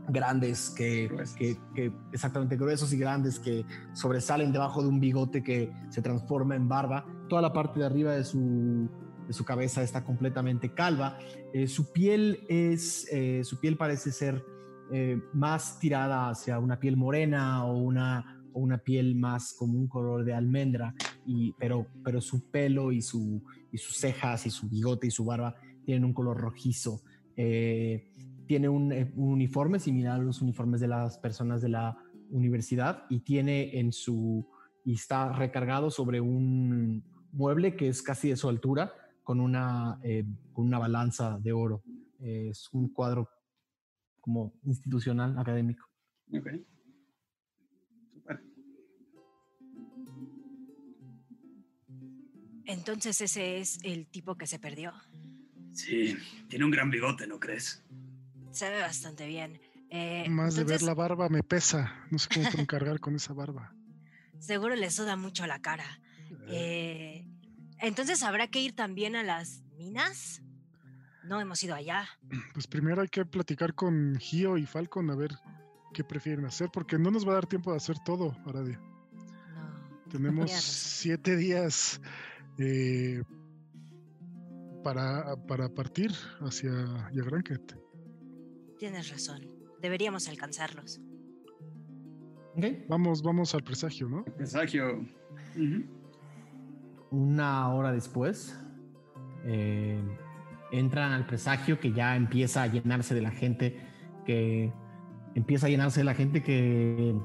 [0.09, 5.71] grandes que, que, que exactamente gruesos y grandes que sobresalen debajo de un bigote que
[5.89, 7.05] se transforma en barba.
[7.27, 8.89] Toda la parte de arriba de su,
[9.27, 11.17] de su cabeza está completamente calva.
[11.53, 14.43] Eh, su piel es, eh, su piel parece ser
[14.91, 19.87] eh, más tirada hacia una piel morena o una, o una piel más como un
[19.87, 20.95] color de almendra,
[21.25, 25.25] y, pero, pero su pelo y, su, y sus cejas y su bigote y su
[25.25, 25.55] barba
[25.85, 27.01] tienen un color rojizo.
[27.35, 28.11] Eh,
[28.49, 31.95] tiene un, eh, un uniforme similar a los uniformes de las personas de la
[32.31, 34.49] universidad y tiene en su
[34.83, 40.25] y está recargado sobre un mueble que es casi de su altura con una eh,
[40.51, 41.83] con una balanza de oro
[42.21, 43.29] Eh, es un cuadro
[44.19, 45.87] como institucional académico
[46.33, 46.47] Ok.
[48.13, 48.43] Super.
[52.65, 54.91] Entonces ese es el tipo que se perdió.
[55.71, 56.17] Sí,
[56.49, 57.83] tiene un gran bigote, ¿no crees?
[58.51, 59.59] Se ve bastante bien.
[59.89, 62.05] Eh, Más de ver la barba me pesa.
[62.11, 63.73] No sé cómo puedo cargar con esa barba.
[64.39, 65.99] Seguro le suda mucho la cara.
[66.47, 67.27] Eh,
[67.79, 70.41] entonces habrá que ir también a las minas.
[71.23, 72.07] No hemos ido allá.
[72.53, 75.31] Pues primero hay que platicar con Gio y Falcon a ver
[75.93, 78.79] qué prefieren hacer, porque no nos va a dar tiempo de hacer todo, Aradia.
[78.79, 80.09] No.
[80.11, 81.99] Tenemos siete días
[82.57, 83.23] eh,
[84.83, 86.11] para, para partir
[86.41, 86.71] hacia
[87.11, 87.88] Yagranket.
[88.79, 89.41] Tienes razón.
[89.81, 90.99] Deberíamos alcanzarlos.
[92.55, 92.65] ¿Ok?
[92.87, 94.23] Vamos, vamos al presagio, ¿no?
[94.23, 95.05] Presagio.
[97.11, 98.57] Una hora después
[99.45, 99.99] eh,
[100.71, 103.77] entran al presagio que ya empieza a llenarse de la gente
[104.25, 104.71] que
[105.35, 107.15] empieza a llenarse de la gente que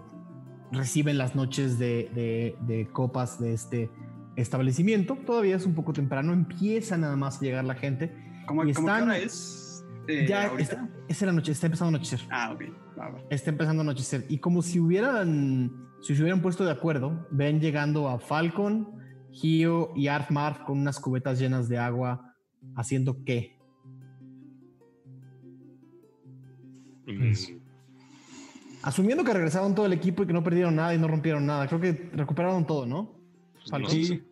[0.72, 3.90] reciben las noches de, de- de copas de este
[4.36, 5.16] establecimiento.
[5.26, 8.12] Todavía es un poco temprano, empieza nada más a llegar la gente.
[8.46, 9.60] ¿Cómo, Y cómo qué están- hora es?
[10.08, 10.72] Eh, ya ahorita?
[10.72, 12.20] está, es la noche, está empezando a anochecer.
[12.30, 12.62] Ah, ok.
[12.98, 13.22] Va, va.
[13.30, 14.24] Está empezando a anochecer.
[14.28, 18.88] Y como si hubieran, si se hubieran puesto de acuerdo, ven llegando a Falcon,
[19.32, 22.34] Gio y Arfmarf con unas cubetas llenas de agua,
[22.76, 23.58] haciendo qué.
[27.04, 27.64] Pues, Mm,
[28.82, 31.66] Asumiendo que regresaron todo el equipo y que no perdieron nada y no rompieron nada.
[31.66, 33.18] Creo que recuperaron todo, ¿no?
[33.70, 33.90] Falcon.
[33.90, 34.22] sí,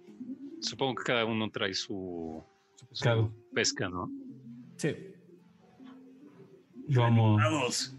[0.60, 2.42] Supongo que cada uno trae su,
[2.76, 3.34] su pescado.
[3.54, 4.10] pesca, ¿no?
[4.76, 4.94] Sí.
[6.94, 7.96] Vamos.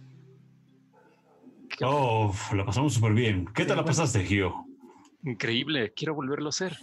[1.82, 3.46] Oh, la pasamos súper bien.
[3.54, 4.66] ¿Qué tal la pasaste, Gio?
[5.24, 6.78] Increíble, quiero volverlo a hacer.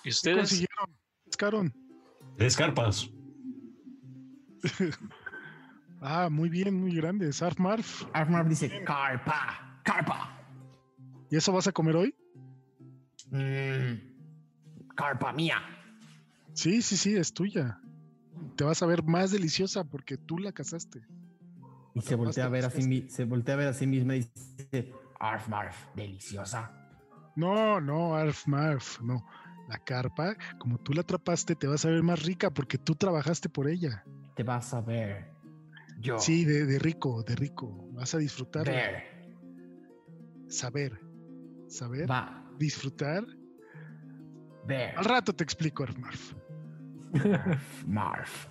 [0.00, 0.38] ¿Y ¿Qué ustedes?
[0.38, 0.96] consiguieron?
[1.24, 1.74] Pescaron.
[2.36, 3.10] Tres carpas.
[6.04, 7.32] Ah, muy bien, muy grande.
[7.32, 8.02] Sarf Marf.
[8.12, 10.36] Arfmarf dice, carpa, carpa.
[11.30, 12.12] ¿Y eso vas a comer hoy?
[13.30, 15.62] Mm, carpa mía.
[16.54, 17.78] Sí, sí, sí, es tuya.
[18.56, 21.02] Te vas a ver más deliciosa porque tú la cazaste.
[21.94, 24.20] Y se voltea a ver a sí, se voltea a ver a sí misma y
[24.20, 26.70] dice, Arfmarf, deliciosa.
[27.36, 29.24] No, no, Arf Marf, no.
[29.68, 33.48] La carpa, como tú la atrapaste, te vas a ver más rica porque tú trabajaste
[33.48, 34.04] por ella.
[34.34, 35.30] Te vas a ver.
[36.00, 36.18] Yo.
[36.18, 37.88] Sí, de, de rico, de rico.
[37.92, 38.66] Vas a disfrutar.
[38.66, 39.04] Ver.
[40.48, 41.00] Saber.
[41.68, 42.10] Saber.
[42.10, 42.44] Va.
[42.58, 43.24] Disfrutar.
[44.66, 44.96] Ver.
[44.98, 46.34] Al rato te explico, Arf Marf.
[47.86, 48.46] Marf.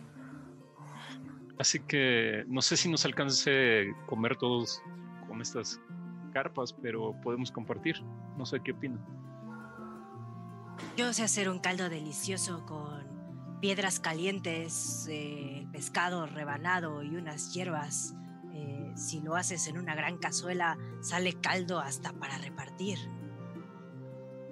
[1.57, 4.81] Así que no sé si nos alcance comer todos
[5.27, 5.79] con estas
[6.33, 8.01] carpas, pero podemos compartir.
[8.37, 8.99] No sé qué opinan.
[10.97, 18.15] Yo sé hacer un caldo delicioso con piedras calientes, eh, pescado rebanado y unas hierbas.
[18.53, 22.97] Eh, si lo haces en una gran cazuela, sale caldo hasta para repartir.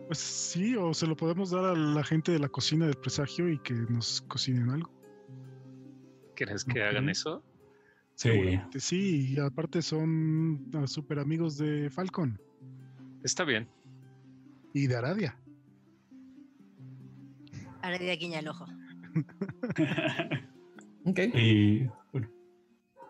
[0.10, 3.48] Pues sí, o se lo podemos dar a la gente de la cocina del presagio
[3.48, 4.92] y que nos cocinen algo.
[6.36, 7.44] ¿Quieres que hagan eso?
[8.16, 8.30] Sí.
[8.30, 12.42] Seguramente Sí, y aparte son ah, súper amigos de Falcon
[13.24, 13.70] Está bien.
[14.74, 15.40] y de Aradia.
[17.84, 18.66] De guiña el ojo.
[21.06, 21.20] Ok.
[21.36, 22.30] Y bueno,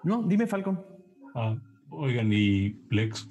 [0.04, 0.86] No, dime, Falcon.
[1.34, 1.56] ah,
[1.92, 3.26] oigan, y Lex,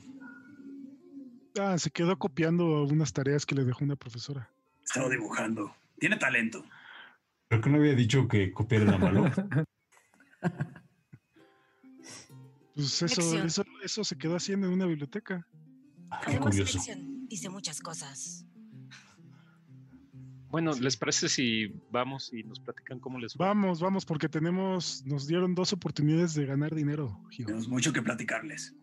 [1.61, 4.51] Ah, se quedó copiando unas tareas que le dejó una profesora.
[4.85, 5.75] Estaba dibujando.
[5.99, 6.65] Tiene talento.
[7.49, 9.25] creo que no había dicho que copiar era malo.
[12.75, 15.45] Pues eso, eso, eso se quedó haciendo en una biblioteca.
[16.11, 16.79] Ah, qué Además, curioso.
[17.29, 18.47] Dice muchas cosas.
[20.51, 23.45] Bueno, ¿les parece si vamos y nos platican cómo les fue?
[23.45, 27.21] Vamos, vamos, porque tenemos, nos dieron dos oportunidades de ganar dinero.
[27.31, 27.47] Gio.
[27.47, 28.77] Tenemos mucho que platicarles.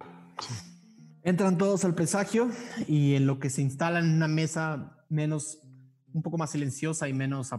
[1.25, 2.51] Entran todos al presagio
[2.87, 5.57] y en lo que se instalan en una mesa menos,
[6.13, 7.49] un poco más silenciosa y menos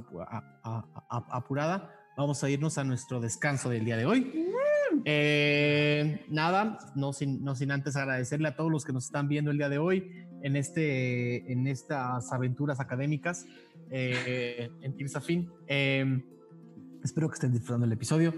[0.63, 4.53] apurada, vamos a irnos a nuestro descanso del día de hoy.
[5.05, 9.51] Eh, nada, no sin, no sin antes agradecerle a todos los que nos están viendo
[9.51, 10.13] el día de hoy
[10.43, 13.47] en, este, en estas aventuras académicas
[13.91, 15.51] eh, en Tirsafin.
[15.67, 16.23] Eh,
[17.03, 18.33] espero que estén disfrutando el episodio.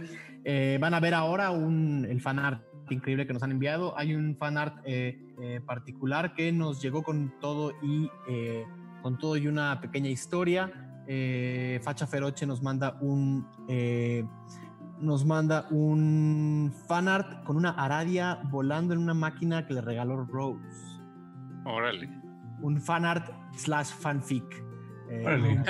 [0.80, 3.96] Van a ver ahora un, el fanart increíble que nos han enviado.
[3.98, 8.64] Hay un fanart eh, eh, particular que nos llegó con todo y eh,
[9.02, 11.04] con todo y una pequeña historia.
[11.06, 14.24] Eh, Facha Feroche nos manda un eh,
[15.00, 21.00] nos manda un fanart con una aradia volando en una máquina que le regaló Rose.
[21.64, 22.08] Órale.
[22.60, 24.44] Un fanart slash fanfic.
[25.10, 25.54] Eh, Órale.
[25.54, 25.64] No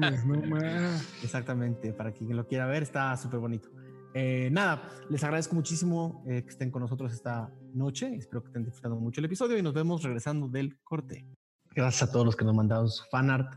[0.00, 1.22] mames, no mames.
[1.22, 3.68] Exactamente, para quien lo quiera ver, está súper bonito.
[4.14, 8.14] Eh, nada, les agradezco muchísimo eh, que estén con nosotros esta noche.
[8.14, 11.26] Espero que estén disfrutando mucho el episodio y nos vemos regresando del corte.
[11.74, 13.54] Gracias a todos los que nos mandaron su fanart.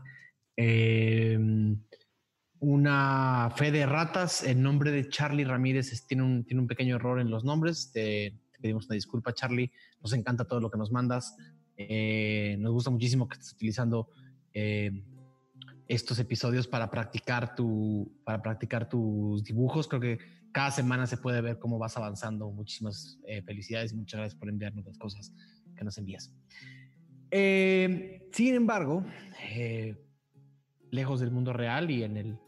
[0.56, 1.38] Eh,
[2.58, 7.20] una fe de ratas en nombre de Charlie Ramírez tiene un, tiene un pequeño error
[7.20, 7.92] en los nombres.
[7.92, 9.70] Te, pedimos una disculpa, Charlie.
[10.00, 11.36] Nos encanta todo lo que nos mandas.
[11.76, 14.08] Eh, nos gusta muchísimo que estés utilizando
[14.54, 14.90] eh,
[15.86, 19.86] estos episodios para practicar tu para practicar tus dibujos.
[19.86, 20.18] Creo que
[20.56, 22.50] cada semana se puede ver cómo vas avanzando.
[22.50, 25.30] Muchísimas eh, felicidades y muchas gracias por enviarnos las cosas
[25.76, 26.32] que nos envías.
[27.30, 29.04] Eh, sin embargo,
[29.50, 30.02] eh,
[30.90, 32.38] lejos del mundo real y en el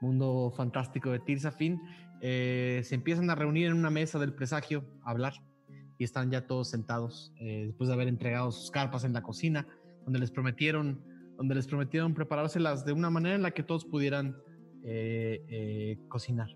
[0.00, 1.80] mundo fantástico de Tirsafin,
[2.20, 5.34] eh, se empiezan a reunir en una mesa del presagio a hablar
[5.98, 9.68] y están ya todos sentados después de haber entregado sus carpas en la cocina,
[10.04, 11.00] donde les prometieron,
[11.36, 14.36] donde les prometieron preparárselas de una manera en la que todos pudieran
[16.08, 16.48] cocinar,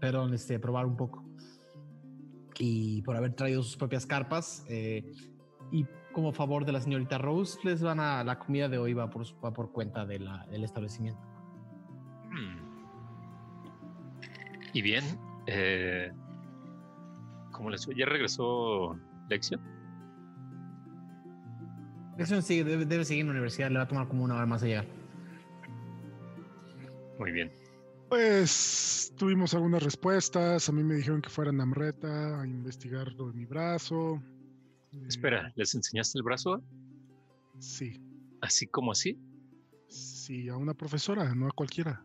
[0.00, 1.24] pero este, probar un poco.
[2.58, 5.12] Y por haber traído sus propias carpas eh,
[5.70, 9.08] y como favor de la señorita Rose, les van a la comida de hoy va
[9.08, 11.20] por, va por cuenta de la- del establecimiento.
[12.30, 12.58] Hmm.
[14.72, 15.04] Y bien,
[15.46, 16.12] eh,
[17.52, 17.94] ¿cómo les fue?
[17.94, 18.98] ¿Ya regresó
[19.28, 19.60] Lección?
[22.18, 24.44] Eso sigue, debe, debe seguir en la universidad, le va a tomar como una hora
[24.46, 24.86] más a llegar.
[27.18, 27.50] Muy bien.
[28.10, 30.68] Pues tuvimos algunas respuestas.
[30.68, 34.20] A mí me dijeron que fuera a Namreta a investigar lo de mi brazo.
[34.92, 36.60] Eh, Espera, ¿les enseñaste el brazo?
[37.60, 38.02] Sí,
[38.40, 39.16] Así como así.
[39.88, 42.04] sí, a una profesora, no a cualquiera.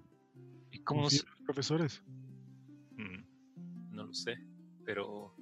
[0.71, 1.09] ¿Y cómo?
[1.09, 2.03] Se- los profesores.
[2.97, 3.23] Mm,
[3.95, 4.35] No lo sé,
[4.85, 5.35] pero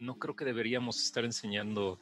[0.00, 2.00] no creo que deberíamos estar enseñando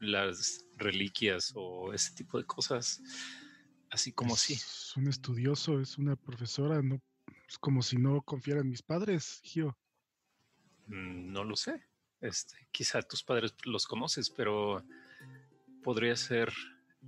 [0.00, 3.02] las reliquias o ese tipo de cosas
[3.90, 4.54] así como así.
[4.54, 7.00] Es un estudioso, es una profesora, no
[7.48, 9.76] es como si no confiara en mis padres, Gio.
[10.86, 11.82] Mm, No lo sé.
[12.20, 14.82] Este, quizá tus padres los conoces, pero
[15.84, 16.52] podría ser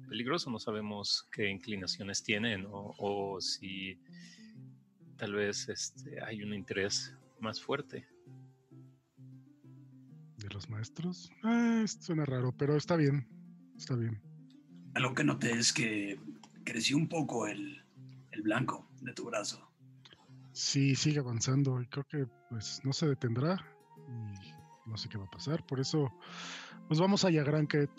[0.08, 0.50] peligroso.
[0.50, 3.98] No sabemos qué inclinaciones tienen o, o si
[5.16, 8.06] tal vez este, hay un interés más fuerte.
[10.36, 11.30] de los maestros.
[11.42, 13.26] Ah, suena raro, pero está bien,
[13.76, 14.22] está bien.
[14.94, 16.18] Algo que noté es que
[16.64, 17.84] creció un poco el,
[18.30, 19.69] el blanco de tu brazo.
[20.52, 23.56] Sí, sigue avanzando y creo que pues no se detendrá
[24.08, 25.64] y no sé qué va a pasar.
[25.66, 26.12] Por eso
[26.88, 27.90] nos vamos a Yagranket,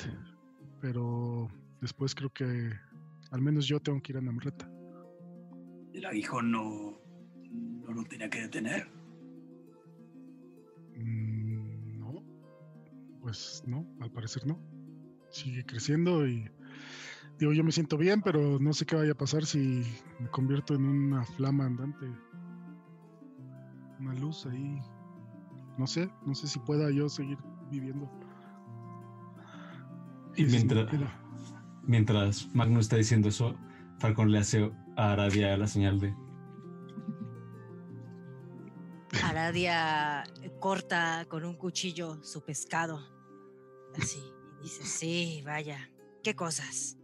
[0.82, 1.48] pero
[1.80, 2.72] después creo que
[3.32, 4.70] al menos yo tengo que ir a Namreta.
[5.94, 7.00] El aguijón no,
[7.52, 8.90] no lo tenía que detener.
[10.98, 12.24] Mm, no,
[13.22, 14.60] pues no, al parecer no.
[15.30, 16.50] Sigue creciendo y
[17.42, 19.82] Digo, yo me siento bien, pero no sé qué vaya a pasar si
[20.20, 22.06] me convierto en una flama andante.
[24.02, 24.82] Una luz ahí.
[25.78, 27.38] No sé, no sé si pueda yo seguir
[27.70, 28.10] viviendo.
[30.36, 30.88] Y mientras,
[31.84, 33.56] mientras Magno está diciendo eso,
[34.00, 36.14] Falcon le hace a Aradia la señal de
[39.24, 40.24] Aradia
[40.60, 43.00] corta con un cuchillo su pescado.
[43.96, 44.20] Así.
[44.60, 45.90] Y dice, sí, vaya.
[46.24, 46.98] ¿Qué cosas?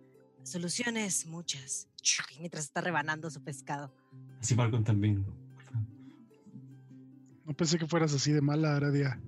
[0.43, 1.89] Soluciones muchas.
[2.35, 3.93] Y mientras está rebanando su pescado.
[4.39, 5.25] así Falcon también.
[7.47, 9.19] No pensé que fueras así de mala, Aradia.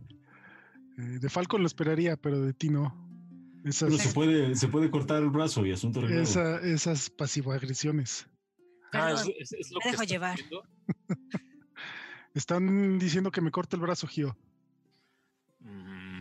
[0.97, 2.93] Eh, de Falcon lo esperaría, pero de ti no.
[3.63, 6.21] Esas, Pero se puede, se puede cortar el brazo y asunto arreglado.
[6.23, 8.27] esa- esas pasivoagresiones.
[8.91, 10.35] Ah, es, lo me que dejo llevar.
[10.35, 10.63] diciendo.
[12.33, 14.37] Están diciendo que me corte el brazo, Gio.
[15.59, 16.19] Mm,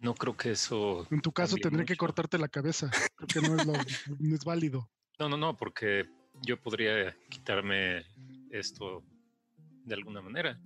[0.00, 1.06] No creo que eso.
[1.10, 2.90] En tu caso tendré que cortarte la cabeza.
[3.16, 3.72] Creo que no es, lo,
[4.18, 4.88] no es válido.
[5.18, 6.06] No, no, no, porque
[6.42, 8.04] yo podría quitarme
[8.50, 9.04] esto
[9.84, 10.58] de alguna manera.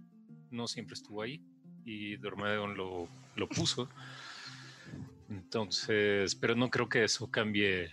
[0.51, 1.43] No siempre estuvo ahí
[1.85, 3.89] y Dormeon lo, lo puso.
[5.29, 7.91] Entonces, pero no creo que eso cambie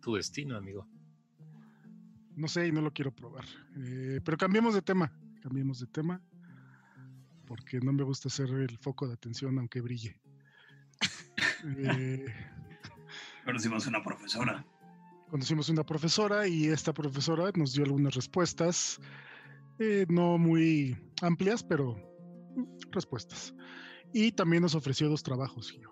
[0.00, 0.86] tu destino, amigo.
[2.36, 3.44] No sé y no lo quiero probar.
[3.76, 5.12] Eh, pero cambiemos de tema.
[5.42, 6.20] Cambiemos de tema.
[7.46, 10.20] Porque no me gusta ser el foco de atención aunque brille.
[11.76, 12.24] Eh,
[13.44, 14.64] Conocimos una profesora.
[15.28, 19.00] conocimos una profesora y esta profesora nos dio algunas respuestas,
[19.78, 21.96] eh, no muy amplias, pero
[22.90, 23.54] respuestas.
[24.12, 25.90] Y también nos ofreció dos trabajos, Gio.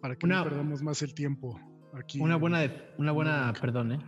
[0.00, 1.60] Para que Una- no perdamos más el tiempo
[1.92, 2.20] aquí.
[2.20, 3.98] Una en- buena, de- una buena, perdón, ¿eh?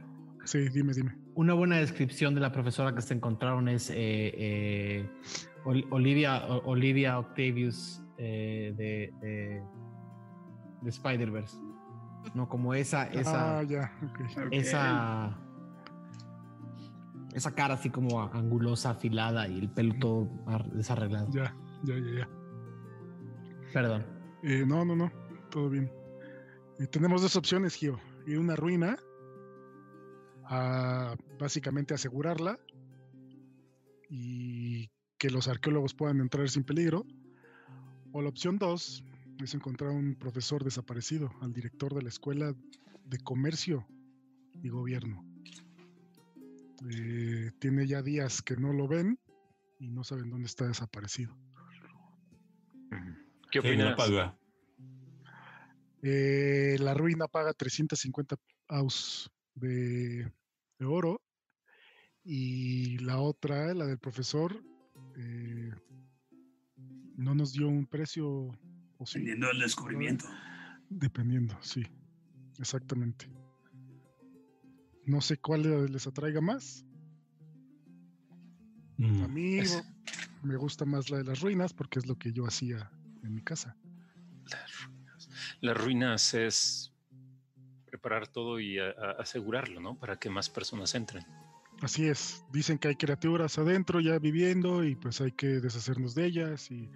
[0.44, 1.16] Sí, dime, dime.
[1.34, 5.10] Una buena descripción de la profesora que se encontraron es eh, eh,
[5.64, 9.62] Ol- Olivia, Olivia Octavius eh, de, de,
[10.82, 11.56] de Spider-Verse.
[12.34, 14.20] No, como esa, esa, Ah, ya, ok.
[14.46, 14.48] Ok.
[14.52, 15.38] esa,
[17.34, 21.30] esa cara así como angulosa, afilada y el pelo todo ar- desarreglado.
[21.32, 21.54] Ya,
[21.84, 22.28] ya, ya, ya.
[23.72, 24.04] Perdón.
[24.42, 25.12] Eh, no, no, no,
[25.50, 25.90] todo bien.
[26.78, 27.98] Eh, tenemos dos opciones, Gio.
[28.26, 28.96] Ir a una ruina,
[30.44, 32.58] a básicamente asegurarla
[34.08, 37.04] y que los arqueólogos puedan entrar sin peligro.
[38.12, 39.04] O la opción dos
[39.42, 42.54] es encontrar un profesor desaparecido, al director de la escuela
[43.04, 43.86] de comercio
[44.62, 45.24] y gobierno.
[46.88, 49.18] Eh, tiene ya días que no lo ven
[49.78, 51.36] y no saben dónde está desaparecido.
[53.50, 53.96] ¿Qué ¿Quién la opinas?
[53.96, 54.38] paga?
[56.02, 58.36] Eh, la ruina paga 350
[58.68, 60.32] aus de,
[60.78, 61.20] de oro
[62.24, 64.62] y la otra, la del profesor,
[65.16, 65.72] eh,
[67.16, 68.28] no nos dio un precio,
[68.98, 70.26] o sí, Dependiendo del descubrimiento.
[70.88, 71.82] dependiendo, sí,
[72.58, 73.28] exactamente.
[75.10, 76.84] No sé cuál les atraiga más.
[78.96, 79.82] Mm, A mí Es-
[80.42, 82.92] me gusta más la de las ruinas porque es lo que yo hacía
[83.24, 83.76] en mi casa.
[84.48, 85.28] Las ruinas.
[85.60, 86.92] Las ruinas es
[87.86, 89.98] preparar todo y a- a- asegurarlo, ¿no?
[89.98, 91.26] Para que más personas entren.
[91.82, 96.26] Así es, dicen que hay criaturas adentro ya viviendo y pues hay que deshacernos de
[96.26, 96.88] ellas y,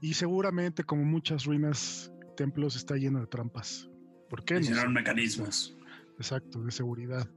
[0.00, 3.90] y seguramente como muchas ruinas, templos está lleno de trampas.
[4.30, 4.58] ¿Por qué?
[4.60, 5.76] No mecanismos.
[6.18, 7.28] Exacto, de seguridad.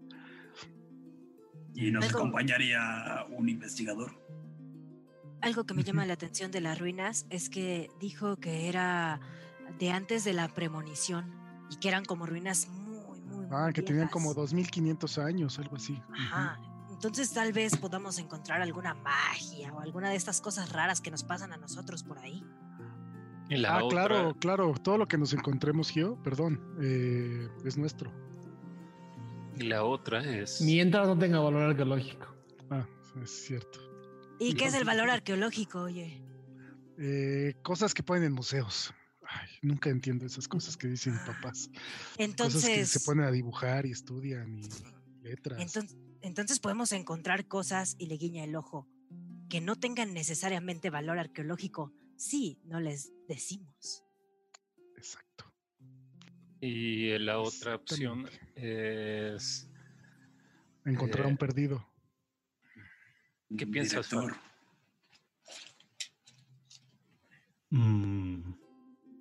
[1.76, 4.11] Y nos Algo- acompañaría un investigador.
[5.41, 9.19] Algo que me llama la atención de las ruinas es que dijo que era
[9.77, 11.31] de antes de la premonición
[11.69, 15.76] y que eran como ruinas muy, muy, Ah, muy que tenían como 2500 años, algo
[15.76, 16.02] así.
[16.14, 16.60] Ajá.
[16.91, 21.23] Entonces tal vez podamos encontrar alguna magia o alguna de estas cosas raras que nos
[21.23, 22.41] pasan a nosotros por ahí.
[23.49, 27.77] Y la Ah, otra, claro, claro, todo lo que nos encontremos, Gio, perdón, eh, es
[27.77, 28.11] nuestro.
[29.57, 30.61] Y la otra es.
[30.61, 32.27] Mientras no tenga valor arqueológico.
[32.69, 32.88] Ah,
[33.22, 33.80] es cierto.
[34.40, 36.22] ¿Y qué es el valor arqueológico, oye?
[36.98, 38.94] Eh, cosas que ponen en museos.
[39.27, 41.68] Ay, nunca entiendo esas cosas que dicen papás.
[41.68, 44.69] Cosas que Entonces, se ponen a dibujar y estudian y
[45.23, 45.60] letras.
[45.60, 48.88] entonces, entonces podemos encontrar cosas y le guiña el ojo
[49.49, 54.05] que no tengan necesariamente valor arqueológico si no les decimos.
[56.66, 58.26] Y la otra opción
[58.56, 59.70] es.
[60.84, 61.86] Encontrar Eh, un perdido.
[63.56, 64.10] ¿Qué piensas?
[64.10, 64.36] Director.
[67.70, 68.54] mm,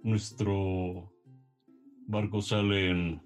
[0.05, 1.13] nuestro
[2.07, 3.23] barco sale en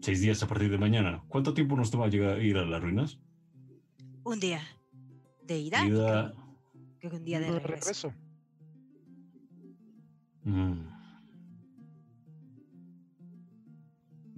[0.00, 1.22] seis días a partir de mañana.
[1.28, 3.18] ¿Cuánto tiempo nos toma llegar ir a las ruinas?
[4.24, 4.62] Un día
[5.42, 6.56] de ida, y Ida- creo-
[6.98, 8.08] creo que un día de De regreso.
[8.08, 8.14] regreso.
[10.44, 10.88] Mm,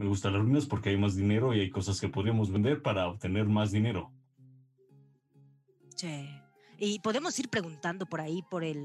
[0.01, 3.07] Me gustan las ruinas porque hay más dinero y hay cosas que podríamos vender para
[3.07, 4.11] obtener más dinero.
[5.95, 6.27] Sí.
[6.79, 8.79] Y podemos ir preguntando por ahí por el,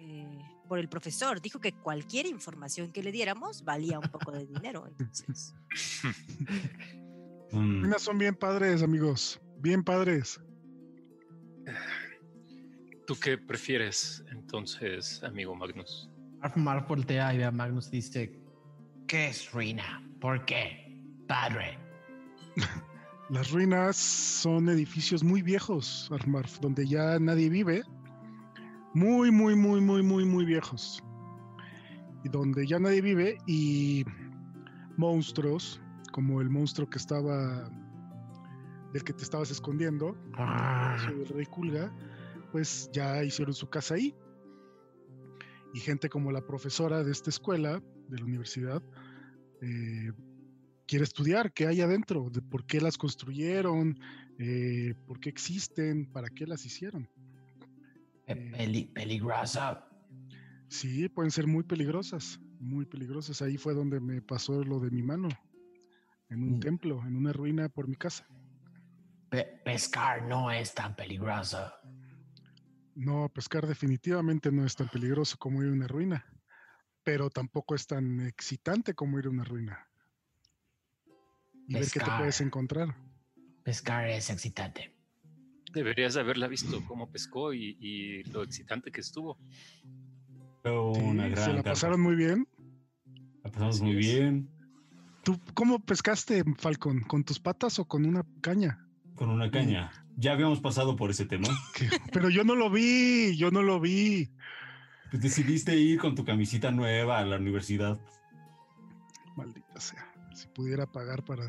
[0.00, 1.42] eh, por el profesor.
[1.42, 4.86] Dijo que cualquier información que le diéramos valía un poco de dinero.
[4.98, 5.54] Entonces,
[7.52, 9.38] Mm, Ruinas son bien padres, amigos.
[9.58, 10.40] Bien padres.
[13.06, 16.08] ¿Tú qué prefieres entonces, amigo Magnus?
[16.56, 18.40] Marf voltea y ve a Magnus y dice:
[19.06, 20.02] ¿Qué es ruina?
[20.22, 20.88] ¿Por qué?
[21.26, 21.76] Padre.
[23.28, 27.82] Las ruinas son edificios muy viejos, Armarf, donde ya nadie vive.
[28.94, 31.02] Muy, muy, muy, muy, muy, muy viejos.
[32.22, 34.04] Y donde ya nadie vive y
[34.96, 35.82] monstruos,
[36.12, 37.68] como el monstruo que estaba,
[38.92, 41.92] del que te estabas escondiendo, Ah, del Rey Kulga,
[42.52, 44.14] pues ya hicieron su casa ahí.
[45.74, 48.80] Y gente como la profesora de esta escuela, de la universidad,
[49.62, 50.12] eh,
[50.86, 53.98] quiere estudiar qué hay adentro, de por qué las construyeron,
[54.38, 57.08] eh, por qué existen, para qué las hicieron.
[58.26, 59.88] peli- peligrosa.
[60.68, 63.42] Sí, pueden ser muy peligrosas, muy peligrosas.
[63.42, 65.28] Ahí fue donde me pasó lo de mi mano,
[66.30, 66.60] en un Mm.
[66.60, 68.26] templo, en una ruina por mi casa.
[69.28, 71.58] Pe- pescar no es tan peligroso.
[72.94, 76.24] No, pescar definitivamente no es tan peligroso como ir a una ruina,
[77.04, 79.88] pero tampoco es tan excitante como ir a una ruina.
[81.68, 82.94] Y ver qué te puedes encontrar.
[83.62, 84.94] Pescar es excitante.
[85.72, 89.38] Deberías haberla visto cómo pescó y, y lo excitante que estuvo.
[90.62, 91.70] Pero Sí, una gran se la carpa.
[91.70, 92.46] pasaron muy bien.
[93.42, 94.48] La pasamos muy bien
[95.24, 97.00] ¿Tú cómo pescaste, Falcon?
[97.02, 98.78] ¿Con tus patas o con una caña?
[99.14, 99.92] con una caña.
[100.16, 101.46] Ya habíamos pasado por ese tema.
[101.74, 101.88] ¿Qué?
[102.12, 104.30] Pero yo no lo vi, yo no lo vi.
[105.12, 108.00] Pues decidiste ir con tu camisita nueva a la universidad.
[109.36, 110.10] Maldita sea.
[110.34, 111.44] Si pudiera pagar para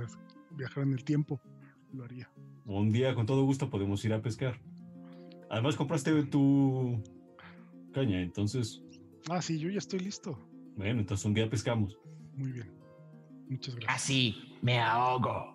[0.51, 1.41] viajar en el tiempo,
[1.93, 2.29] lo haría.
[2.65, 4.59] Un día con todo gusto podemos ir a pescar.
[5.49, 7.01] Además compraste tu
[7.93, 8.81] caña, entonces,
[9.29, 10.37] Ah, sí, yo ya estoy listo.
[10.75, 11.97] bueno, entonces un día pescamos.
[12.35, 12.69] Muy bien.
[13.47, 13.93] Muchas gracias.
[13.93, 15.53] Casi me ahogo.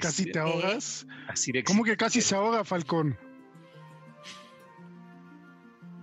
[0.00, 1.06] ¿Casi te ahogas?
[1.28, 3.16] así de ¿Cómo que casi se ahoga, Falcón?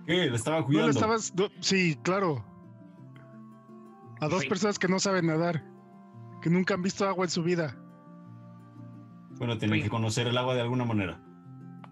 [0.06, 0.28] ¿Qué?
[0.30, 0.88] La estaba ¿No cuidando.
[0.88, 1.34] le estabas?
[1.34, 2.44] no- sí, claro.
[4.20, 4.48] A dos Sí.
[4.48, 5.64] personas que no saben nadar,
[6.40, 7.76] que nunca han visto agua en su vida.
[9.38, 11.20] Bueno, tienen que conocer el agua de alguna manera.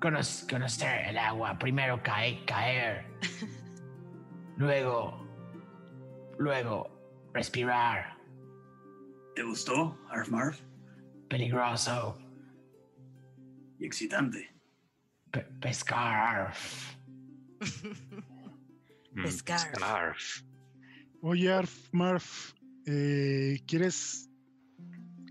[0.00, 1.58] Cono- conocer el agua.
[1.58, 3.06] Primero cae, caer.
[4.56, 5.26] luego.
[6.38, 6.90] Luego.
[7.32, 8.16] Respirar.
[9.34, 10.60] ¿Te gustó, Arf Marf?
[11.28, 12.18] Peligroso.
[13.78, 14.52] Y excitante.
[15.30, 16.52] Pe- pescar.
[16.52, 16.99] Mm,
[19.14, 19.58] Pescar.
[19.74, 20.42] Scarf.
[21.22, 22.54] Oye, Arf, Marf,
[22.86, 24.30] eh, ¿quieres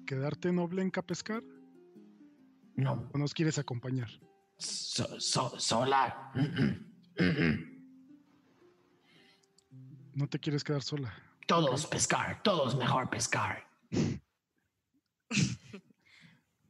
[0.06, 1.44] quedarte en Oblenca a pescar
[2.76, 3.10] No.
[3.14, 4.10] o nos quieres acompañar?
[4.58, 6.32] So- so- sola.
[6.36, 7.70] Mm, mm, mm.
[10.16, 11.14] No te quieres quedar sola.
[11.48, 12.44] Todos pescar.
[12.44, 13.66] Todos mejor pescar.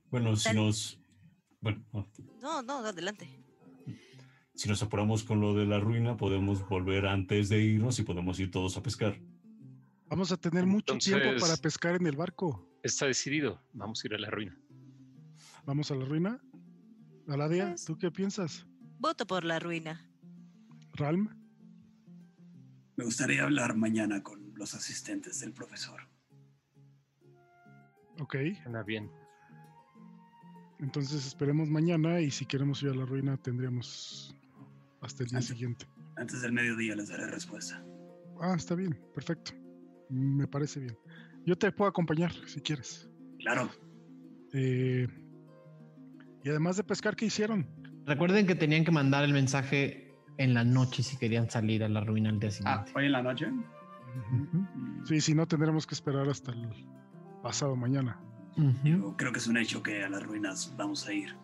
[0.09, 0.99] Bueno, si nos.
[1.61, 1.83] Bueno,
[2.41, 3.38] no, no, adelante.
[4.59, 8.37] Si nos apuramos con lo de la ruina, podemos volver antes de irnos y podemos
[8.41, 9.17] ir todos a pescar.
[10.09, 12.67] Vamos a tener mucho tiempo para pescar en el barco.
[12.83, 13.61] Está decidido.
[13.71, 14.59] Vamos a ir a la ruina.
[15.65, 16.41] ¿Vamos a la ruina?
[17.29, 18.67] Aladia, Pues- ¿tú qué piensas?
[18.99, 20.05] Voto por la ruina.
[20.93, 21.29] ¿Ralm?
[22.97, 26.01] Me gustaría hablar mañana con los asistentes del profesor.
[28.19, 29.09] Ok, Suena bien.
[30.79, 34.35] entonces esperemos mañana y si queremos ir a la ruina tendríamos
[35.01, 35.85] hasta el día Antes- siguiente.
[36.17, 37.83] Antes del mediodía les daré respuesta.
[38.41, 39.51] Ah, está bien, perfecto.
[40.09, 40.97] Me parece bien.
[41.45, 43.09] Yo te puedo acompañar si quieres.
[43.39, 43.69] Claro,
[44.51, 45.07] Eh,
[46.43, 47.67] y además de pescar, ¿qué hicieron?
[48.05, 52.01] Recuerden que tenían que mandar el mensaje en la noche si querían salir a la
[52.01, 52.91] ruina al día Ah, siguiente.
[52.95, 53.45] hoy en la noche.
[53.51, 56.67] Mm, Sí, si no, tendremos que esperar hasta el
[57.43, 58.19] pasado mañana.
[58.83, 61.35] Yo creo que es un hecho que a las ruinas vamos a ir.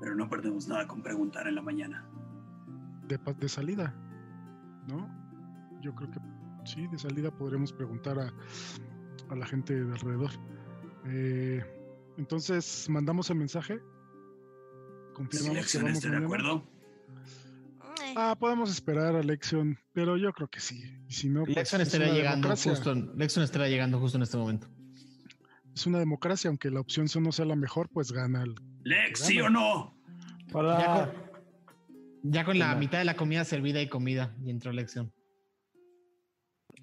[0.00, 2.07] Pero no perdemos nada con preguntar en la mañana.
[3.08, 3.94] De, de salida,
[4.86, 5.08] ¿no?
[5.80, 6.18] Yo creo que
[6.64, 8.32] sí, de salida podremos preguntar a,
[9.30, 10.30] a la gente de alrededor.
[11.06, 11.64] Eh,
[12.18, 13.78] entonces, mandamos el mensaje.
[13.78, 16.64] Si Confirmamos que Lexion vamos esté de acuerdo,
[18.02, 20.82] Eh, Ah, podemos esperar a Lexion, pero yo creo que sí.
[21.08, 22.72] Y si no, pues, Lexon es estará llegando democracia.
[22.72, 24.68] justo en, Lexon estará llegando justo en este momento.
[25.74, 28.54] Es una democracia, aunque la opción no sea la mejor, pues gana el.
[28.84, 29.94] Lex, ¿sí o no?
[30.50, 30.66] Con,
[32.22, 35.12] ya con la mitad de la comida servida y comida y entró Lexion.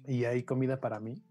[0.06, 1.22] ¿Y hay comida para mí?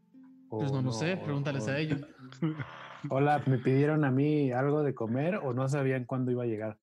[0.49, 2.01] o Pues no lo sé, pregúntales o- a ellos.
[3.09, 6.79] Hola, ¿me pidieron a mí algo de comer o no sabían cuándo iba a llegar?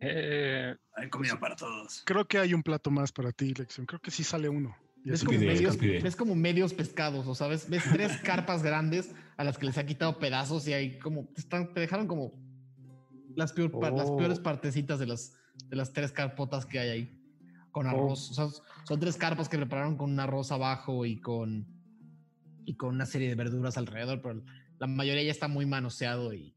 [0.00, 2.02] Eh, Hay comida para todos.
[2.06, 3.84] Creo que hay un plato más para ti, Lección.
[3.86, 4.76] Creo que sí sale uno.
[5.04, 6.00] Ves como, pide, medios, pide.
[6.00, 9.86] ves como medios pescados, o sabes, ves tres carpas grandes a las que les ha
[9.86, 12.32] quitado pedazos y hay como, te, están, te dejaron como
[13.34, 14.16] las, peor- las Oh.
[14.16, 17.20] peores partecitas de las, de las tres carpotas que hay ahí,
[17.70, 18.30] con arroz.
[18.30, 21.66] O sea, son tres carpas que prepararon con un arroz abajo y con,
[22.64, 24.42] y con una serie de verduras alrededor, pero
[24.78, 26.54] la mayoría ya está muy manoseado y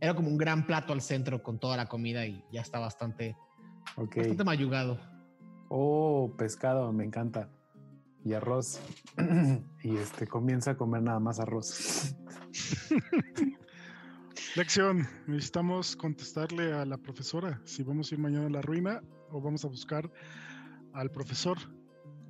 [0.00, 3.36] era como un gran plato al centro con toda la comida y ya está bastante,
[3.96, 4.16] Ok.
[4.16, 4.98] bastante mayugado.
[5.68, 7.48] Oh, pescado, me encanta.
[8.24, 8.80] Y arroz.
[9.82, 12.16] y este comienza a comer nada más arroz.
[14.56, 19.00] Lección, necesitamos contestarle a la profesora si vamos a ir mañana a la ruina
[19.30, 20.10] o vamos a buscar
[20.92, 21.58] al profesor.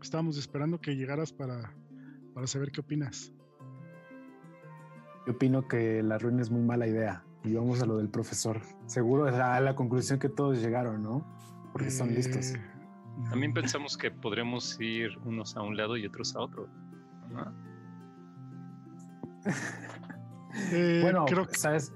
[0.03, 1.74] Estábamos esperando que llegaras para,
[2.35, 3.32] para saber qué opinas.
[5.27, 7.24] Yo opino que la ruina es muy mala idea.
[7.45, 8.61] Y vamos a lo del profesor.
[8.87, 11.27] Seguro es a la conclusión que todos llegaron, ¿no?
[11.73, 12.51] Porque son listos.
[12.51, 12.61] Eh,
[13.31, 16.69] también pensamos que podremos ir unos a un lado y otros a otro.
[17.31, 17.70] ¿no?
[20.72, 21.93] eh, Bueno, creo que sabes,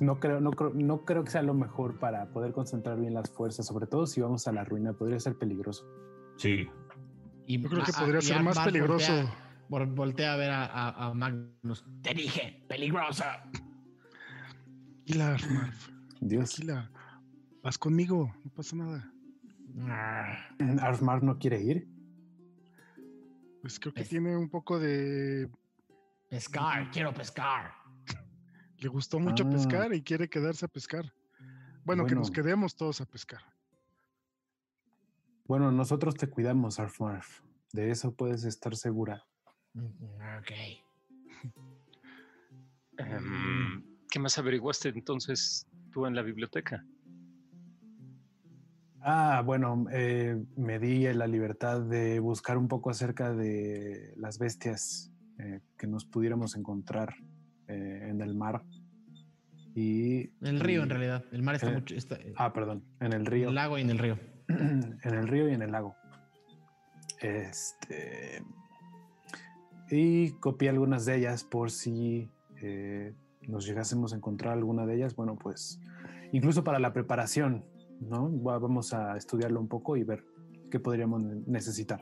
[0.00, 3.30] no creo, no creo, no creo que sea lo mejor para poder concentrar bien las
[3.30, 5.86] fuerzas, sobre todo si vamos a la ruina, podría ser peligroso.
[6.36, 6.68] Sí.
[7.46, 9.12] Y Yo creo que podría ser más peligroso.
[9.12, 9.34] Voltea,
[9.68, 11.84] vol- voltea a ver a, a- a Magnus.
[12.02, 13.44] Te dije, peligrosa.
[15.06, 15.88] Tranquila, Marf,
[16.20, 16.90] Dios, tranquila.
[17.62, 19.10] Vas conmigo, no pasa nada.
[19.88, 20.36] Ah,
[20.80, 21.88] Arfmar no quiere ir.
[23.60, 25.50] Pues creo que Es- tiene un poco de...
[26.28, 27.72] Pescar, quiero pescar.
[28.84, 29.50] Le gustó mucho Ah.
[29.50, 31.10] pescar y quiere quedarse a pescar.
[31.86, 33.40] Bueno, que nos quedemos todos a pescar.
[35.46, 37.22] Bueno, nosotros te cuidamos, Arfmar.
[37.72, 39.24] De eso puedes estar segura.
[39.72, 39.86] Mm,
[40.38, 40.50] Ok.
[42.98, 46.84] Em, ¿Qué más averiguaste entonces tú en la biblioteca?
[49.00, 55.10] Ah, bueno, eh, me di la libertad de buscar un poco acerca de las bestias
[55.38, 57.14] eh, que nos pudiéramos encontrar
[57.66, 58.62] eh, en el mar.
[59.74, 61.24] Y el río, en realidad.
[61.32, 61.94] El mar está Eh, mucho.
[61.94, 63.48] Está, Ah, perdón, en el río.
[63.48, 64.18] el lago y en el río.
[64.48, 65.96] en el río y en el lago.
[67.20, 68.42] Este.
[69.90, 72.30] Y copié algunas de ellas por si
[72.62, 73.14] eh,
[73.48, 75.14] nos llegásemos a encontrar alguna de ellas.
[75.16, 75.80] Bueno, pues
[76.32, 77.64] incluso para la preparación,
[78.00, 78.30] ¿no?
[78.42, 80.24] Va- Vamos a estudiarlo un poco y ver
[80.70, 82.00] qué podríamos ne- necesitar.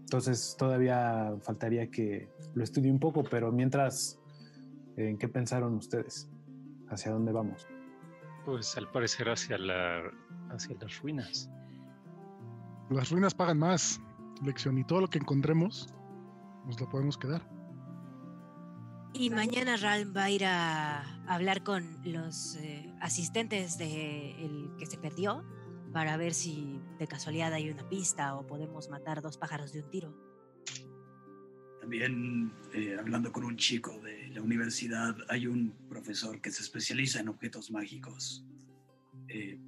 [0.00, 4.17] Entonces todavía faltaría que lo estudie un poco, pero mientras,
[4.98, 6.28] ¿en qué pensaron ustedes?
[6.88, 7.66] ¿Hacia dónde vamos?
[8.44, 10.02] Pues al parecer hacia, la,
[10.50, 11.50] hacia las ruinas.
[12.90, 14.00] Las ruinas pagan más,
[14.42, 15.94] lección, y todo lo que encontremos
[16.66, 17.48] nos lo podemos quedar.
[19.12, 24.86] Y mañana Ralm va a ir a hablar con los eh, asistentes de el que
[24.86, 25.44] se perdió
[25.92, 29.90] para ver si de casualidad hay una pista o podemos matar dos pájaros de un
[29.90, 30.27] tiro.
[31.88, 37.20] También eh, hablando con un chico de la universidad, hay un profesor que se especializa
[37.20, 38.44] en objetos mágicos.
[39.28, 39.58] Eh,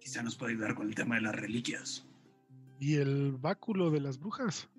[0.00, 2.08] quizá nos puede ayudar con el tema de las reliquias.
[2.78, 4.70] Y el báculo de las brujas.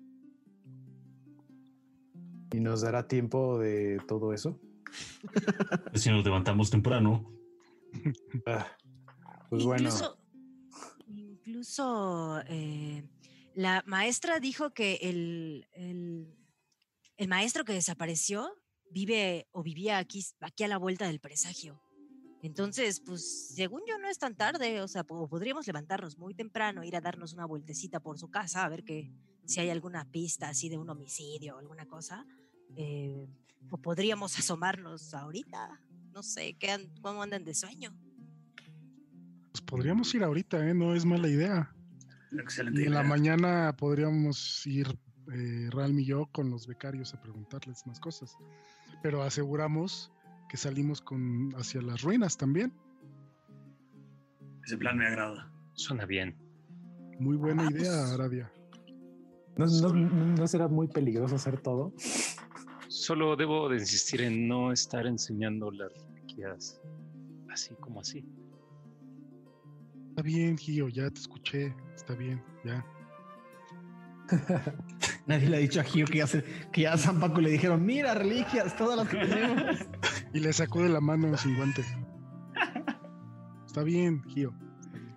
[2.50, 4.58] ¿Y nos dará tiempo de todo eso?
[5.94, 7.32] Si nos levantamos temprano.
[8.44, 8.66] Ah,
[9.50, 9.84] pues bueno.
[9.84, 10.18] incluso,
[11.06, 13.04] incluso eh,
[13.54, 16.26] la maestra dijo que el, el,
[17.22, 18.50] el maestro que desapareció
[18.90, 21.80] vive o vivía aquí, aquí a la vuelta del presagio.
[22.42, 24.80] Entonces, pues, según yo, no es tan tarde.
[24.80, 28.64] O sea, po- podríamos levantarnos muy temprano, ir a darnos una vueltecita por su casa,
[28.64, 29.12] a ver que
[29.44, 32.26] si hay alguna pista así de un homicidio o alguna cosa.
[32.76, 33.28] eh,
[33.70, 35.80] o podríamos asomarnos ahorita.
[36.12, 37.94] No sé, ¿qué an- ¿cómo andan de sueño?
[39.52, 40.74] Pues podríamos ir ahorita, ¿eh?
[40.74, 41.72] No es mala idea.
[42.32, 42.82] Excelente.
[42.82, 43.08] Y en la idea.
[43.08, 44.98] mañana podríamos ir
[45.32, 48.36] eh, Ralm y yo con los becarios a preguntarles más cosas.
[49.02, 50.12] Pero aseguramos
[50.48, 52.72] que salimos con hacia las ruinas también.
[54.64, 55.50] Ese plan me agrada.
[55.74, 56.36] Suena bien.
[57.18, 58.12] Muy buena Ah, idea, pues.
[58.12, 58.52] Aradia.
[59.56, 61.92] ¿No, no, no será muy peligroso hacer todo?
[62.88, 66.80] Solo debo de insistir en no estar enseñando las reliquias
[67.50, 68.24] así como así.
[70.10, 71.74] Está bien, Gio, ya te escuché.
[71.94, 72.84] Está bien, ya.
[75.26, 77.50] Nadie le ha dicho a Gio que ya, se- que ya a San Paco le
[77.50, 79.76] dijeron: Mira, reliquias, todas las que tenemos.
[80.34, 81.84] Y le sacude la mano sin guante.
[83.66, 84.52] Está bien, Gio.
[84.80, 85.14] está bien.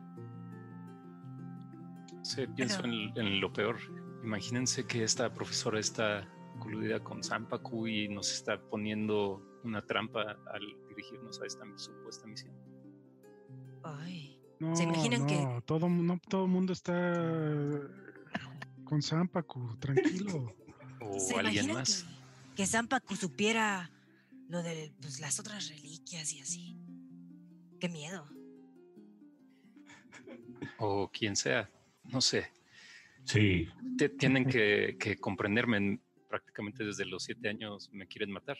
[2.23, 3.77] Sí, pienso en, en lo peor.
[4.23, 6.27] Imagínense que esta profesora está
[6.59, 10.21] coludida con Zampacu y nos está poniendo una trampa
[10.53, 12.53] al dirigirnos a esta supuesta misión.
[13.83, 16.93] Ay, No, ¿Se imaginan que- no, todo, no todo el mundo está
[18.85, 20.55] con Zampacu, tranquilo.
[21.01, 22.03] O ¿se alguien más.
[22.03, 23.91] que, que Zampacu supiera
[24.47, 26.77] lo de pues, las otras reliquias y así?
[27.79, 28.25] Qué miedo.
[30.77, 31.69] O quien sea.
[32.05, 32.51] No sé.
[33.25, 33.67] Sí.
[33.97, 35.77] Te- tienen que, que comprenderme.
[35.77, 38.57] en- Prácticamente desde los siete años me quieren matar.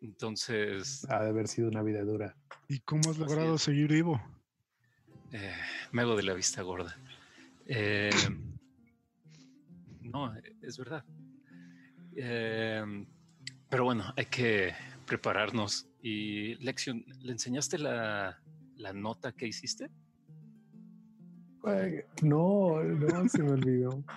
[0.00, 2.36] Entonces, Ha de haber sido una vida dura.
[2.68, 4.20] ¿Y cómo has logrado seguir vivo?
[5.32, 5.54] eh,
[5.92, 6.96] me hago de la vista gorda.
[7.66, 8.10] Eh,
[10.02, 10.32] no,
[10.62, 11.04] es verdad.
[12.16, 13.06] Eh,
[13.68, 14.72] pero bueno, hay que
[15.06, 15.88] prepararnos.
[16.00, 18.40] Y Lexion, ¿le enseñaste la,
[18.76, 19.90] la nota que hiciste?
[21.64, 24.04] Ay, No, no, se me olvidó.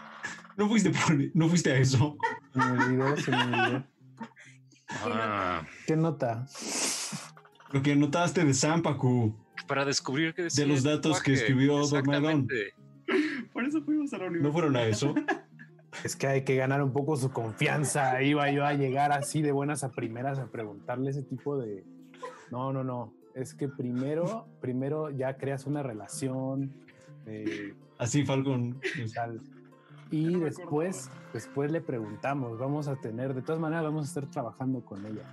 [0.57, 2.17] No fuiste, por- no fuiste a eso.
[2.51, 3.85] Se me olvidó, se me olvidó.
[5.05, 6.45] Ah, ¿Qué nota?
[7.71, 9.33] Lo que notaste de Zampacu.
[9.69, 12.45] para descubrir que decía los datos que escribió Dormedón.
[13.69, 13.71] Exactamente.
[13.71, 14.47] Por eso fuimos a la universidad.
[14.49, 15.15] ¿No fueron a eso?
[16.03, 18.21] Es que hay que ganar un poco su confianza.
[18.21, 21.83] Iba yo a llegar así de buenas a primeras a preguntarle ese tipo de.
[22.51, 23.13] No, no, no.
[23.33, 26.71] Es que primero, primero ya creas una relación.
[27.25, 28.79] eh, Así, Falcon.
[28.95, 29.41] pues, tal.
[30.11, 32.57] Y después, después le preguntamos.
[32.57, 35.23] Vamos a tener, de todas maneras, vamos a estar trabajando con ella.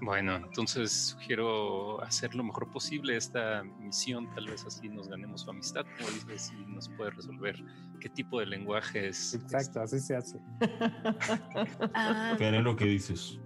[0.00, 5.50] Bueno, entonces sugiero hacer lo mejor posible esta misión, tal vez así nos ganemos su
[5.50, 7.56] amistad, como dices, y nos puede resolver
[8.00, 9.34] qué tipo de lenguaje es.
[9.34, 10.38] Exacto, así se hace.
[11.94, 13.38] Ah, Veré lo que dices.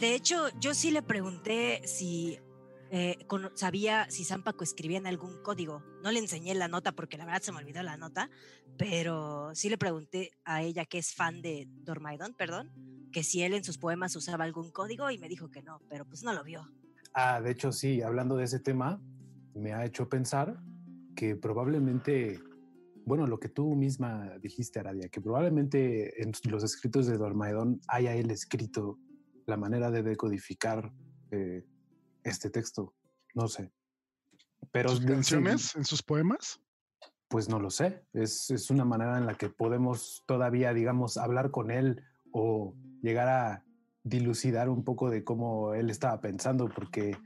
[0.00, 2.38] de hecho, yo sí le pregunté si
[2.94, 5.82] eh, cono- sabía si Zampaco escribía en algún código.
[6.02, 8.28] No le enseñé la nota porque la verdad se me olvidó la nota,
[8.76, 12.70] pero sí le pregunté a ella que es fan de Dormaidon, perdón,
[13.10, 16.04] que si él en sus poemas usaba algún código y me dijo que no, pero
[16.04, 16.68] pues no lo vio.
[17.14, 19.00] Ah, de hecho, sí, hablando de ese tema,
[19.54, 20.58] me ha hecho pensar
[21.16, 22.40] que probablemente,
[23.06, 28.14] bueno, lo que tú misma dijiste, Aradia, que probablemente en los escritos de Dormaedón haya
[28.14, 28.98] él escrito
[29.46, 30.92] la manera de decodificar
[31.30, 31.64] eh,
[32.24, 32.94] este texto.
[33.34, 33.72] No sé.
[34.70, 36.60] Pero ¿Sus canciones en sus poemas?
[37.32, 38.04] pues no lo sé.
[38.12, 43.26] Es, es una manera en la que podemos todavía, digamos, hablar con él o llegar
[43.26, 43.64] a
[44.02, 47.16] dilucidar un poco de cómo él estaba pensando, porque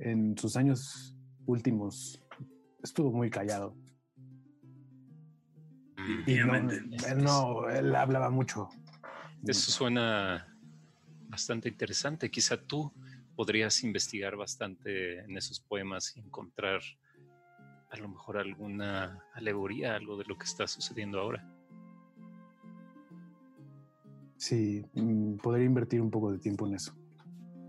[0.00, 1.16] en sus años
[1.46, 2.20] últimos
[2.82, 3.76] estuvo muy callado.
[6.26, 8.68] Y no, él no, él hablaba mucho.
[9.46, 10.52] Eso suena
[11.28, 12.28] bastante interesante.
[12.28, 12.92] Quizá tú
[13.36, 16.80] podrías investigar bastante en esos poemas y encontrar
[17.90, 21.48] a lo mejor alguna alegoría, algo de lo que está sucediendo ahora.
[24.36, 26.94] Sí, mm, podría invertir un poco de tiempo en eso.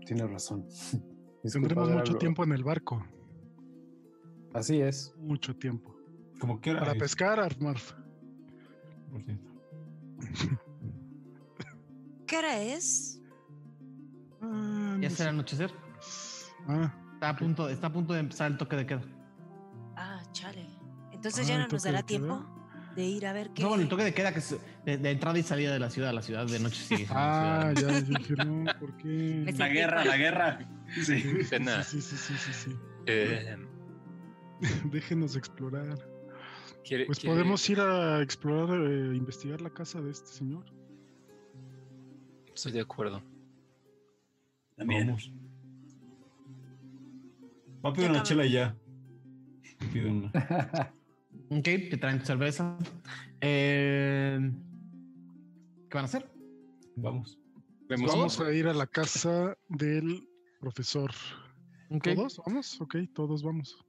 [0.04, 0.66] Tienes razón.
[1.42, 3.06] Disculpa, Tendremos mucho tiempo en el barco.
[4.52, 5.14] Así es.
[5.18, 5.96] Mucho tiempo.
[6.40, 7.92] Como que Para pescar, Armarf.
[12.26, 13.22] ¿Qué hora es?
[14.96, 15.34] Ah, Ya no será sé.
[15.34, 15.72] anochecer.
[16.68, 19.02] Ah, Está a punto, está a punto de empezar el toque de queda.
[19.96, 20.66] Ah, chale.
[21.12, 22.06] Entonces Ah, ya ¿el no nos dará queda?
[22.06, 22.46] tiempo
[22.94, 23.62] de ir a ver qué.
[23.62, 25.90] No, bueno, el toque de queda que es de, de entrada y salida de la
[25.90, 26.12] ciudad.
[26.12, 27.06] La ciudad de noche sigue.
[27.10, 27.92] ah, ciudad.
[27.92, 29.54] ya dije, no, ¿por qué?
[29.56, 30.58] La guerra, la guerra.
[31.02, 31.22] Sí.
[31.48, 31.82] Pena.
[31.82, 32.76] Sí, sí, sí, sí, sí.
[33.06, 33.56] Eh,
[34.92, 35.98] Déjenos explorar.
[36.84, 40.64] ¿quiere- Pues quiere- podemos ir a explorar, eh, investigar la casa de este señor.
[42.54, 43.22] Estoy de acuerdo.
[44.76, 45.06] También.
[45.06, 45.32] Vamos.
[47.84, 48.76] Va a pedir Ya una chela y ya.
[49.92, 50.32] Pido una.
[51.48, 52.76] Ok, te traen tu cerveza.
[53.40, 54.38] Eh,
[55.88, 56.28] ¿Qué van a hacer?
[56.96, 57.38] Vamos.
[57.88, 60.28] Vemos Vamos a ir a la casa del
[60.58, 61.12] profesor.
[62.02, 62.42] ¿Todos?
[62.44, 62.80] ¿Vamos?
[62.80, 63.84] Ok, todos vamos.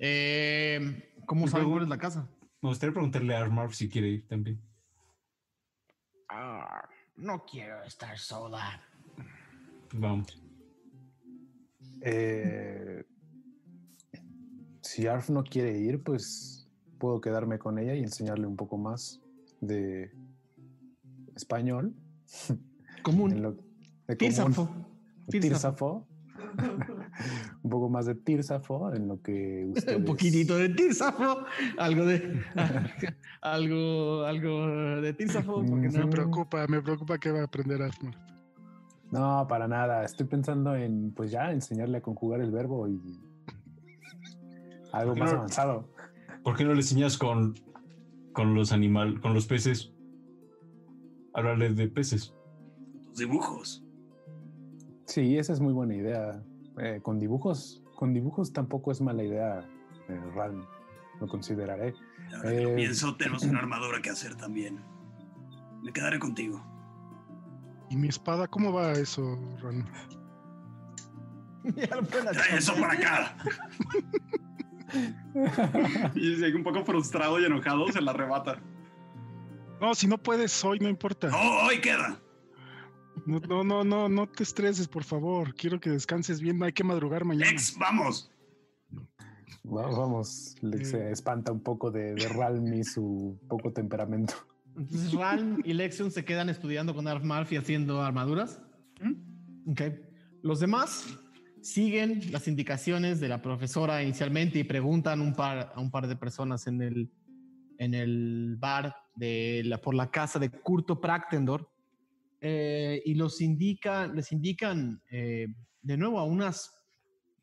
[0.00, 2.28] Eh, ¿Cómo saben cuál es la casa?
[2.60, 4.60] Me gustaría preguntarle a Armarv si quiere ir también.
[6.28, 8.82] Ah, no quiero estar sola.
[9.94, 10.40] Vamos.
[12.02, 13.04] Eh,
[14.80, 16.68] si Arf no quiere ir, pues
[16.98, 19.20] puedo quedarme con ella y enseñarle un poco más
[19.60, 20.10] de
[21.34, 21.94] español.
[23.02, 23.40] Común.
[23.42, 24.18] lo- de común.
[24.18, 24.68] Tírsafo.
[25.30, 26.06] Tírsafo.
[27.62, 29.98] un poco más de Tírsafo en lo que ustedes...
[29.98, 31.44] Un poquitito de Tírsafo.
[31.78, 32.42] Algo de.
[33.40, 35.64] algo, algo de Tírsafo.
[35.64, 35.98] porque Ujú.
[35.98, 36.10] Me no?
[36.10, 38.14] preocupa, me preocupa que va a aprender Armor.
[39.10, 40.04] No, para nada.
[40.04, 43.00] Estoy pensando en, pues ya, enseñarle a conjugar el verbo y
[44.92, 45.38] algo más no?
[45.38, 45.88] avanzado.
[46.42, 47.54] ¿Por qué no le enseñas con,
[48.32, 49.92] con los animales, con los peces?
[51.32, 52.34] hablarle de peces.
[53.16, 53.84] Dibujos.
[55.06, 56.42] Sí, esa es muy buena idea.
[56.78, 59.60] Eh, con dibujos, con dibujos tampoco es mala idea,
[60.08, 60.64] eh, Ralm.
[61.20, 61.94] Lo consideraré.
[62.34, 64.80] Ahora que lo Eh, pienso, tenemos una armadura que hacer también.
[65.82, 66.62] Me quedaré contigo.
[67.90, 68.46] ¿Y mi espada?
[68.48, 69.86] ¿Cómo va eso, Ran?
[71.76, 73.36] Ya lo pueden Trae eso para acá.
[76.14, 78.60] Y si un poco frustrado y enojado, se la arrebata.
[79.80, 81.28] No, si no puedes hoy, no importa.
[81.28, 82.20] No, hoy queda.
[83.26, 85.54] No, no, no, no, no te estreses, por favor.
[85.54, 86.62] Quiero que descanses bien.
[86.62, 87.50] Hay que madrugar mañana.
[87.50, 88.30] Lex, vamos.
[89.66, 90.84] Va- Vamos, le- Eh.
[90.84, 94.34] se espanta un poco de, de Ralm y su poco temperamento.
[94.80, 98.62] Entonces Ralm y Lexion se quedan estudiando con Arf Marf y haciendo armaduras.
[99.66, 99.82] Ok.
[100.42, 101.06] Los demás
[101.60, 106.16] siguen las indicaciones de la profesora inicialmente y preguntan un par, a un par de
[106.16, 107.10] personas en el,
[107.76, 111.70] en el bar de la, por la casa de Curto Praktendor
[112.40, 115.48] eh, y los indica, les indican eh,
[115.82, 116.72] de nuevo a unas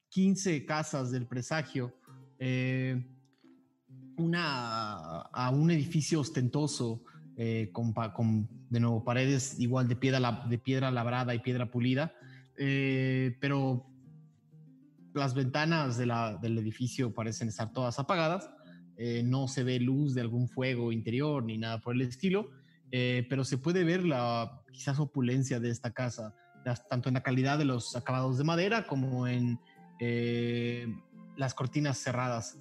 [0.09, 1.93] 15 casas del presagio
[2.39, 2.99] eh,
[4.17, 7.03] una, a un edificio ostentoso
[7.39, 12.15] eh, con, con, de nuevo paredes igual de piedra, de piedra labrada y piedra pulida,
[12.57, 13.85] eh, pero
[15.13, 18.49] las ventanas del edificio parecen estar todas apagadas,
[18.97, 22.49] eh, no se ve luz de algún fuego interior ni nada por el estilo,
[22.89, 26.33] pero se puede ver la quizás opulencia de esta casa,
[26.89, 29.59] tanto en la calidad de los acabados de madera como en
[31.35, 32.57] las cortinas cerradas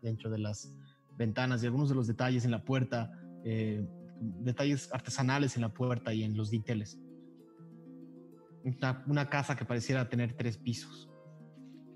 [0.00, 0.72] dentro, de las
[1.18, 3.12] ventanas y algunos de los detalles en la puerta,
[4.20, 6.98] detalles artesanales en la puerta y en los dinteles.
[8.64, 11.10] Una, una casa que pareciera tener tres pisos,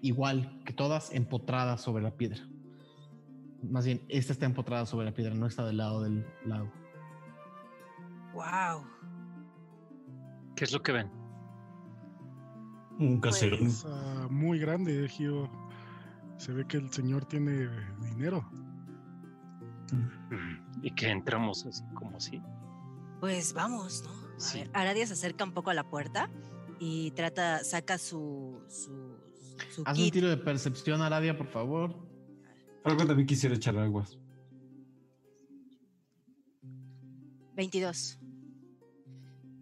[0.00, 2.40] igual que todas empotradas sobre la piedra.
[3.62, 6.72] Más bien, esta está empotrada sobre la piedra, no está del lado del lago.
[8.34, 8.86] Wow.
[10.56, 11.10] ¿Qué es lo que ven?
[12.98, 13.58] Un casero.
[13.58, 15.50] Pues- Casa muy grande, Gio.
[16.36, 17.68] Se ve que el señor tiene
[18.00, 18.44] dinero.
[20.82, 22.42] Y que entramos así como así.
[23.20, 24.10] Pues vamos, ¿no?
[24.10, 24.58] A Sí.
[24.58, 26.28] ver, Aradia se acerca un poco a la puerta
[26.80, 29.16] y trata, saca su, su,
[29.70, 31.94] su Haz un tiro de percepción, Aradia, por favor.
[32.84, 34.18] Algo también quisiera echar aguas.
[37.54, 38.18] 22.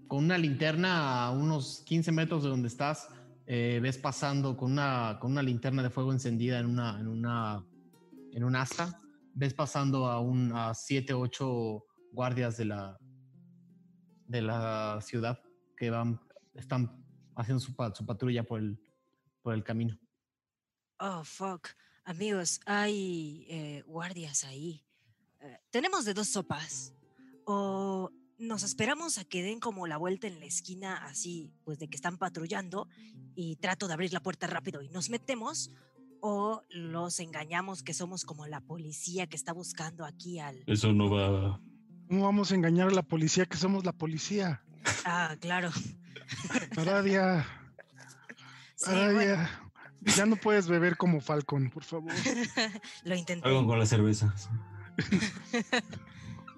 [0.07, 3.09] con una linterna a unos 15 metros de donde estás,
[3.47, 7.65] eh, ves pasando con una, con una linterna de fuego encendida en una, en una,
[8.33, 9.01] en un asta,
[9.35, 12.98] ves pasando a un, a 7, 8 guardias de la,
[14.27, 15.40] de la ciudad
[15.77, 16.20] que van,
[16.55, 17.05] están
[17.36, 18.78] haciendo su, su patrulla por el,
[19.43, 19.98] por el camino.
[20.98, 21.69] Oh, fuck.
[22.05, 24.85] Amigos, hay eh, guardias ahí.
[25.40, 26.93] Eh, tenemos de dos sopas.
[27.44, 31.89] O nos esperamos a que den como la vuelta en la esquina, así, pues de
[31.89, 32.89] que están patrullando,
[33.35, 35.70] y trato de abrir la puerta rápido y nos metemos.
[36.23, 40.63] O los engañamos que somos como la policía que está buscando aquí al...
[40.67, 41.61] Eso no va.
[42.09, 44.63] ¿Cómo vamos a engañar a la policía que somos la policía?
[45.05, 45.71] Ah, claro.
[46.77, 47.47] Aradia,
[48.75, 49.13] Sí, Aradia.
[49.13, 49.49] bueno,
[50.17, 52.13] Ya no puedes beber como Falcon, por favor.
[53.05, 53.49] lo intenté.
[53.49, 54.35] Algo con la cerveza.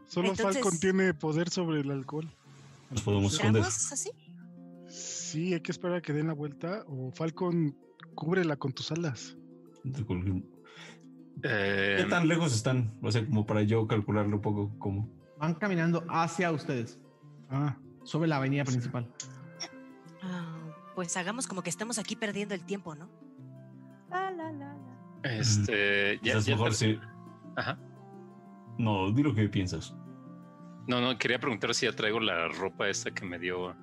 [0.08, 2.30] Solo Entonces- Falcon tiene poder sobre el alcohol.
[2.90, 3.62] Nos podemos esconder.
[3.64, 4.10] ¿Seamos así?
[4.88, 7.76] Sí, hay que esperar a que den la vuelta o Falcon
[8.14, 9.36] cúbrela con tus alas.
[11.42, 12.94] Eh, ¿Qué tan lejos están?
[13.02, 15.08] O sea, como para yo calcularlo un poco como.
[15.38, 17.00] Van caminando hacia ustedes,
[17.50, 19.10] Ah, sobre la avenida principal.
[20.22, 20.56] Ah,
[20.94, 23.08] pues hagamos como que estamos aquí perdiendo el tiempo, ¿no?
[24.08, 25.34] La, la, la, la.
[25.34, 26.98] este, ya, ya mejor sí.
[27.56, 27.78] Ajá.
[28.78, 29.94] No, di lo que piensas.
[30.86, 33.74] No, no, quería preguntar si ya traigo la ropa esta que me dio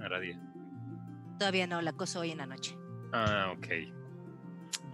[0.00, 0.40] Aradia.
[1.38, 2.76] Todavía no, la cosa hoy en la noche.
[3.12, 3.66] Ah, ok.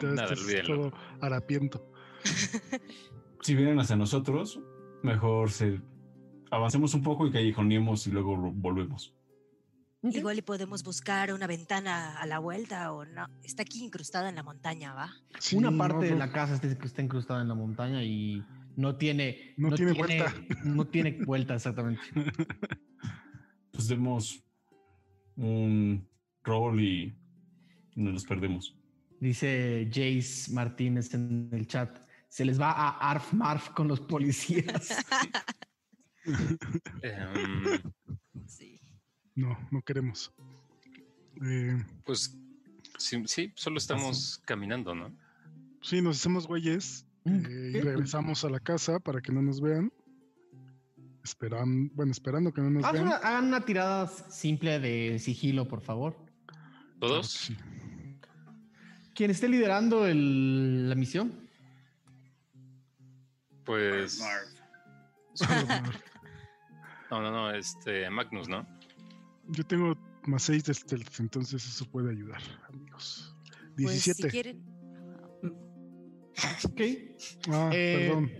[0.00, 0.34] Ya Nada,
[0.66, 1.90] todo harapiento.
[3.42, 4.58] Si vienen hacia nosotros,
[5.04, 5.80] mejor se
[6.50, 9.14] avancemos un poco y callejoneemos y luego volvemos.
[10.02, 13.26] Igual y podemos buscar una ventana a la vuelta o no.
[13.44, 15.14] Está aquí incrustada en la montaña, ¿va?
[15.38, 18.44] Sí, Una no, parte de no, la casa está, está incrustada en la montaña y
[18.76, 19.54] no tiene...
[19.56, 20.34] No tiene vuelta.
[20.64, 22.02] No tiene vuelta, exactamente.
[23.72, 24.42] Pues demos
[25.36, 26.08] un
[26.42, 27.14] rol y
[27.94, 28.74] nos los perdemos.
[29.20, 31.98] Dice Jace Martínez en el chat.
[32.28, 35.04] Se les va a Arf Marf con los policías.
[37.02, 37.80] Em,
[38.46, 38.80] Sí.
[39.34, 40.32] No, no queremos.
[41.44, 42.36] Eh, pues
[42.98, 45.14] sí, sí, solo estamos caminando, ¿no?
[45.82, 49.92] sí, nos hacemos güeyes eh, y regresamos a la casa para que no nos vean.
[51.22, 53.06] Esperan, bueno, esperando que no nos Haz vean.
[53.06, 56.16] una- hagan una tirada simple de sigilo, por favor.
[57.00, 57.30] ¿Todos?
[57.30, 57.56] Sí.
[59.16, 61.32] Quien esté liderando el- la misión.
[63.64, 64.20] Pues.
[64.20, 64.46] Marv.
[65.34, 65.94] Solo Marv.
[67.10, 68.08] No, no, no, este.
[68.10, 68.66] Magnus, ¿no?
[69.48, 73.34] Yo tengo más 6 de stealth, entonces eso puede ayudar, amigos.
[73.76, 74.22] Pues 17.
[74.22, 74.64] si quieren.
[76.64, 76.80] Ok.
[77.50, 78.30] Ah, Eh, perdón.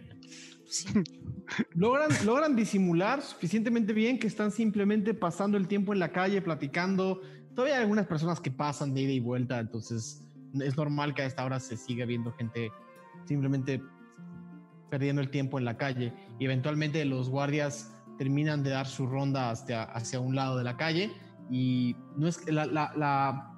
[0.68, 0.86] Sí.
[1.76, 7.22] Logran, logran disimular suficientemente bien que están simplemente pasando el tiempo en la calle, platicando.
[7.54, 10.25] Todavía hay algunas personas que pasan de ida y vuelta, entonces
[10.60, 12.70] es normal que a esta hora se siga viendo gente
[13.24, 13.82] simplemente
[14.90, 16.12] perdiendo el tiempo en la calle.
[16.38, 20.76] Y eventualmente los guardias terminan de dar su ronda hacia, hacia un lado de la
[20.76, 21.12] calle
[21.50, 23.52] y no es que la, la, la-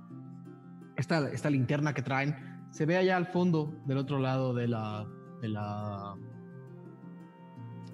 [0.97, 2.35] esta, esta linterna que traen
[2.71, 5.07] se ve allá al fondo del otro lado de la,
[5.41, 6.17] de la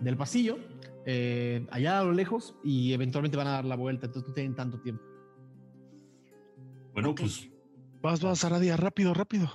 [0.00, 0.58] del pasillo,
[1.06, 4.54] eh, allá a lo lejos, y eventualmente van a dar la vuelta, entonces no tienen
[4.54, 5.02] tanto tiempo.
[6.92, 7.48] Bueno, pues
[8.04, 9.50] Vas, vas, Aradia, rápido, rápido.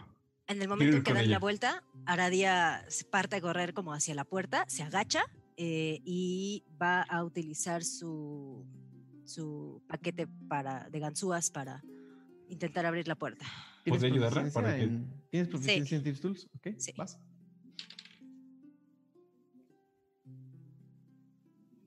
[0.47, 1.34] En el momento en que dan ella.
[1.34, 5.21] la vuelta, Aradia se parte a correr como hacia la puerta, se agacha
[5.55, 8.65] eh, y va a utilizar su,
[9.23, 11.84] su paquete para, de ganzúas para
[12.47, 13.45] intentar abrir la puerta.
[13.84, 16.47] ¿Tienes ¿Podría ayudarla para que- en- ¿Tienes proficiencia en Tips Tools?
[16.55, 16.91] Ok, Sí.
[16.97, 17.19] vas.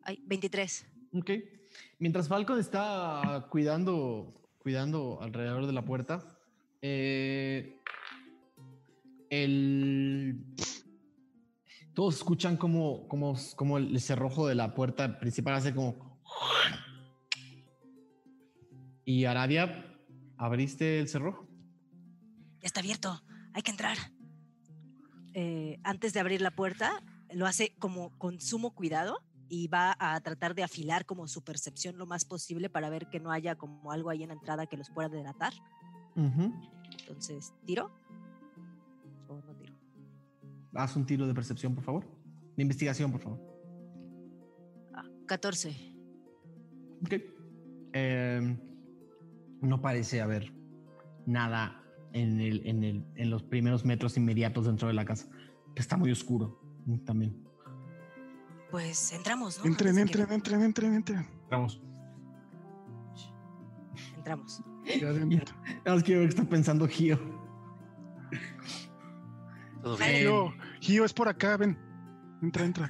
[0.04, 0.86] Ay, 23.
[1.14, 1.30] Ok.
[1.98, 6.38] Mientras Falcon está cuidando, cuidando alrededor de la puerta,
[6.82, 7.80] eh,
[9.30, 10.44] el-
[11.94, 16.20] todos escuchan como, como, como el cerrojo de la puerta principal hace como...
[19.04, 19.84] Y Aradia,
[20.36, 21.48] ¿abriste el cerrojo?
[22.60, 23.22] Ya está abierto,
[23.52, 23.96] hay que entrar.
[25.34, 27.02] Eh, antes de abrir la puerta,
[27.32, 29.18] lo hace como con sumo cuidado
[29.48, 33.20] y va a tratar de afilar como su percepción lo más posible para ver que
[33.20, 35.52] no haya como algo ahí en la entrada que los pueda delatar.
[36.16, 37.90] Entonces, ¿tiro?
[39.28, 39.74] ¿O no tiro?
[40.74, 42.04] Haz un tiro de percepción, por favor.
[42.56, 43.40] De investigación, por favor.
[44.94, 45.70] Ah, 14.
[47.04, 47.14] Ok.
[47.94, 48.58] Eh,
[49.60, 50.52] no parece haber
[51.26, 51.82] nada
[52.12, 55.28] en, el, en, el, en los primeros metros inmediatos dentro de la casa.
[55.74, 57.42] Está muy oscuro mm, también.
[58.70, 59.66] Pues entramos, ¿no?
[59.66, 61.26] Entren, de que- entren, entren, entren, entren.
[61.44, 61.80] entramos.
[64.16, 64.62] Entramos.
[65.00, 65.54] Ya adentro.
[65.84, 67.18] Nada más quiero ver qué está pensando Gio.
[69.82, 70.22] Todo Ay, bien.
[70.22, 71.78] Gio, Gio, es por acá, ven.
[72.42, 72.88] Entra, entra.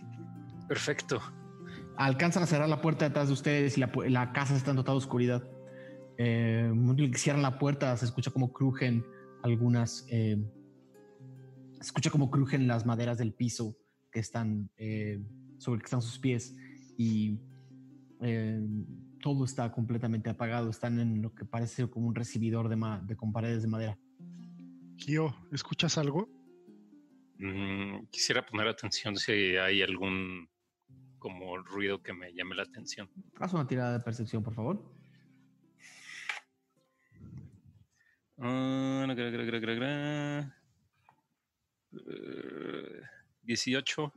[0.68, 1.20] Perfecto.
[1.96, 5.48] Alcanzan a cerrar la puerta detrás de ustedes y la, casa está en total oscuridad.
[6.16, 9.04] Eh, que cierran la puerta, se escucha como crujen
[9.42, 10.06] algunas.
[10.10, 10.38] eh,
[11.84, 13.76] se escucha como crujen las maderas del piso
[14.10, 15.20] que están eh,
[15.58, 16.56] sobre el que están sus pies
[16.96, 17.38] y
[18.22, 18.60] eh,
[19.24, 20.68] todo está completamente apagado.
[20.68, 23.68] Están en lo que parece ser como un recibidor de, ma- de con paredes de
[23.68, 23.98] madera.
[24.98, 26.28] Gio, ¿escuchas algo?
[27.38, 30.46] Mm, quisiera poner atención si hay algún
[31.18, 33.08] como ruido que me llame la atención.
[33.40, 34.84] Haz una tirada de percepción, por favor.
[38.36, 40.56] Ah, gra, gra, gra, gra, gra.
[41.92, 43.00] Eh,
[43.42, 44.12] 18.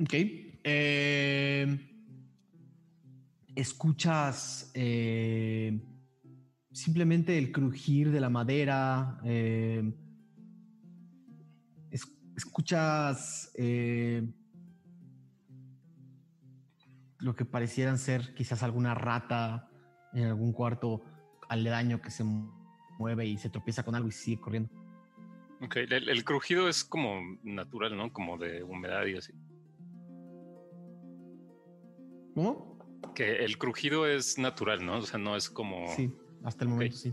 [0.00, 0.14] Ok.
[0.64, 1.78] Eh,
[3.56, 5.80] escuchas eh,
[6.70, 9.20] simplemente el crujir de la madera.
[9.24, 9.92] eh,
[11.90, 13.52] es- escuchas
[17.20, 19.68] lo que parecieran ser quizás alguna rata
[20.12, 21.02] en algún cuarto
[21.48, 22.22] aledaño que se
[22.98, 24.70] mueve y se tropieza con algo y sigue corriendo.
[25.60, 28.12] Ok, el crujido es como natural, ¿no?
[28.12, 29.32] Como de humedad y así.
[32.38, 32.78] ¿Cómo?
[33.16, 34.98] Que el crujido es natural, ¿no?
[34.98, 35.88] O sea, no es como...
[35.88, 37.12] Sí, hasta el momento sí.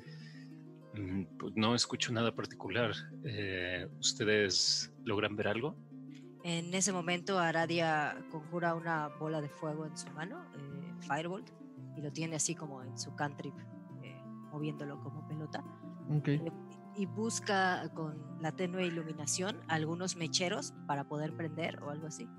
[0.94, 2.92] Mm, pues no escucho nada particular.
[3.24, 5.76] Eh, ¿Ustedes logran ver algo?
[6.44, 11.50] En ese momento, Aradia conjura una bola de fuego en su mano, eh, Firebolt,
[11.98, 13.56] y lo tiene así como en su cantrip,
[14.04, 14.22] eh,
[14.52, 15.64] moviéndolo como pelota.
[16.16, 16.28] Ok.
[16.28, 16.52] Eh,
[16.98, 22.30] y busca con la tenue iluminación algunos mecheros para poder prender o algo así.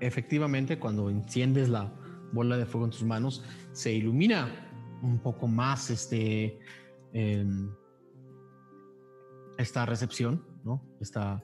[0.00, 1.90] Efectivamente, cuando enciendes la
[2.32, 4.68] bola de fuego en tus manos, se ilumina
[5.02, 6.58] un poco más este,
[7.12, 7.70] em,
[9.56, 10.82] esta recepción, ¿no?
[11.00, 11.42] Esta,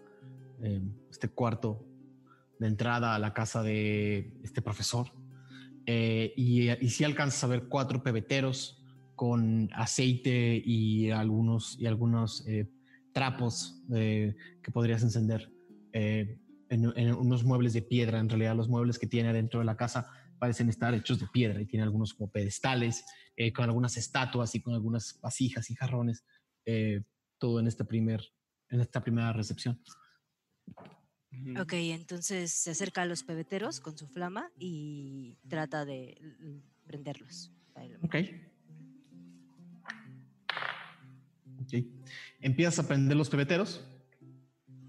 [0.62, 1.84] em, este cuarto
[2.58, 5.08] de entrada a la casa de este profesor.
[5.86, 8.82] Eh, y, y sí alcanzas a ver cuatro pebeteros
[9.14, 12.68] con aceite y algunos, y algunos eh,
[13.12, 15.52] trapos eh, que podrías encender.
[15.92, 18.18] en, unos muebles de piedra.
[18.18, 20.10] En realidad, los muebles que tiene adentro de la casa
[20.44, 23.02] parecen estar hechos de piedra y tiene algunos como pedestales
[23.34, 26.22] eh, con algunas estatuas y con algunas vasijas y jarrones.
[26.66, 27.02] eh,
[27.38, 28.22] todo en este primer,
[28.68, 29.80] en esta primera recepción.
[31.60, 36.16] Ok, entonces se acerca a los pebeteros con su flama y trata de
[36.86, 37.50] prenderlos.
[38.02, 38.16] Ok.
[41.62, 41.72] Ok.
[42.40, 43.82] Empiezas a prender los pebeteros.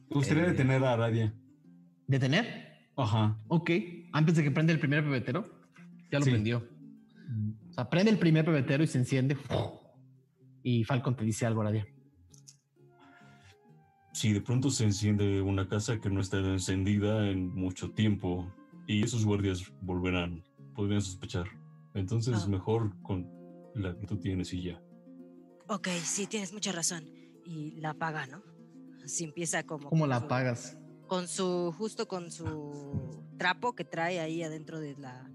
[0.10, 1.34] Me gustaría Eh, detener a Aradia.
[2.08, 2.65] ¿Detener?
[2.98, 3.38] Ajá.
[3.48, 3.72] Ok.
[4.14, 5.46] Antes de que prenda el primer pebetero,
[6.12, 6.32] ya lo Sí.
[6.32, 6.68] prendió.
[7.70, 9.38] O sea, prende el primer pebetero y se enciende.
[10.64, 11.86] Y Falcon te dice algo, Aradia.
[14.14, 18.50] Si de pronto se enciende una casa que no está encendida en mucho tiempo
[18.88, 20.44] y esos guardias volverán,
[20.74, 21.48] podrían sospechar.
[21.94, 22.48] Entonces Ah.
[22.48, 23.30] mejor con
[23.76, 24.82] la que tú tienes y ya.
[25.68, 27.04] Ok, sí, tienes mucha razón.
[27.46, 28.42] Y la apaga, ¿no?
[29.04, 29.90] Así empieza como...
[29.90, 30.78] ¿Cómo la su- apagas?
[31.08, 35.30] Con su, justo con su trapo que trae ahí adentro de la...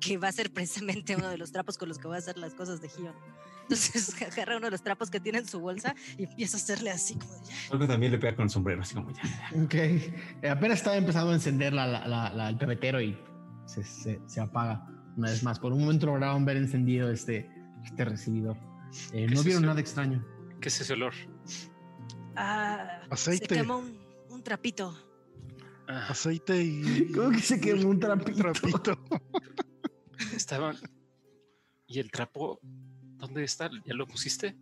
[0.00, 2.36] Que va a ser precisamente uno de los trapos con los que va a hacer
[2.36, 3.14] las cosas de Gion.
[3.62, 6.90] Entonces agarra uno de los trapos que tiene en su bolsa y empieza a hacerle
[6.90, 7.78] así como ya.
[7.78, 9.22] Que también le pega con el sombrero, así como ya.
[9.22, 9.62] ya.
[9.62, 9.74] Ok.
[9.74, 13.16] Eh, apenas estaba empezando a encender la, la- la- la- el pebetero y
[13.66, 14.86] se, se- se apaga
[15.16, 15.58] una vez más.
[15.60, 17.48] Por un momento lograron ver encendido este,
[17.84, 18.56] este recibidor.
[19.12, 20.22] Eh, ¿Qué no es vieron nada extraño.
[20.60, 21.14] ¿Qué es ese olor?
[22.36, 23.46] Ah, Aceite.
[23.48, 23.96] Se quemó un
[24.44, 24.96] trapito.
[25.88, 27.10] Ah, Aceite y.
[27.12, 28.38] ¿Cómo que se quemó un trapito?
[28.38, 28.98] trapito.
[30.36, 30.76] estaban.
[31.86, 32.60] ¿Y el trapo?
[32.62, 33.70] ¿Dónde está?
[33.84, 34.56] ¿Ya lo pusiste?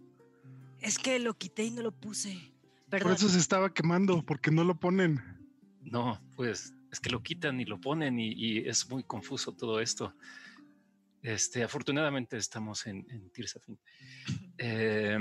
[0.80, 2.34] Es que lo quité y no lo puse.
[2.90, 3.12] Por Perdón.
[3.14, 5.20] eso se estaba quemando, porque no lo ponen.
[5.80, 9.80] No, pues es que lo quitan y lo ponen y, y es muy confuso todo
[9.80, 10.14] esto.
[11.22, 13.78] Este, afortunadamente estamos en, en Tirsafin.
[14.58, 15.18] Eh,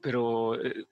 [0.00, 0.86] pero eh,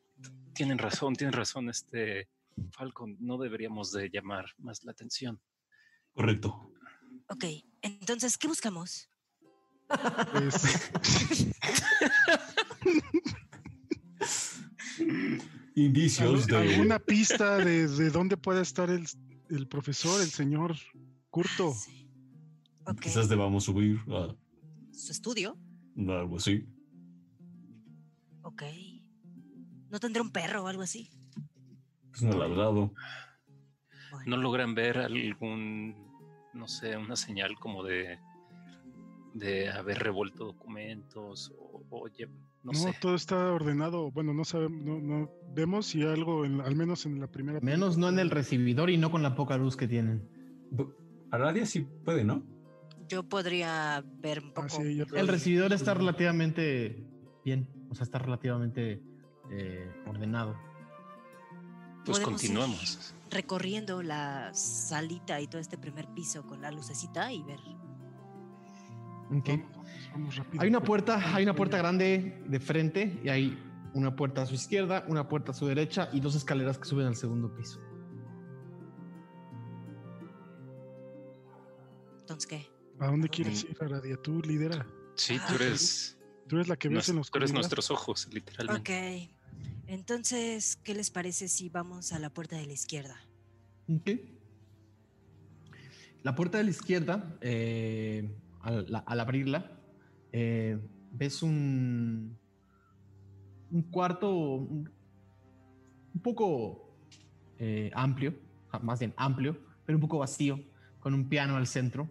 [0.53, 2.29] tienen razón, tienen razón, este
[2.73, 5.41] Falcon, no deberíamos de llamar más la atención.
[6.13, 6.73] Correcto.
[7.29, 7.45] Ok,
[7.83, 9.09] entonces, ¿qué buscamos?
[10.33, 10.91] Pues,
[15.75, 16.57] Indicios ¿al- de.
[16.75, 19.07] ¿Alguna pista de, de dónde puede estar el,
[19.51, 20.77] el profesor, el señor
[21.31, 21.75] Curto?
[21.75, 22.09] Sí.
[22.87, 24.35] Ok, Quizás debamos subir a
[24.93, 25.59] su estudio.
[26.09, 26.67] algo así.
[28.43, 28.63] Ok.
[29.91, 31.11] ¿No tendrá un perro o algo así?
[32.17, 32.93] Es un ladrado.
[34.11, 35.95] Bueno, ¿No logran ver algún,
[36.55, 38.19] no sé, una señal como de,
[39.35, 41.83] de haber revuelto documentos o,
[42.63, 42.95] no, No, sé?
[43.01, 44.11] todo está ordenado.
[44.11, 47.61] Bueno, no sabemos, no, no vemos si algo, en- al menos en la primera.
[47.61, 50.29] Menos no en el recibidor y no con la poca luz que tienen.
[50.73, 50.93] Bu-
[51.31, 52.43] Aradia sí puede, ¿no?
[53.09, 54.63] yo podría ver un poco.
[54.67, 57.05] Ah, sí, yo El recibidor está relativamente
[57.45, 59.01] bien, o sea, está relativamente
[59.53, 60.57] eh, ordenado.
[62.07, 63.15] Pues podemos ir continuamos.
[63.31, 67.61] recorriendo la salita y todo este primer piso con la lucecita y ver.
[69.37, 69.49] Ok.
[69.49, 70.63] Vamos, vamos rápido.
[70.63, 73.63] Hay una puerta, hay una puerta grande de frente y hay
[73.95, 77.07] una puerta a su izquierda, una puerta a su derecha y dos escaleras que suben
[77.07, 77.81] al segundo piso.
[82.21, 82.67] Entonces, ¿qué?
[82.99, 84.17] ¿A dónde quieres ir, Aradia?
[84.23, 84.87] Tú lidera.
[85.15, 85.61] Sí, Ah, tú ok.
[85.61, 86.13] eres,
[86.49, 89.29] Tú eres la que ves nos- en los tú eres nuestros ojos, literalmente.
[89.29, 89.36] Ok.
[89.89, 93.17] Entonces, ¿qué les parece si vamos a la puerta de la izquierda?
[93.89, 94.11] Ok.
[96.23, 98.29] La puerta de la izquierda, eh,
[98.63, 99.81] al, la- al abrirla,
[100.33, 100.77] eh,
[101.13, 102.37] ves un,
[103.71, 104.91] un cuarto un,
[106.23, 106.99] poco
[107.59, 108.35] eh, amplio,
[108.83, 110.59] más bien amplio, pero un poco vacío,
[110.99, 112.09] con un piano al centro.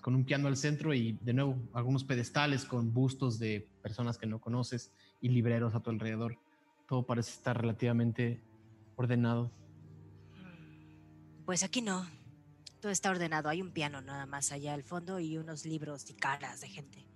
[0.00, 4.26] con un piano al centro y de nuevo algunos pedestales con bustos de personas que
[4.26, 6.38] no conoces y libreros a tu alrededor.
[6.88, 8.42] Todo parece estar relativamente
[8.96, 9.50] ordenado.
[11.44, 12.06] Pues aquí no.
[12.80, 13.48] Todo está ordenado.
[13.48, 17.06] Hay un piano nada más allá al fondo y unos libros y caras de gente.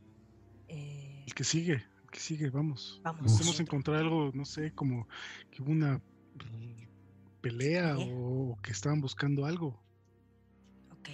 [0.68, 3.00] Eh, El que sigue, el que sigue, vamos.
[3.02, 3.32] vamos.
[3.32, 5.08] Podemos encontrar algo, no sé, como
[5.50, 6.00] que hubo una
[7.40, 9.80] pelea o que estaban buscando algo.
[10.98, 11.08] Ok.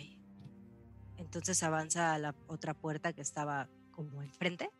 [1.17, 4.71] Entonces avanza a la otra puerta que estaba como enfrente.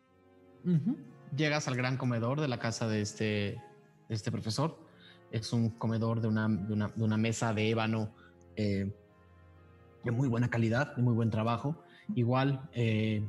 [0.65, 0.97] Ujú.
[1.35, 3.25] Llegas al gran comedor de la casa de este,
[4.09, 4.77] de este profesor.
[5.31, 8.13] Es un comedor de una, de una, de una mesa de ébano
[8.55, 8.93] eh,
[10.03, 11.83] de muy buena calidad, de muy buen trabajo.
[12.15, 13.25] Igual, eh,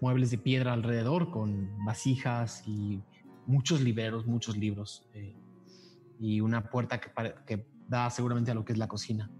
[0.00, 3.02] muebles de piedra alrededor con vasijas y
[3.46, 5.06] muchos libreros, muchos libros.
[5.14, 5.36] eh,
[6.20, 7.10] y una puerta que,
[7.46, 9.30] que da seguramente a lo que es la cocina.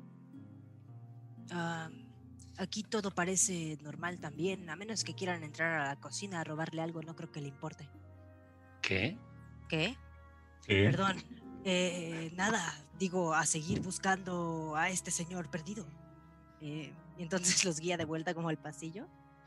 [1.51, 1.89] Ah,
[2.59, 4.69] aquí todo parece normal también.
[4.71, 7.49] A menos que quieran entrar a la cocina a robarle algo, no creo que le
[7.49, 7.89] importe.
[8.87, 9.19] ¿Qué?
[9.69, 9.97] ¿Qué?
[10.67, 10.85] ¿Qué?
[10.91, 11.17] Perdón.
[11.65, 12.61] Eh, nada,
[12.99, 15.87] digo, a seguir buscando a este señor perdido.
[16.61, 19.07] Eh, y entonces los guía de vuelta como al pasillo.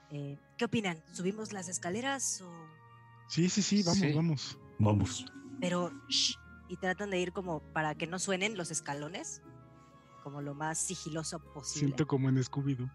[0.10, 0.98] Eh, ¿Qué opinan?
[1.12, 2.52] ¿Subimos las escaleras o...?
[3.28, 4.14] Sí, sí, sí, vamos, Sí.
[4.14, 4.58] vamos.
[4.80, 5.26] Vamos.
[5.60, 5.92] Pero...
[6.10, 6.36] shh,
[6.70, 9.42] y tratan de ir como para que no suenen los escalones.
[10.24, 11.88] Como lo más sigiloso posible.
[11.88, 12.90] Siento como en Scooby-Doo.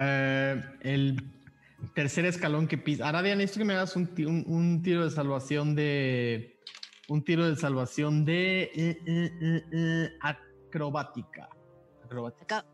[0.00, 1.22] Eh, el
[1.94, 3.08] tercer escalón que pisa.
[3.08, 6.60] Aradia, necesito que me hagas un, un- un tiro de salvación de.
[7.08, 8.62] Un tiro de salvación de.
[8.74, 11.48] eh, eh, eh, eh, acrobática.
[12.04, 12.64] Acrobática.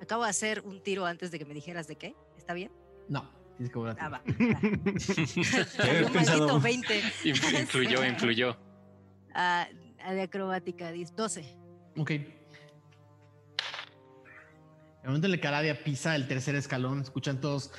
[0.00, 2.14] Acabo de hacer un tiro antes de que me dijeras de qué.
[2.38, 2.72] ¿Está bien?
[3.08, 4.22] No, tienes que volver a Ah, va.
[6.14, 7.02] Maldito 20.
[7.24, 8.56] Influ- influyó, influyó.
[9.34, 9.68] Ah,
[10.08, 11.44] de acrobática, 10, 12.
[11.98, 12.10] Ok.
[15.02, 17.72] El momento en el que Aradia pisa el tercer escalón, escuchan todos.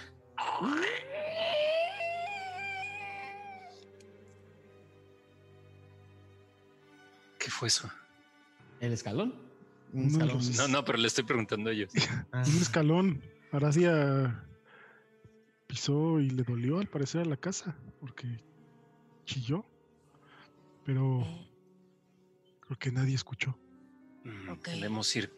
[7.39, 7.89] ¿Qué fue eso?
[8.79, 9.33] ¿El escalón?
[9.93, 10.37] Un escalón.
[10.37, 11.91] los- No, no, pero le estoy preguntando a ellos.
[12.31, 12.43] Ah.
[12.45, 13.21] Un escalón.
[13.51, 14.45] Aradia
[15.67, 18.39] pisó y le dolió al parecer a la casa porque
[19.25, 19.65] chilló.
[20.85, 21.25] Pero
[22.61, 23.57] creo que nadie escuchó.
[24.23, 24.67] Mm, Ok.
[24.69, 25.33] Debemos ir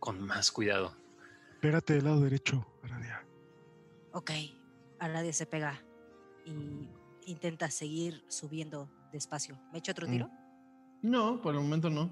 [0.00, 0.96] con más cuidado.
[1.60, 3.24] Pégate del lado derecho, Aradia.
[4.14, 4.30] Ok,
[4.98, 5.82] Aradia se pega
[6.46, 6.88] y
[7.26, 9.58] intenta seguir subiendo despacio.
[9.72, 10.10] ¿Me echo otro Mm.
[10.10, 10.30] tiro?
[11.02, 12.10] No, por el momento no.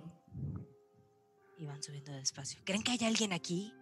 [1.59, 2.61] Y van subiendo despacio.
[2.65, 3.73] ¿Creen que hay alguien aquí?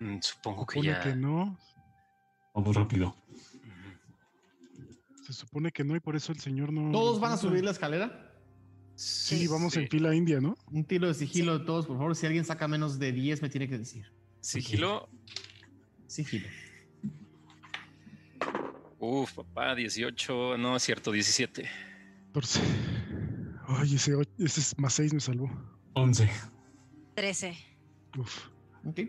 [0.00, 1.00] Mm, Supongo que Supone ya.
[1.00, 1.58] que no.
[2.54, 3.14] Vamos rápido.
[5.24, 6.90] Se supone que no y por eso el señor no.
[6.90, 8.28] ¿Todos van a subir la escalera?
[8.96, 9.80] Sí, vamos Sí.
[9.80, 10.54] en fila india, ¿no?
[10.70, 12.14] Un tiro de sigilo de todos, por favor.
[12.16, 14.12] Si alguien saca menos de 10, me tiene que decir.
[14.40, 15.08] Sigilo.
[16.08, 16.48] Sigilo.
[19.04, 20.56] Uf, papá, 18.
[20.58, 21.68] No, es cierto, 17.
[22.28, 22.60] 14.
[23.66, 25.50] Ay, ese, ese es más 6 me salvó.
[25.94, 26.30] 11.
[27.16, 27.56] 13.
[28.16, 28.46] Uf.
[28.84, 29.00] Ok.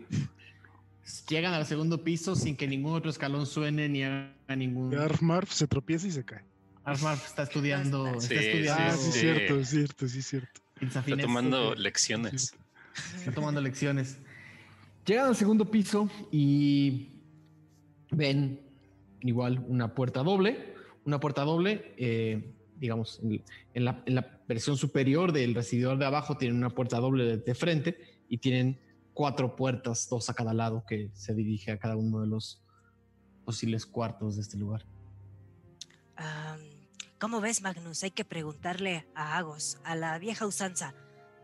[1.28, 4.98] Llegan al segundo piso sin que ningún otro escalón suene ni haga ningún.
[4.98, 6.42] Armarf se tropieza y se cae.
[6.82, 8.20] Armar está estudiando.
[8.20, 8.82] Sí, está sí, estudiando.
[8.82, 9.20] Ah, sí, es sí.
[9.20, 10.60] cierto, es cierto, sí, es cierto.
[10.80, 12.52] Está tomando lecciones.
[13.14, 14.18] Está tomando lecciones.
[15.06, 17.10] Llegan al segundo piso y
[18.10, 18.63] ven
[19.24, 20.74] igual una puerta doble.
[21.04, 23.20] Una puerta doble, eh, digamos,
[23.74, 27.36] en, la, en la versión superior del recibidor de abajo tienen una puerta doble de,
[27.38, 27.98] de frente
[28.28, 28.80] y tienen
[29.12, 32.62] cuatro puertas, dos a cada lado, que se dirige a cada uno de los
[33.44, 34.86] posibles cuartos de este lugar.
[36.16, 36.60] Am,
[37.18, 38.02] ¿Cómo ves, Magnus?
[38.02, 40.94] Hay que preguntarle a Agos, a la vieja usanza,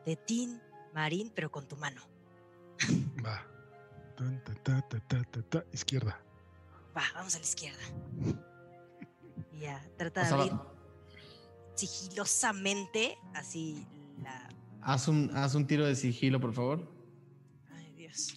[0.04, 0.60] de Tin
[0.94, 2.02] Marín, pero con tu mano.
[3.24, 3.46] Va.
[4.16, 6.20] Tan, ta, ta, ta, ta, ta, ta, Izquierda.
[6.96, 7.78] Va, vamos a la izquierda.
[9.52, 10.66] Y ya, trata O de abrir va-
[11.74, 13.86] sigilosamente, así
[14.22, 14.48] la...
[14.82, 16.92] haz, un, haz un tiro de sigilo, por favor.
[17.70, 18.34] Ay, Dios.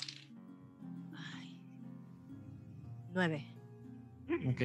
[1.16, 1.60] Ay.
[3.14, 3.46] Nueve.
[4.48, 4.62] Ok.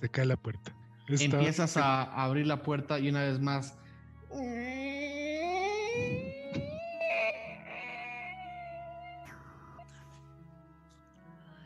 [0.00, 0.74] Se cae la puerta.
[1.08, 3.76] Empiezas a abrir la puerta y una vez más.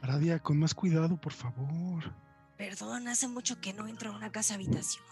[0.05, 2.13] Aradia, con más cuidado, por favor.
[2.59, 5.03] Perdón, hace mucho que no entro a una casa habitación.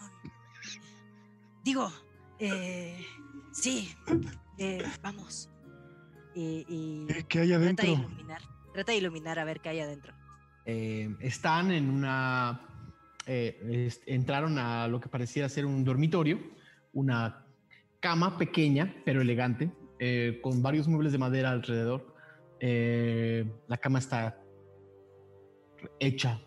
[1.64, 1.90] Digo,
[2.38, 3.04] eh,
[3.52, 3.94] sí,
[4.58, 5.48] eh, vamos.
[6.34, 7.86] Y, y ¿Qué, hay trata de adentro?
[7.86, 8.42] iluminar,
[8.74, 10.12] trata de iluminar a ver qué hay adentro.
[10.66, 12.60] Eh, están en una.
[13.26, 16.38] eh, es- entraron a lo que pareciera ser un dormitorio,
[16.92, 17.46] una
[18.00, 22.14] cama pequeña pero elegante, eh, con varios muebles de madera alrededor.
[22.60, 24.38] Eh, la cama está
[25.98, 26.40] hecha,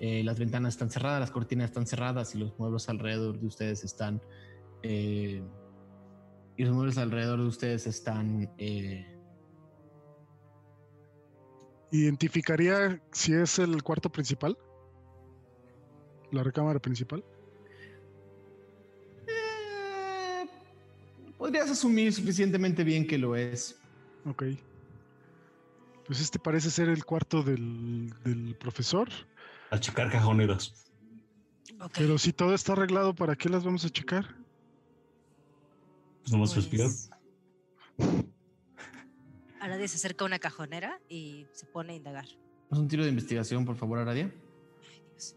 [0.00, 3.84] eh, las ventanas están cerradas, las cortinas están cerradas y los muebles alrededor de ustedes
[3.84, 4.20] están.
[4.82, 5.42] eh,
[6.56, 8.52] y los muebles alrededor de ustedes están.
[8.58, 9.06] eh,
[11.90, 14.58] ¿Identificaría si es el cuarto principal?
[16.32, 17.24] ¿La recámara principal?
[19.26, 20.46] Eh,
[21.38, 23.80] podrías asumir suficientemente bien que lo es.
[24.26, 24.44] Ok.
[26.08, 29.10] Pues este parece ser el cuarto del, del profesor.
[29.70, 30.90] A checar cajoneras.
[31.78, 34.24] Ok, Pero si todo está arreglado, ¿para qué las vamos a checar?
[36.22, 36.90] Pues nomás pues, respirar.
[39.60, 42.24] Aradia se acerca a una cajonera y se pone a indagar.
[42.70, 44.32] Haz un tiro de investigación, por favor, Aradia.
[44.90, 45.36] Ay, Dios.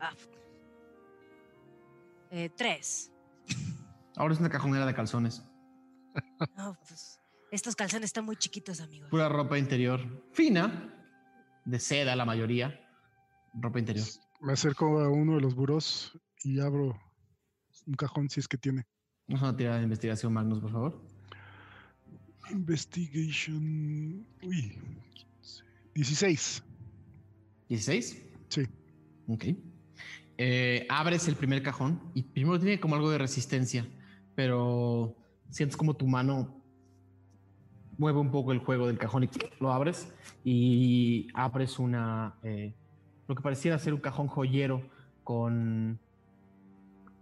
[0.00, 0.12] Ah.
[2.32, 3.12] Eh, tres.
[4.16, 5.44] Ahora es una cajonera de calzones.
[6.56, 7.19] No, pues,
[7.50, 9.10] estos calzones están muy chiquitos, amigos.
[9.10, 10.00] Pura ropa interior.
[10.32, 10.94] Fina.
[11.64, 12.80] De seda, la mayoría.
[13.54, 14.06] Ropa interior.
[14.40, 16.98] Me acerco a uno de los burós y abro
[17.86, 18.86] un cajón si es que tiene.
[19.26, 21.04] Vamos a una tirada de investigación, Magnus, por favor.
[22.50, 24.26] Investigation.
[24.42, 24.78] Uy.
[25.94, 26.62] 16.
[27.68, 28.22] ¿16?
[28.48, 28.62] Sí.
[29.28, 29.44] Ok.
[30.38, 33.86] Eh, abres el primer cajón y primero tiene como algo de resistencia,
[34.34, 35.14] pero
[35.50, 36.59] sientes como tu mano
[38.00, 39.28] mueve un poco el juego del cajón y
[39.60, 40.10] lo abres
[40.42, 42.72] y abres una eh,
[43.28, 44.82] lo que pareciera ser un cajón joyero
[45.22, 46.00] con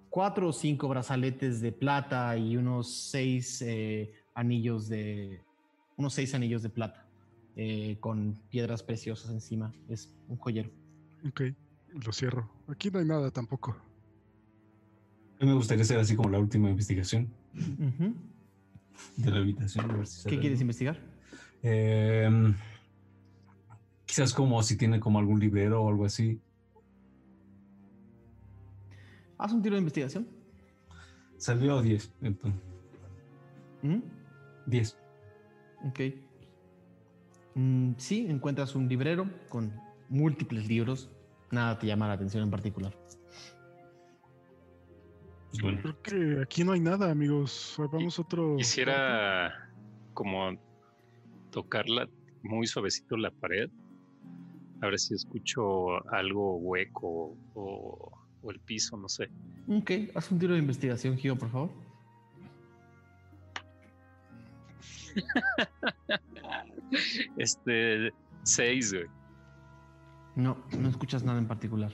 [0.09, 5.43] cuatro o cinco brazaletes de plata y unos seis eh, anillos de
[5.97, 7.05] unos seis anillos de plata
[7.57, 9.75] eh, con piedras preciosas encima.
[9.89, 10.71] Es un joyero.
[11.27, 11.41] Ok,
[12.05, 12.49] lo cierro.
[12.69, 13.77] Aquí no hay nada tampoco.
[15.41, 17.29] A mí me gustaría hacer así como la última investigación.
[19.17, 19.91] De la habitación.
[19.91, 20.99] a ver si ¿Qué quieres investigar?
[21.63, 22.55] Em,
[24.07, 26.41] quizás como si tiene como algún librero o algo así.
[29.39, 30.27] Haz un tiro de investigación.
[31.37, 32.13] Salió 10.
[32.23, 32.61] Entonces,
[33.83, 33.99] ¿Mm?
[34.67, 34.99] 10.
[35.85, 36.01] Ok.
[37.55, 39.73] Mm, sí, encuentras un librero con
[40.09, 41.11] múltiples libros.
[41.51, 42.97] Nada te llama la atención en particular.
[45.63, 45.81] Bueno.
[45.83, 47.77] Creo que aquí no hay nada, amigos.
[47.93, 48.57] Vamos a otro.
[48.57, 49.71] Quisiera
[50.15, 50.59] como
[51.51, 52.09] tocarla
[52.43, 53.71] muy suavecito la pared.
[54.81, 58.13] A ver si escucho algo hueco o,
[58.43, 59.29] o el piso, no sé.
[59.69, 61.71] Ok, haz un tiro de investigación, Gio, por favor.
[67.37, 68.13] Este,
[68.43, 69.07] seis, güey.
[70.37, 71.93] No, no escuchas nada en particular.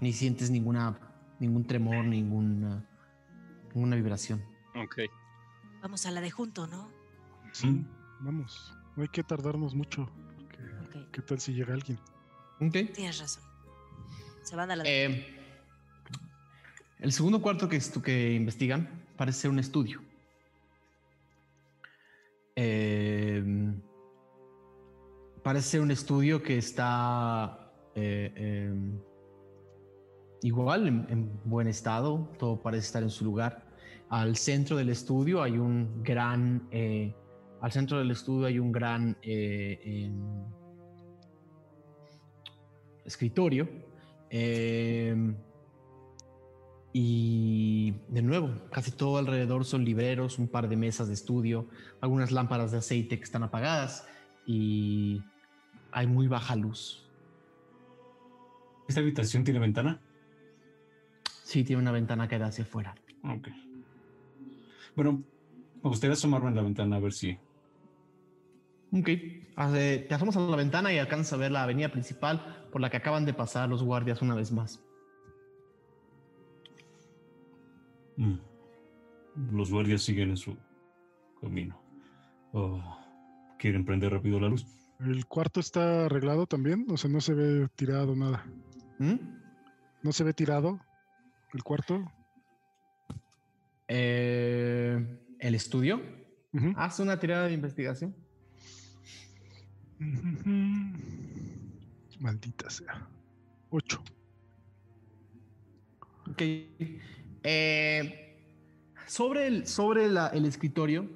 [0.00, 0.98] Ni sientes ninguna,
[1.38, 2.84] ningún tremor, ninguna,
[3.74, 4.44] ninguna vibración.
[4.74, 5.00] Ok.
[5.82, 6.88] Vamos a la de junto, ¿no?
[7.52, 7.86] Sí,
[8.20, 8.74] vamos.
[8.96, 10.08] No hay que tardarnos mucho.
[10.36, 11.98] porque ¿Qué tal si llega alguien?
[12.60, 12.92] Ok.
[12.94, 13.42] tienes razón.
[14.42, 15.40] Se van a la de Eh,
[17.00, 20.02] el segundo cuarto que, que investigan parece ser un estudio.
[22.56, 23.42] Eh,
[25.42, 29.00] parece ser un estudio que está eh, eh,
[30.44, 33.64] igual, en, en buen estado, todo parece estar en su lugar.
[34.10, 37.14] Al centro del estudio hay un gran, eh,
[37.62, 40.44] al centro del estudio hay un gran eh, em,
[43.04, 43.68] escritorio.
[44.28, 45.34] Eh,
[46.92, 51.66] y de nuevo, casi todo alrededor son libreros, un par de mesas de estudio,
[52.00, 54.06] algunas lámparas de aceite que están apagadas
[54.46, 55.22] y
[55.90, 57.10] hay muy baja luz.
[58.86, 60.00] ¿Esta habitación tiene ventana?
[61.44, 62.94] Sí, tiene una ventana que da hacia afuera.
[63.22, 63.48] Ok.
[64.96, 65.22] Bueno,
[65.82, 67.38] me gustaría asomarme en la ventana a ver si.
[68.90, 72.88] Ok, te asomas a la ventana y alcanzas a ver la avenida principal por la
[72.88, 74.82] que acaban de pasar los guardias una vez más.
[78.16, 78.36] Mm.
[79.52, 80.56] Los guardias siguen en su
[81.42, 81.78] camino.
[82.52, 82.80] Oh,
[83.58, 84.64] ¿Quieren prender rápido la luz?
[85.00, 86.86] ¿El cuarto está arreglado también?
[86.88, 88.46] O sea, no se ve tirado nada.
[88.98, 89.16] ¿Mm?
[90.02, 90.80] ¿No se ve tirado
[91.54, 92.04] el cuarto?
[93.88, 96.00] Eh, ¿El estudio?
[96.52, 96.72] Ujú.
[96.76, 98.14] Haz una tirada de investigación.
[102.20, 103.08] Maldita sea.
[103.70, 104.02] Ocho.
[106.30, 106.42] Ok.
[107.42, 108.36] Eh,
[109.06, 111.08] sobre el, sobre la- el escritorio,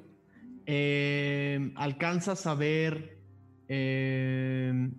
[0.67, 3.19] eh, alcanzas a ver
[3.69, 4.91] eh,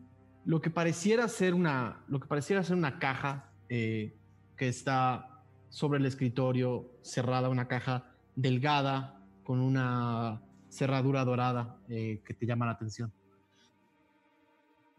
[0.45, 4.18] lo que pareciera ser una, lo que pareciera ser una caja que
[4.57, 5.29] está
[5.70, 12.66] sobre el escritorio, cerrada, una caja delgada con una cerradura dorada eh, que te llama
[12.66, 13.12] la atención.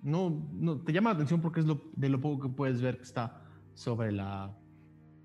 [0.02, 2.96] No, no, te llama la atención porque es lo, de lo poco que puedes ver
[2.96, 3.42] que está
[3.74, 4.56] sobre la,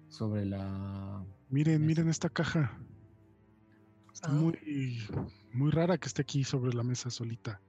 [0.10, 1.24] sobre la...
[1.50, 2.78] Miren, miren esta caja.
[4.14, 4.34] Está Oh.
[4.34, 5.00] muy,
[5.52, 7.62] muy rara que esté aquí sobre la mesa solita.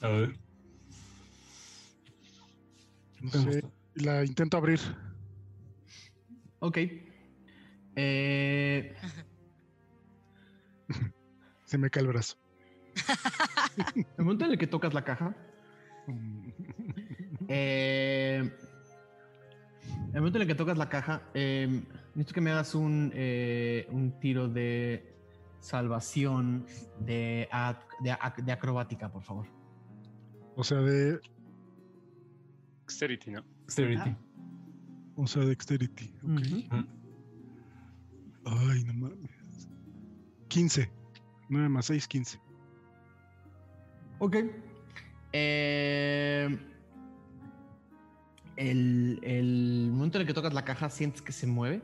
[0.00, 0.38] A ver.
[3.20, 3.64] No ¿cómo sé.
[3.94, 4.80] La intento abrir.
[6.64, 6.78] Ok.
[7.96, 8.94] Eh,
[11.64, 12.36] Se me cae el brazo.
[13.96, 15.34] el momento en el que tocas la caja,
[17.48, 18.50] eh,
[20.12, 21.82] el momento en el que tocas la caja, eh,
[22.14, 25.14] necesito que me hagas un, eh, un tiro de
[25.60, 26.64] salvación
[27.00, 27.46] de,
[28.00, 29.46] de, ac- de acrobática, por favor.
[30.56, 31.18] O sea, de,
[32.82, 33.44] Dexterity, ¿no?
[33.66, 34.16] Dexterity.
[35.16, 36.12] O sea, dexterity.
[36.22, 36.86] ok.
[38.46, 39.30] Ay, no mames.
[40.48, 40.90] 15.
[41.48, 42.40] 9 más 6, 15.
[44.18, 44.36] Ok.
[45.32, 46.58] Eh,
[48.56, 51.82] el, el momento en el que tocas la caja sientes que se mueve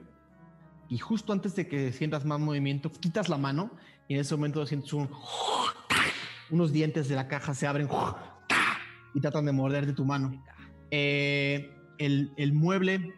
[0.91, 3.71] y justo antes de que sientas más movimiento, quitas la mano
[4.09, 5.09] y en ese momento sientes un,
[6.51, 7.89] unos dientes de la caja se abren
[9.15, 10.45] y tratan de morderte tu mano.
[10.91, 13.15] Eh, el, el mueble,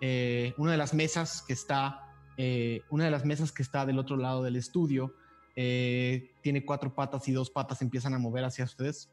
[0.00, 2.00] eh, una de las mesas que está,
[2.36, 5.14] eh, una de las mesas que está del otro lado del estudio,
[5.54, 9.10] eh, tiene cuatro patas y dos patas empiezan a mover hacia ustedes.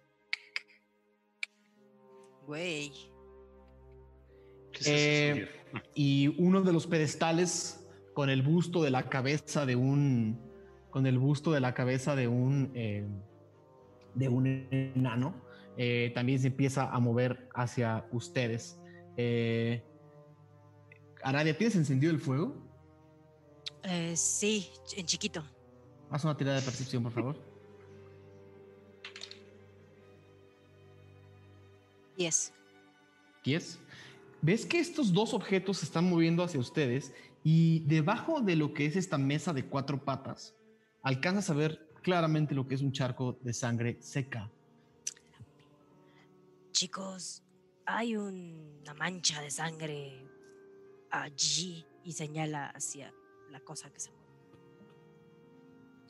[2.45, 2.91] Güey.
[4.73, 5.49] ¿Qué es eso, Eh,
[5.95, 10.39] y uno de los pedestales con el busto de la cabeza de un
[10.89, 13.07] con el busto de la cabeza de un eh,
[14.13, 15.41] de un enano
[15.77, 18.79] eh, también se empieza a mover hacia ustedes
[19.17, 19.83] eh,
[21.23, 22.55] Aradia ¿tienes encendido el fuego?
[23.83, 25.43] Eh, sí, en chiquito.
[26.09, 27.53] haz una tirada de percepción por favor
[32.17, 32.53] 10.
[33.43, 33.79] 10.
[34.41, 38.85] Ves que estos dos objetos se están moviendo hacia ustedes y debajo de lo que
[38.85, 40.55] es esta mesa de cuatro patas,
[41.01, 44.51] alcanzas a ver claramente lo que es un charco de sangre seca.
[46.71, 47.43] Chicos,
[47.85, 50.32] hay una mancha de sangre
[51.13, 53.13] allí y señala hacia
[53.49, 54.23] la cosa que se mueve.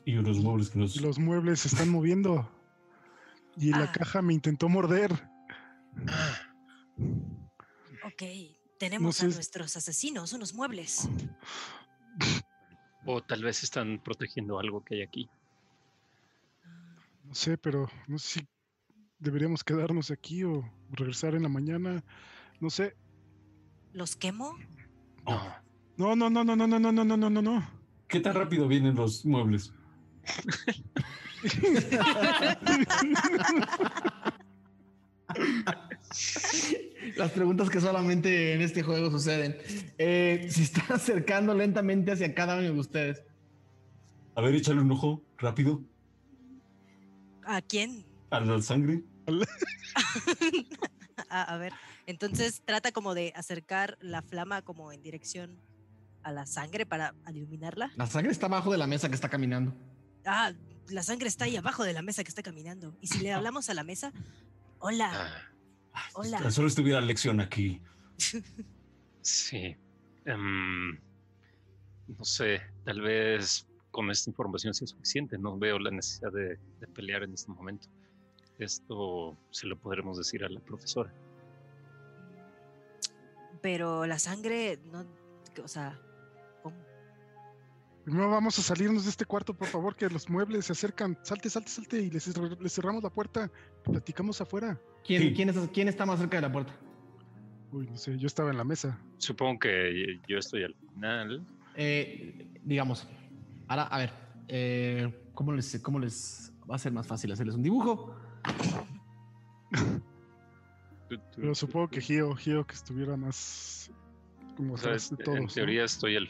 [0.05, 0.99] Y unos muebles que nos.
[1.01, 2.49] Los muebles se están moviendo.
[3.57, 3.91] Y la Ah.
[3.91, 5.11] caja me intentó morder.
[8.05, 8.23] Ok,
[8.79, 11.07] tenemos sé a nuestros asesinos, unos muebles.
[13.05, 15.29] O tal vez están protegiendo algo que hay aquí.
[17.25, 18.47] No sé, pero no sé si
[19.19, 22.03] deberíamos quedarnos aquí o regresar en la mañana.
[22.59, 22.95] No sé.
[23.93, 24.57] ¿Los quemo?
[25.25, 25.41] No.
[25.97, 27.69] No, no, no, no, no, no, no, no, no, no, no.
[28.07, 29.71] ¿Qué tan rápido vienen los muebles?
[37.15, 39.57] Las preguntas que solamente en este juego suceden.
[39.97, 43.23] Eh, se están acercando lentamente hacia cada uno de ustedes.
[44.35, 45.81] A ver, échale un ojo rápido
[47.45, 48.03] ¿A quién?
[48.31, 49.03] a la sangre.
[51.29, 51.73] a, a ver,
[52.05, 55.59] entonces trata como de acercar la flama como en dirección
[56.23, 57.91] a la sangre para iluminarla.
[57.95, 59.75] La sangre está abajo de la mesa que está caminando.
[60.25, 60.53] Ah,
[60.89, 62.95] la sangre está ahí abajo de la mesa que está caminando.
[63.01, 64.13] Y si le hablamos a la mesa,
[64.79, 65.11] hola,
[65.95, 66.39] Ah, hola.
[66.39, 67.81] Tan Solo estuviera lección aquí.
[69.21, 69.75] sí.
[70.25, 70.91] Em,
[72.07, 75.37] no sé, tal vez con esta información sea suficiente.
[75.37, 77.87] No veo la necesidad de, de pelear en este momento.
[78.59, 81.13] Esto se lo podremos decir a la profesora.
[83.63, 85.05] Pero la sangre, no,
[85.63, 85.97] o sea,
[86.61, 86.75] ¿cómo?
[88.03, 91.17] Primero vamos a salirnos de este cuarto, por favor, que los muebles se acercan.
[91.23, 92.27] Salte, salte, salte y les,
[92.59, 93.49] les cerramos la puerta.
[93.85, 94.77] Platicamos afuera.
[95.05, 95.33] ¿Quién, Sí.
[95.33, 96.75] quién, es- quién está más cerca de la puerta?
[97.71, 98.99] Uy, no sé, yo estaba en la mesa.
[99.17, 101.47] Supongo que yo estoy al final.
[101.75, 103.07] Eh, digamos,
[103.69, 104.11] ahora, a ver,
[104.49, 108.13] eh, ¿cómo, les, ¿cómo les va a ser más fácil hacerles un dibujo?
[111.17, 113.91] Tú- tú- Pero tú- supongo que Gio, Gio que estuviera más
[114.57, 115.39] como o sea, atrás de en todos.
[115.41, 115.47] ¿no?
[115.47, 116.27] teoría estoy al.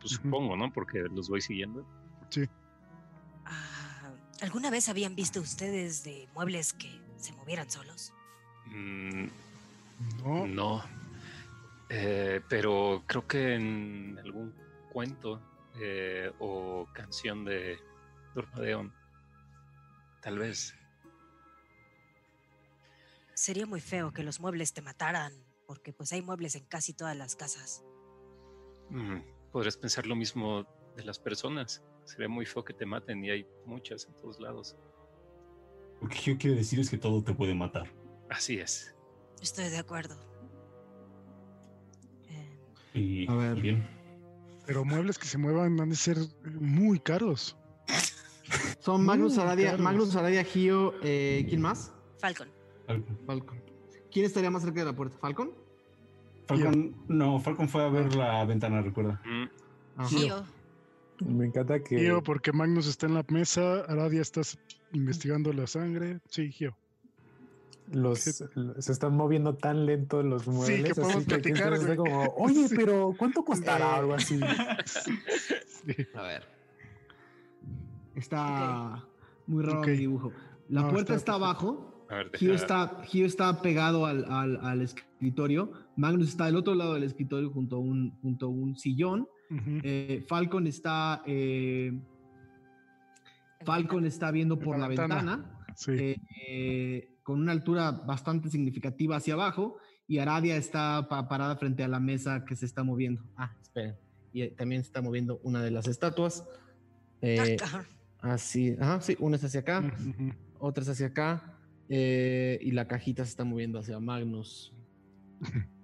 [0.00, 0.72] Pues supongo, ¿no?
[0.72, 1.86] Porque los voy siguiendo.
[3.46, 8.12] Ah, ¿Alguna vez habían visto ustedes de muebles que se movieran solos?
[8.66, 9.26] Mm,
[10.22, 10.84] No, No.
[11.90, 14.52] Eh, pero creo que en algún
[14.92, 15.40] cuento
[15.80, 17.78] eh, o canción de
[18.34, 18.92] Dormadeon,
[20.20, 20.74] tal vez.
[23.34, 25.32] Sería muy feo que los muebles te mataran,
[25.66, 27.84] porque pues hay muebles en casi todas las casas.
[28.90, 29.18] Mm,
[29.50, 31.82] podrías pensar lo mismo de las personas.
[32.04, 34.76] Sería muy feo que te maten y hay muchas en todos lados.
[36.00, 37.90] Lo que yo quiero decir es que todo te puede matar.
[38.30, 38.94] Así es.
[39.40, 40.16] Estoy de acuerdo.
[42.28, 42.58] Eh,
[42.94, 43.60] Y A ver.
[43.60, 43.88] bien.
[44.66, 47.56] pero muebles que se muevan han de ser muy caros.
[48.78, 49.76] Son Magnus Aradia.
[49.78, 51.90] Magnus Aradia, Gio, eh, ¿quién más?
[52.18, 52.48] Falcon.
[52.86, 53.18] Falcon.
[53.26, 53.60] Falcon.
[54.12, 55.16] ¿Quién estaría más cerca de la puerta?
[55.18, 55.50] ¿Falcon?
[56.46, 59.20] Falcon- no, Falcon fue a ver la ventana, recuerda.
[59.24, 60.04] Mm.
[60.06, 60.44] Gio.
[61.24, 61.98] Me encanta que.
[61.98, 64.58] Gio, porque Magnus está en la mesa, Aradia estás
[64.92, 66.20] investigando la sangre.
[66.28, 66.76] Sí, Gio.
[67.92, 70.84] los se están moviendo tan lento los muebles.
[70.84, 72.74] que podemos así que- que platicar, como, oye, Sí.
[72.76, 73.96] pero ¿cuánto costará?
[73.96, 74.38] Algo así.
[75.86, 75.96] Sí.
[76.14, 76.42] A ver.
[78.14, 79.04] Está
[79.46, 80.32] muy raro mi dibujo.
[80.68, 81.93] La No, puerta está está abajo.
[82.08, 85.72] A ver, Gio está, Gio está pegado al, al- al escritorio.
[85.96, 89.28] Magnus está del otro lado del escritorio junto a un, junto a un sillón.
[89.82, 91.22] Eh, Falcon está.
[91.26, 91.92] eh,
[93.64, 95.14] Falcon está viendo por la, la ventana.
[95.16, 95.60] ventana.
[95.76, 95.92] Sí.
[95.92, 96.16] eh,
[96.48, 99.76] eh, con una altura bastante significativa hacia abajo.
[100.06, 103.22] Y Aradia está pa- parada frente a la mesa que se está moviendo.
[103.36, 103.96] Ah, esperen.
[104.34, 106.46] y también se está moviendo una de las estatuas.
[107.22, 107.56] Eh,
[108.20, 110.32] así, ajá, sí, una es hacia acá, Ujú.
[110.58, 111.53] otra es hacia acá,
[111.88, 114.72] eh, y la cajita se está moviendo hacia Magnus.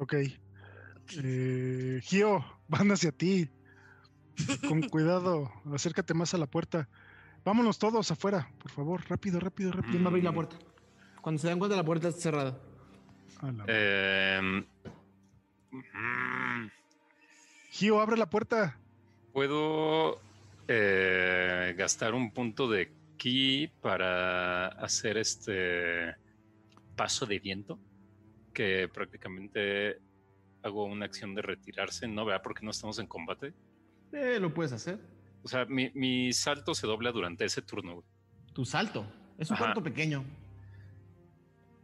[0.00, 0.14] Ok.
[1.24, 3.50] Eh, Gio, van hacia ti.
[4.68, 6.88] Con cuidado, acércate más a la puerta.
[7.44, 9.02] Vámonos todos afuera, por favor.
[9.08, 9.90] Rápido, rápido, rápido.
[9.90, 10.56] ¿Quién va a abrir la puerta?
[11.20, 12.58] Cuando se dan cuenta, la puerta está cerrada.
[13.42, 14.60] Mm,
[17.70, 18.78] Gio, abre la puerta.
[19.32, 20.20] Puedo
[20.68, 26.14] eh, gastar un punto de ki para hacer este
[26.96, 27.78] paso de viento,
[28.54, 29.98] que prácticamente
[30.62, 32.24] hago una acción de retirarse, ¿no?
[32.24, 32.42] ¿Verdad?
[32.42, 33.52] Porque no estamos en combate.
[34.12, 34.98] Eh, lo puedes hacer.
[35.42, 37.94] O sea, mi, mi salto se dobla durante ese turno.
[37.94, 38.06] güey.
[38.52, 39.06] Tu salto.
[39.38, 39.66] Es un Ajá.
[39.66, 40.24] salto pequeño.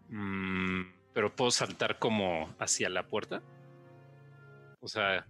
[0.08, 0.82] Mm,
[1.12, 3.42] pero puedo saltar como hacia la puerta.
[4.80, 5.26] O sea,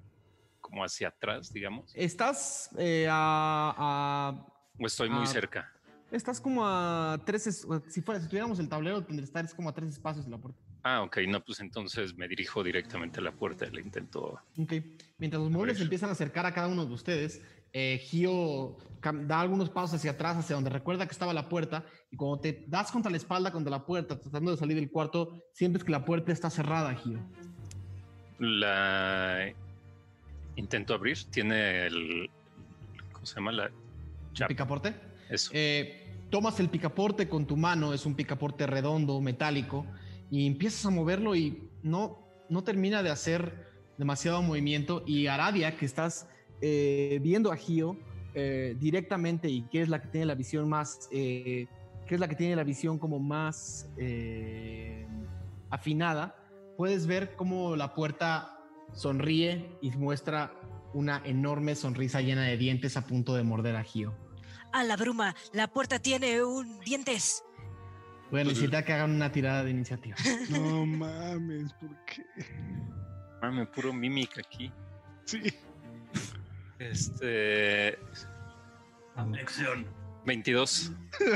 [0.60, 1.92] como hacia atrás, digamos.
[1.94, 4.46] Estás eh, a, a-
[4.78, 5.70] O estoy muy cerca.
[6.14, 7.46] Estás como a tres.
[7.48, 10.30] es- Si, fuera, si tuviéramos el tablero, tendrías que estar como a tres espacios de
[10.30, 10.60] la puerta.
[10.84, 14.38] Ah, ok, no, pues entonces me dirijo directamente a la puerta y le intento.
[14.58, 14.72] Ok.
[15.18, 18.76] Mientras los muebles se empiezan a acercar a cada uno de ustedes, eh, Gio
[19.26, 22.64] da algunos pasos hacia atrás, hacia donde recuerda que estaba la puerta, y cuando te
[22.68, 26.04] das contra la espalda, contra la puerta, tratando de salir del cuarto, sientes que la
[26.04, 27.18] puerta está cerrada, Gio.
[28.38, 29.52] La
[30.56, 31.18] intento abrir.
[31.30, 32.30] Tiene el.
[33.12, 33.52] ¿Cómo se llama?
[33.52, 33.72] La ¿El
[34.32, 34.48] chapa.
[34.48, 34.94] picaporte?
[35.28, 35.50] Eso.
[35.54, 36.03] Eh,
[36.34, 39.86] tomas el picaporte con tu mano, es un picaporte redondo, metálico,
[40.32, 45.04] y empiezas a moverlo y no, no termina de hacer demasiado movimiento.
[45.06, 46.26] Y Aradia, que estás
[46.60, 47.96] eh, viendo a Gio
[48.34, 51.68] eh, directamente y que es la que tiene la visión más, eh,
[52.04, 53.88] que es la que tiene la visión como más
[55.70, 56.34] afinada,
[56.76, 58.58] puedes ver cómo la puerta
[58.92, 60.52] sonríe y muestra
[60.94, 64.23] una enorme sonrisa llena de dientes a punto de morder a Gio.
[64.74, 67.44] A la bruma, la puerta tiene un dientes.
[68.32, 70.16] Voy a necesitar que hagan una tirada de iniciativa.
[70.50, 72.24] No mames, ¿por qué?
[73.40, 74.72] Mame, puro mímica aquí.
[75.26, 75.42] Sí.
[76.80, 77.96] Este.
[79.30, 79.86] Lección.
[80.26, 80.90] 22.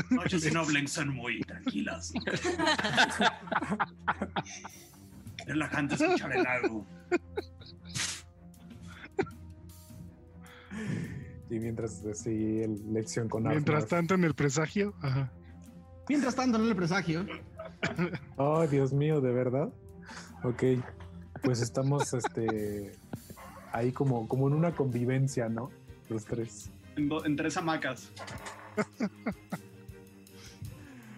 [0.09, 2.11] Noches en Oblen son muy tranquilas.
[5.47, 6.85] Relajante escuchar el lago.
[11.49, 14.93] Y mientras sí, el lección con Mientras tanto, en el presagio.
[15.01, 15.31] Ajá.
[16.07, 17.25] Mientras tanto, en el presagio,
[18.37, 19.69] Oh, Dios mío, ¿de verdad?
[20.43, 20.63] Ok.
[21.43, 22.91] Pues estamos este
[23.71, 25.69] ahí como, como en una convivencia, ¿no?
[26.09, 26.69] Los tres.
[26.97, 28.11] En, do- en tres hamacas.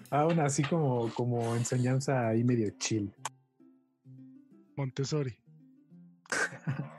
[0.10, 3.14] Aún así como, como enseñanza ahí medio chill.
[4.76, 5.38] Montessori.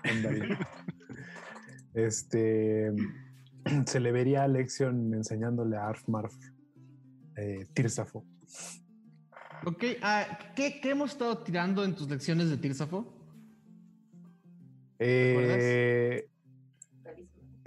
[1.95, 2.93] Este
[3.87, 6.35] se le vería a Lexion enseñándole a Arfmarf
[7.37, 8.25] eh, Tirsafo.
[9.67, 9.85] ok.
[10.03, 13.19] ah, ¿qué, qué hemos estado tirando en tus lecciones de Tirsafo?
[14.99, 16.29] Eh,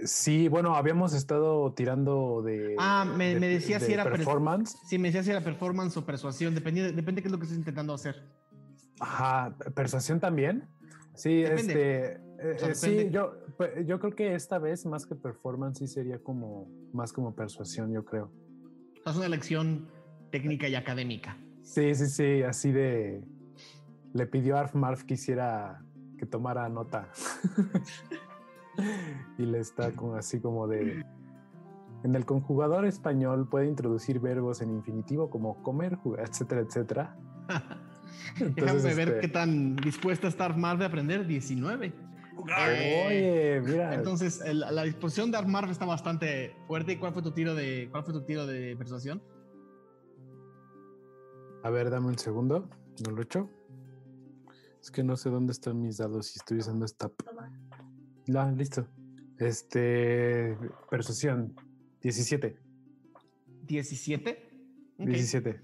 [0.00, 2.76] sí, bueno, habíamos estado tirando de.
[2.78, 4.76] Ah, me, de- me decía de si era performance.
[4.88, 6.54] Sí, me decía si era performance o persuasión.
[6.54, 8.22] Depende, depende de qué es lo que estés intentando hacer.
[9.00, 10.66] Ajá, persuasión también.
[11.14, 11.72] Sí, Depende.
[12.12, 12.25] este.
[12.38, 15.78] Eh, O sea, eh, sí, yo, pues, yo creo que esta vez más que performance
[15.78, 18.30] sí sería como más como persuasión, yo creo.
[19.04, 19.88] Es una lección
[20.30, 21.36] técnica y académica.
[21.62, 23.24] Sí, sí, sí, así de.
[24.12, 25.82] Le pidió a Arfmarf que hiciera
[26.18, 27.08] que tomara nota.
[29.38, 31.04] y le está como así como de.
[32.04, 37.16] En el conjugador español puede introducir verbos en infinitivo como comer, jugar, etcétera, etcétera.
[38.38, 41.26] Déjame ver este, qué tan dispuesta está Armar de aprender.
[41.26, 41.92] 19.
[42.36, 42.70] Jugar.
[42.70, 43.94] Oye, mira.
[43.94, 46.92] Entonces, el- la disposición de Armar está bastante fuerte.
[46.92, 49.22] ¿Y cuál fue tu tiro de, cuál fue tu tiro de persuasión?
[51.62, 52.68] A ver, dame un segundo.
[53.04, 53.50] ¿No lo he hecho?
[54.80, 57.10] Es que no sé dónde están mis dados y estoy usando esta.
[58.26, 58.86] La, listo.
[59.38, 60.56] Este.
[60.90, 61.54] Persuasión.
[62.02, 62.58] 17.
[63.62, 64.50] 17.
[64.98, 65.06] Ok.
[65.08, 65.60] 17.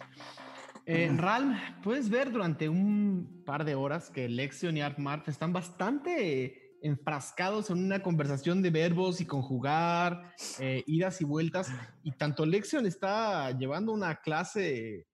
[0.85, 6.62] Eh, Ralm, puedes ver durante un par de horas que Lexion y Artmart están bastante
[6.83, 11.73] enfrascados en una conversación de verbos y conjugar, eh, idas y vueltas.
[12.03, 15.07] Y tanto Lexion está llevando una clase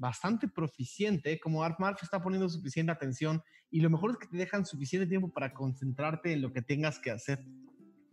[0.00, 3.42] bastante proficiente, como Artmart está poniendo suficiente atención.
[3.70, 6.98] Y lo mejor es que te dejan suficiente tiempo para concentrarte en lo que tengas
[6.98, 7.44] que hacer.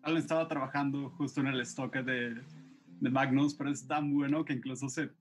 [0.04, 2.36] Alan estaba trabajando justo en el stock de,
[3.00, 5.12] de Magnus, pero es tan bueno que incluso se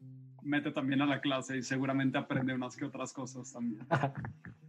[0.43, 3.87] mete también a la clase y seguramente aprende unas que otras cosas también.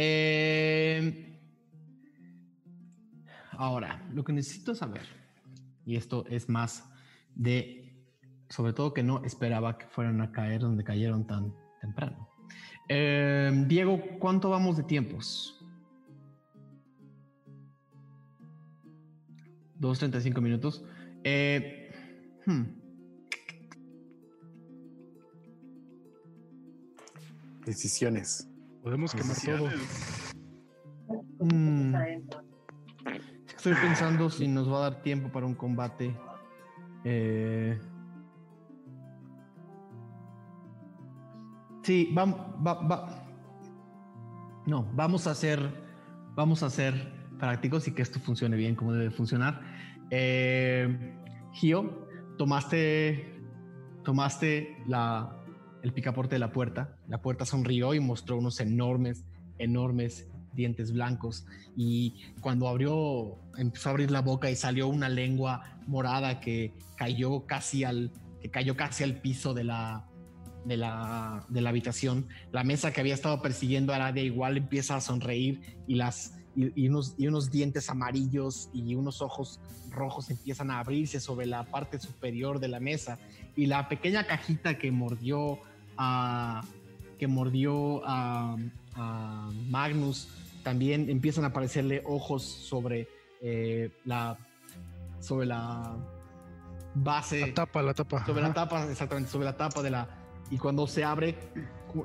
[0.00, 1.36] Eh,
[3.50, 5.02] ahora, lo que necesito saber,
[5.84, 6.88] y esto es más
[7.34, 8.00] de,
[8.48, 12.28] sobre todo que no esperaba que fueran a caer donde cayeron tan temprano.
[12.88, 15.58] Eh, Diego, ¿cuánto vamos de tiempos?
[19.80, 20.84] 2.35 minutos.
[21.24, 21.90] Eh,
[22.46, 22.62] hmm.
[27.66, 28.47] Decisiones.
[28.88, 29.68] Podemos quemar todo.
[31.40, 31.94] Mm.
[33.54, 36.16] Estoy pensando si nos va a dar tiempo para un combate.
[37.04, 37.78] Eh,
[41.82, 43.24] Sí, vamos, va, va.
[44.64, 45.60] No, vamos a hacer,
[46.34, 46.94] vamos a ser
[47.38, 49.60] prácticos y que esto funcione bien como debe funcionar.
[50.10, 51.14] Eh,
[51.52, 52.08] Gio,
[52.38, 53.38] tomaste,
[54.02, 55.37] tomaste la,
[55.82, 56.96] el picaporte de la puerta.
[57.08, 59.24] La puerta sonrió y mostró unos enormes,
[59.58, 61.46] enormes dientes blancos.
[61.76, 67.46] Y cuando abrió, empezó a abrir la boca y salió una lengua morada que cayó
[67.46, 70.06] casi al, que cayó casi al piso de la,
[70.64, 72.28] de la, de la habitación.
[72.52, 76.88] La mesa que había estado persiguiendo a Aradia igual empieza a sonreír y, las, y
[76.88, 81.98] unos, y unos dientes amarillos y unos ojos rojos empiezan a abrirse sobre la parte
[81.98, 83.18] superior de la mesa.
[83.58, 85.58] Y la pequeña cajita que mordió
[85.96, 86.62] a,
[87.18, 88.56] que mordió a,
[88.94, 90.28] a Magnus
[90.62, 93.08] también empiezan a aparecerle ojos sobre
[93.42, 94.38] eh, la
[95.20, 95.96] sobre la
[96.94, 98.24] base La tapa, la tapa.
[98.24, 100.08] sobre la tapa, exactamente, sobre la tapa de la.
[100.52, 101.36] Y cuando se abre,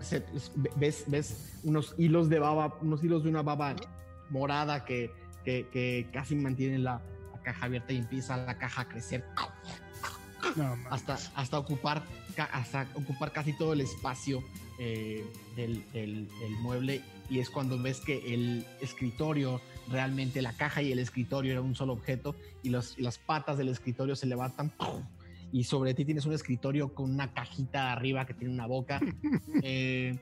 [0.02, 0.26] se-
[0.76, 3.76] ves, ves unos hilos de baba, unos hilos de una baba
[4.32, 5.12] morada que,
[5.46, 7.00] que, que casi mantienen la,
[7.32, 9.24] la caja abierta y empieza la caja a crecer
[10.56, 12.04] No, hasta, hasta, ocupar,
[12.52, 14.44] hasta ocupar casi todo el espacio
[14.80, 17.02] eh, del, del- del mueble.
[17.30, 21.76] Y es cuando ves que el escritorio, realmente la caja y el escritorio era un
[21.76, 24.72] solo objeto y los- las patas del escritorio se levantan.
[25.52, 29.00] Y sobre ti tienes un escritorio con una cajita arriba que tiene una boca.
[29.64, 30.18] Eh,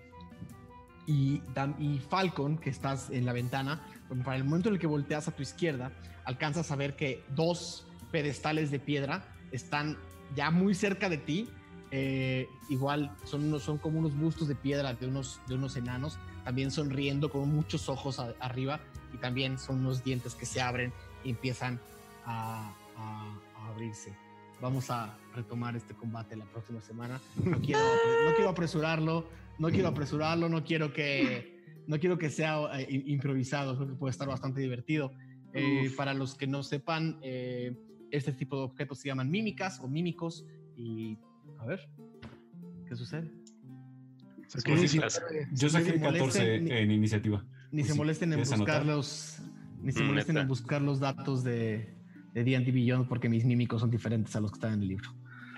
[1.08, 1.42] y,
[1.80, 3.82] y Falcon, que estás en la ventana,
[4.24, 5.92] para el momento en el que volteas a tu izquierda,
[6.26, 9.98] alcanzas a ver que dos pedestales de piedra están
[10.36, 11.50] ya muy cerca de ti.
[11.94, 16.18] Eh, igual son, unos, son como unos bustos de piedra de unos, de unos enanos,
[16.46, 18.80] también sonriendo con muchos ojos a- arriba
[19.14, 20.94] y también son unos dientes que se abren
[21.26, 21.82] y empiezan
[22.26, 24.16] a, a- a abrirse.
[24.62, 27.20] Vamos a retomar este combate la próxima semana.
[27.44, 27.82] No quiero,
[28.30, 29.28] no quiero apresurarlo,
[29.60, 34.12] no quiero apresurarlo, no quiero que, no quiero que sea eh, improvisado, creo que puede
[34.12, 35.12] estar bastante divertido.
[35.54, 37.76] Eh, para los que no sepan, eh,
[38.12, 41.18] este tipo de objetos se llaman mímicas o mímicos y
[41.60, 41.88] a ver,
[42.88, 43.32] ¿qué sucede?
[44.48, 45.48] Saqué sí, 19.
[45.54, 47.46] Yo saqué Ni se 14 molesten, ni- en iniciativa.
[47.72, 49.40] Ni Pues se molesten en ¿quieres buscar los,
[49.82, 51.96] ni se Mm, molesten en buscar los datos de
[52.34, 55.10] de D&D Beyond porque mis mímicos son diferentes a los que están en el libro.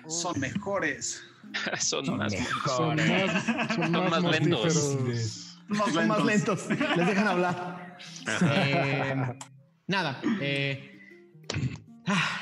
[0.07, 1.23] Son mejores.
[1.79, 3.09] Son Son más Son mejores.
[3.09, 4.97] más, son Son más, más lentos.
[5.67, 6.67] Más Son más lentos.
[6.69, 7.97] lentos, les dejan hablar.
[8.41, 9.15] Eh,
[9.87, 10.99] nada, eh,
[12.07, 12.41] ah,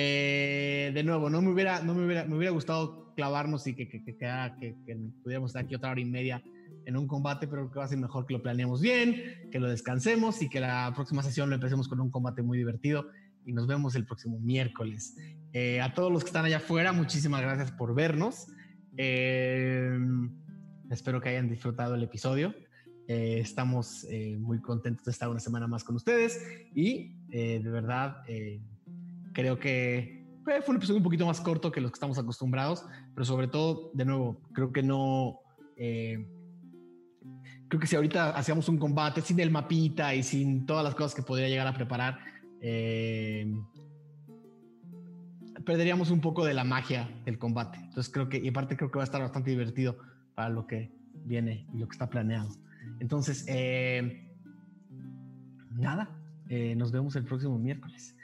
[0.00, 3.88] eh, de nuevo, no me hubiera, no me hubiera, me hubiera gustado clavarnos y que,
[3.88, 6.42] que, que, que- que pudiéramos estar aquí otra hora y media
[6.86, 9.58] en un combate, pero creo que va a ser mejor que lo planeemos bien, que
[9.58, 13.06] lo descansemos y que la próxima sesión lo empecemos con un combate muy divertido
[13.44, 15.16] y nos vemos el próximo miércoles.
[15.52, 18.46] Eh, a todos los que están allá afuera, muchísimas gracias por vernos.
[18.96, 19.98] Eh,
[20.90, 22.54] espero que hayan disfrutado el episodio.
[23.06, 24.06] Estamos
[24.38, 26.38] muy contentos de estar una semana más con ustedes
[26.74, 28.18] y de verdad
[29.38, 32.84] creo que fue un episodio un poquito más corto que los que estamos acostumbrados,
[33.14, 35.38] pero sobre todo, de nuevo, creo que no...
[35.76, 36.26] eh,
[37.68, 41.14] creo que si ahorita hacíamos un combate sin el mapita y sin todas las cosas
[41.14, 42.18] que podría llegar a preparar,
[42.60, 43.46] eh,
[45.64, 47.78] perderíamos un poco de la magia del combate.
[47.78, 49.98] Entonces creo que, y aparte creo que va a estar bastante divertido
[50.34, 50.90] para lo que
[51.26, 52.48] viene y lo que está planeado.
[52.98, 54.26] Entonces, eh,
[55.70, 56.10] nada,
[56.74, 58.16] nos vemos el próximo miércoles.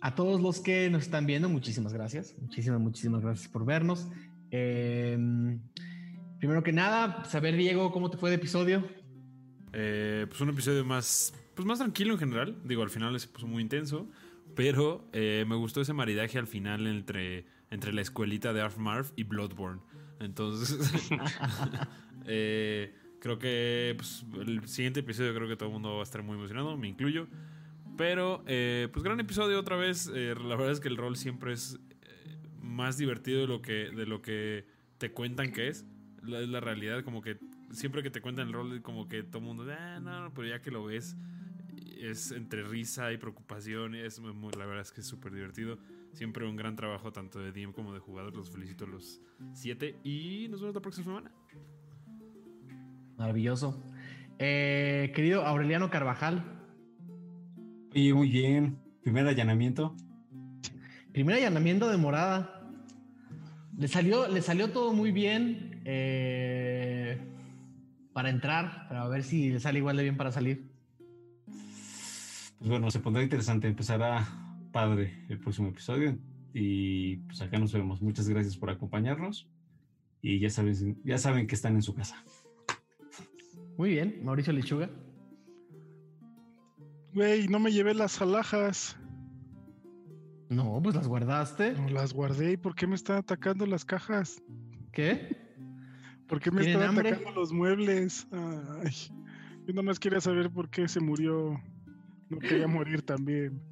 [0.00, 2.34] A todos los que nos están viendo, muchísimas gracias.
[2.40, 4.08] Muchísimas, muchísimas gracias por vernos.
[4.50, 5.18] Eh,
[6.38, 8.82] primero que nada, saber, Diego, cómo te fue de episodio.
[9.72, 12.56] Eh, pues un episodio más, pues más tranquilo en general.
[12.64, 14.08] Digo, al final se puso muy intenso.
[14.56, 19.12] Pero eh, me gustó ese maridaje al final entre, entre la escuelita de Arf Marv
[19.16, 19.80] y Bloodborne.
[20.18, 21.10] Entonces,
[22.26, 26.22] eh, creo que pues, el siguiente episodio creo que todo el mundo va a estar
[26.22, 27.28] muy emocionado, me incluyo.
[28.00, 30.10] Pero, eh, pues gran episodio otra vez.
[30.14, 33.90] Eh, la verdad es que el rol siempre es eh, más divertido de lo que,
[33.90, 34.64] de lo que
[34.96, 35.84] te cuentan que es.
[36.22, 37.36] La, la realidad, como que
[37.72, 40.62] siempre que te cuentan el rol, como que todo el mundo, ah, no, pero ya
[40.62, 41.14] que lo ves,
[41.98, 43.94] es entre risa y preocupación.
[43.94, 45.78] Es la verdad es que es súper divertido.
[46.14, 48.34] Siempre un gran trabajo tanto de DM como de jugador.
[48.34, 49.20] Los felicito a los
[49.52, 50.00] siete.
[50.04, 51.32] Y nos vemos la próxima semana.
[53.18, 53.84] Maravilloso.
[54.38, 56.59] Querido Aureliano Carvajal,
[57.92, 58.78] Oye, muy bien.
[59.02, 59.96] Primer allanamiento.
[61.12, 62.70] primer allanamiento de morada.
[63.76, 67.18] Le salió, le salió todo muy bien eh,
[68.12, 70.70] para entrar, pero a ver si le sale igual de bien para salir.
[72.58, 73.66] Pues bueno, se pondrá interesante.
[73.66, 74.28] Empezará
[74.70, 76.16] padre el próximo episodio.
[76.54, 78.02] Y pues acá nos vemos.
[78.02, 79.48] Muchas gracias por acompañarnos.
[80.22, 82.22] Y ya saben, ya saben que están en su casa.
[83.76, 84.90] Muy bien, Mauricio Lechuga.
[87.14, 88.96] Güey, no me llevé las alhajas.
[90.48, 91.72] No, pues las guardaste.
[91.72, 92.52] No las guardé.
[92.52, 94.42] ¿Y por qué me están atacando las cajas?
[94.92, 95.36] ¿Qué?
[96.26, 97.10] ¿Por qué me ¿Tienen están hambre?
[97.10, 98.26] atacando los muebles?
[98.32, 98.92] Ay,
[99.66, 101.60] yo nomás quería saber por qué se murió.
[102.28, 103.62] No quería morir también.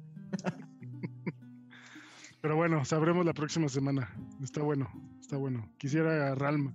[2.41, 4.09] Pero bueno, sabremos la próxima semana.
[4.41, 5.69] Está bueno, está bueno.
[5.77, 6.73] Quisiera a Ralma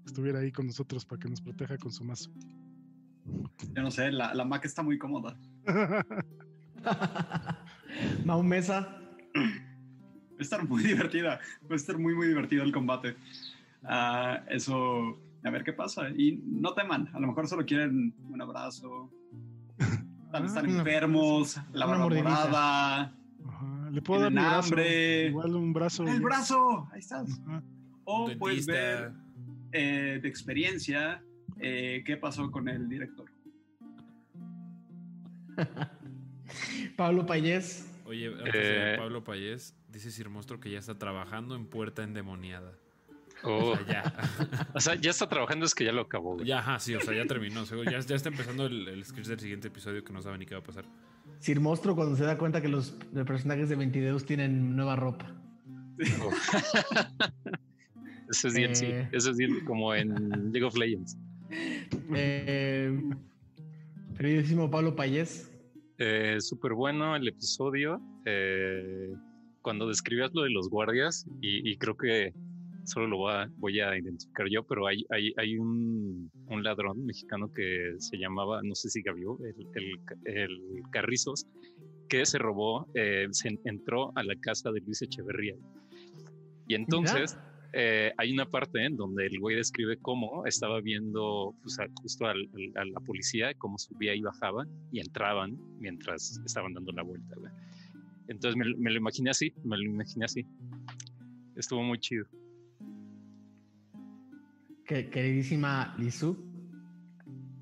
[0.00, 2.30] que estuviera ahí con nosotros para que nos proteja con su mazo.
[3.74, 5.38] Yo no sé, la, la Mac está muy cómoda.
[8.24, 8.80] Mau Mesa.
[9.34, 11.40] Va a estar muy divertida.
[11.70, 13.16] Va a estar muy, muy divertido el combate.
[13.82, 16.10] Ah, eso, a ver qué pasa.
[16.10, 19.10] Y no teman, a lo mejor solo quieren un abrazo.
[20.32, 22.28] Tal vez están Ah, una- enfermos, la mordidita.
[22.28, 23.14] morada.
[23.90, 24.68] Le puedo dar mi Tienen brazo.
[24.68, 25.26] hambre.
[25.28, 26.04] Igual un brazo.
[26.06, 26.88] ¡El brazo!
[26.92, 27.40] Ahí estás.
[27.46, 27.62] Ajá.
[28.04, 29.12] O puedes ver
[29.72, 31.22] eh, de experiencia
[31.58, 33.26] eh, qué pasó con el director.
[36.96, 37.86] Pablo Payés.
[38.04, 38.98] Oye, antes de Eh.
[38.98, 42.72] Pablo Payés, dice Sir Monstruo que ya está trabajando en Puerta Endemoniada.
[43.42, 44.12] Oh, O sea, ya.
[44.74, 46.34] o sea, ya está trabajando, es que ya lo acabó.
[46.34, 46.46] güey.
[46.46, 47.64] ya, ajá, sí, o sea, ya terminó.
[47.64, 50.54] Ya, ya está empezando el, el script del siguiente episodio que no sabe ni qué
[50.54, 50.84] va a pasar.
[51.40, 55.34] Sir Monstruo cuando se da cuenta que los personajes de Ventideus tienen nueva ropa.
[56.22, 56.30] Oh.
[58.30, 58.86] Eso es bien, sí.
[58.86, 59.08] Eh.
[59.12, 61.16] Eso es bien como en League of Legends.
[62.14, 62.98] Eh,
[64.16, 65.52] queridísimo Pablo Payés.
[65.98, 68.00] Eh, Súper bueno el episodio.
[68.24, 69.12] eh,
[69.62, 72.32] cuando describías lo de los guardias, y, y creo que
[72.84, 77.04] solo lo voy a, voy a identificar yo, pero hay, hay, hay un, un ladrón
[77.04, 81.46] mexicano que se llamaba, no sé si Gabriel, el, el, el Carrizos,
[82.08, 85.56] que se robó, eh, se entró a la casa de Luis Echeverría.
[86.68, 87.36] Y entonces
[87.72, 91.54] eh, hay una parte en donde el güey describe cómo estaba viendo
[92.02, 97.02] justo al- a la policía, cómo subía y bajaba y entraban mientras estaban dando la
[97.02, 97.34] vuelta.
[98.28, 100.44] Entonces me, me lo imaginé así, me lo imaginé así.
[101.56, 102.26] Estuvo muy chido.
[104.86, 106.36] Que- queridísima Lizu.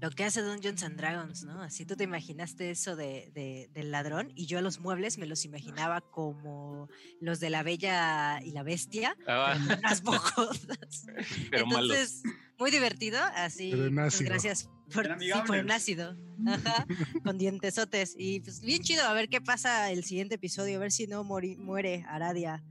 [0.05, 1.63] Lo que hace Dungeons and Dragons, ¿no?
[1.63, 5.25] Así tú te imaginaste eso de, de- del ladrón y yo a los muebles me
[5.25, 6.91] los imaginaba como
[7.23, 11.07] los de la Bella y la Bestia, Ah, pero más bojotas.
[11.51, 11.91] pero malos.
[11.97, 12.23] Entonces,
[12.59, 13.71] muy divertido, así.
[13.73, 16.15] En pues, gracias por, sí, por en ácido.
[16.47, 16.87] Ajá,
[17.25, 18.15] con dientesotes.
[18.19, 21.25] Y pues bien chido, a ver qué pasa el siguiente episodio, a ver si no
[21.25, 22.63] mori- muere Aradia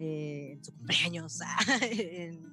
[0.00, 1.38] eh, en su cumpleaños.
[1.82, 2.52] en,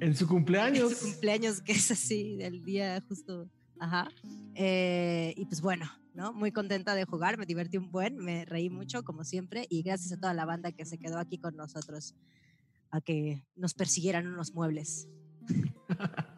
[0.00, 0.96] En su en cumpleaños.
[0.96, 3.50] su cumpleaños, que es así, del día justo.
[3.84, 4.08] Ajá.
[4.54, 6.32] Eh, y pues bueno, ¿no?
[6.32, 10.12] Muy contenta de jugar, me divertí un buen, me reí mucho, como siempre, y gracias
[10.12, 12.14] a toda la banda que se quedó aquí con nosotros
[12.90, 15.08] a que nos persiguieran unos muebles.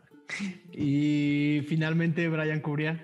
[0.72, 3.00] Y finalmente Brian Cubría.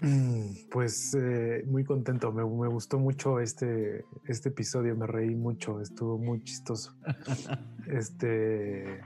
[0.00, 5.80] Mm, Pues eh, muy contento, me, me gustó mucho este, este episodio, me reí mucho,
[5.80, 6.94] estuvo muy chistoso.
[7.88, 9.00] Este,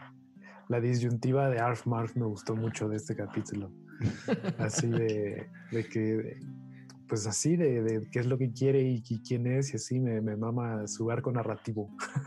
[0.68, 3.73] la disyuntiva de Arf Marf me gustó mucho de este capítulo.
[4.58, 6.36] Así de, de que,
[7.08, 10.00] pues así de, de qué es lo que quiere y, qui- quién es, y así
[10.00, 11.89] me, me mama su arco narrativo.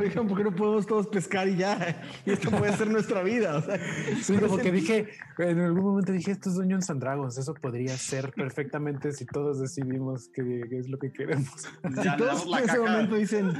[0.00, 2.02] Oigan, ¿por qué no podemos todos pescar y ya?
[2.26, 3.56] Y esto puede ser nuestra vida.
[3.56, 3.78] o sea,
[4.20, 5.08] Sí, como que dije,
[5.38, 10.28] en algún momento dije, estos Dungeons and Dragons, eso podría ser perfectamente si todos decidimos
[10.34, 11.48] qué, qué es lo que queremos.
[11.60, 12.80] Si Ya le todos en ese caca.
[12.90, 13.52] momento dicen,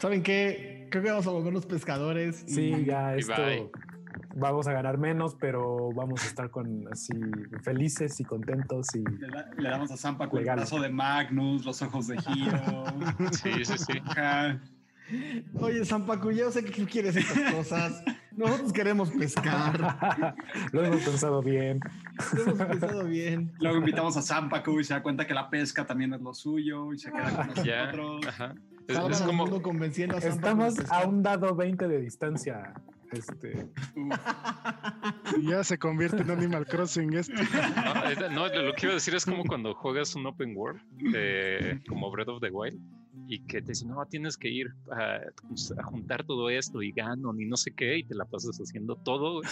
[0.00, 0.88] ¿saben qué?
[0.90, 2.42] Creo que vamos a volvernos pescadores.
[2.48, 3.70] y- Sí, ya Y esto bye.
[4.36, 7.12] Vamos a ganar menos, pero vamos a estar con así
[7.62, 11.64] felices y contentos y Le, da- le damos a Zampa con el brazo de Magnus,
[11.64, 12.84] los ojos de Hiro.
[13.32, 14.02] Sí, sí, sí.
[15.54, 18.04] Oye, Zampacu, yo sé que tú quieres estas cosas.
[18.36, 20.34] Nosotros queremos pescar.
[20.72, 21.80] lo hemos pensado bien.
[22.34, 23.50] Lo hemos pensado bien.
[23.58, 26.92] Luego invitamos a Zampacu y se da cuenta que la pesca también es lo suyo
[26.92, 27.86] y se queda con Ya.
[27.86, 28.26] nosotros.
[28.28, 28.54] Ajá.
[28.86, 32.74] Es, es como, mundo convenciendo a Zampacu Estamos a un dado 20 de distancia.
[33.12, 33.66] Este,
[35.42, 37.32] ya se convierte en Animal Crossing esto.
[38.32, 40.80] No, lo que iba a decir es como cuando juegas un open world,
[41.88, 42.78] como Breath of the Wild,
[43.26, 45.20] y que te dicen, no, tienes que ir a,
[45.84, 49.42] juntar todo esto y gano, ni no sé qué, y te la pasas haciendo todo,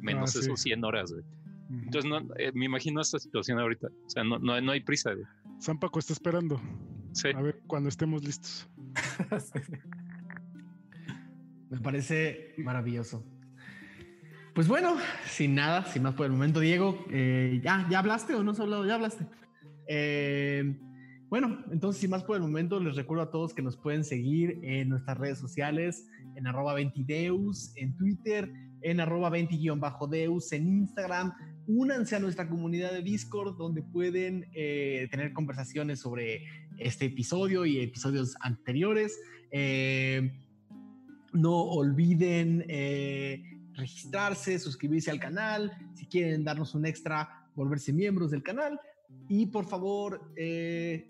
[0.00, 1.24] menos ah, esos 100 horas, güey.
[1.70, 3.86] Entonces, no, eh, me imagino esta situación ahorita.
[3.86, 5.24] O sea, no, no, no hay prisa, güey.
[5.60, 6.60] San Paco está esperando.
[7.12, 7.28] Sí.
[7.28, 8.68] A ver cuando estemos listos.
[11.70, 13.24] Me parece maravilloso.
[14.54, 18.42] Pues bueno, sin nada, sin más por el momento, Diego, eh, ¿ya, ¿ya hablaste o
[18.42, 18.84] no has hablado?
[18.84, 19.24] Ya hablaste.
[19.86, 20.76] Eh,
[21.28, 24.58] bueno, entonces, sin más por el momento, les recuerdo a todos que nos pueden seguir
[24.64, 31.32] en nuestras redes sociales, en arroba 20deus, en Twitter, en arroba 20-deus, en Instagram.
[31.68, 36.44] Únanse a nuestra comunidad de Discord, donde pueden eh, tener conversaciones sobre
[36.78, 39.16] este episodio y episodios anteriores.
[41.32, 42.64] No olviden
[43.74, 48.78] registrarse, suscribirse al canal, si quieren darnos un extra, volverse miembros del canal.
[49.28, 51.08] Y por favor, eh,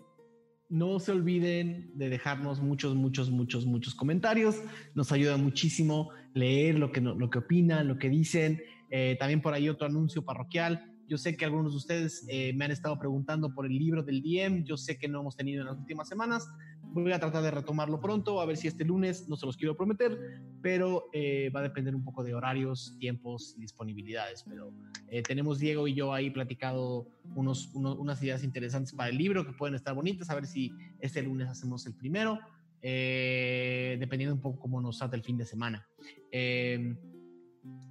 [0.69, 4.61] no se olviden de dejarnos muchos, muchos, muchos, muchos comentarios.
[4.95, 8.61] Nos ayuda muchísimo leer lo que, lo que opinan, lo que dicen.
[8.89, 10.87] Eh, también por ahí otro anuncio parroquial.
[11.07, 14.21] Yo sé que algunos de ustedes eh, me han estado preguntando por el libro del
[14.21, 14.63] DM.
[14.63, 16.47] Yo sé que no hemos tenido en las últimas semanas.
[16.93, 19.77] Voy a tratar de retomarlo pronto, a ver si este lunes, no se los quiero
[19.77, 24.43] prometer, pero eh, va a depender un poco de horarios, tiempos y disponibilidades.
[24.43, 24.73] Pero
[25.07, 29.53] eh, tenemos Diego y yo ahí platicado unos, unas ideas interesantes para el libro que
[29.53, 32.39] pueden estar bonitas, a ver si este lunes hacemos el primero,
[32.81, 35.87] eh, dependiendo un poco cómo nos salta el fin de semana.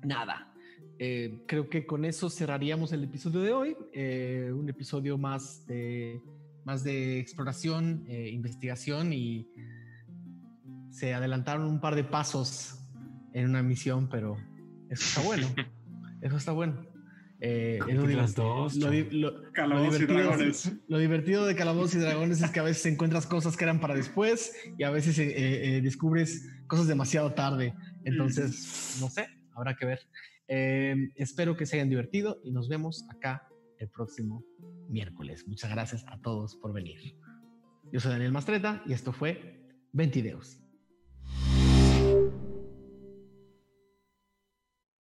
[0.04, 0.52] nada,
[0.98, 3.76] creo que con eso cerraríamos el episodio de hoy,
[4.52, 6.20] un episodio más de
[6.64, 9.48] más de exploración, eh, investigación y
[10.90, 12.78] se adelantaron un par de pasos
[13.32, 14.36] en una misión, pero
[14.89, 15.47] eso está bueno.
[16.20, 16.86] eso está bueno.
[17.42, 19.40] Eh, lo, las dos, lo, divertido,
[20.89, 23.94] lo, divertido, de Calabozos y Dragones es que a veces encuentras cosas que eran para
[23.94, 27.72] después y a veces eh, descubres cosas demasiado tarde.
[28.05, 30.00] Entonces, no sé, habrá que ver.
[31.16, 33.48] espero que se hayan divertido y nos vemos acá
[33.78, 34.44] el próximo
[34.91, 35.47] miércoles.
[35.47, 37.17] Muchas gracias a todos por venir.
[37.93, 40.60] Yo soy Daniel Mastreta y esto fue Ventideos.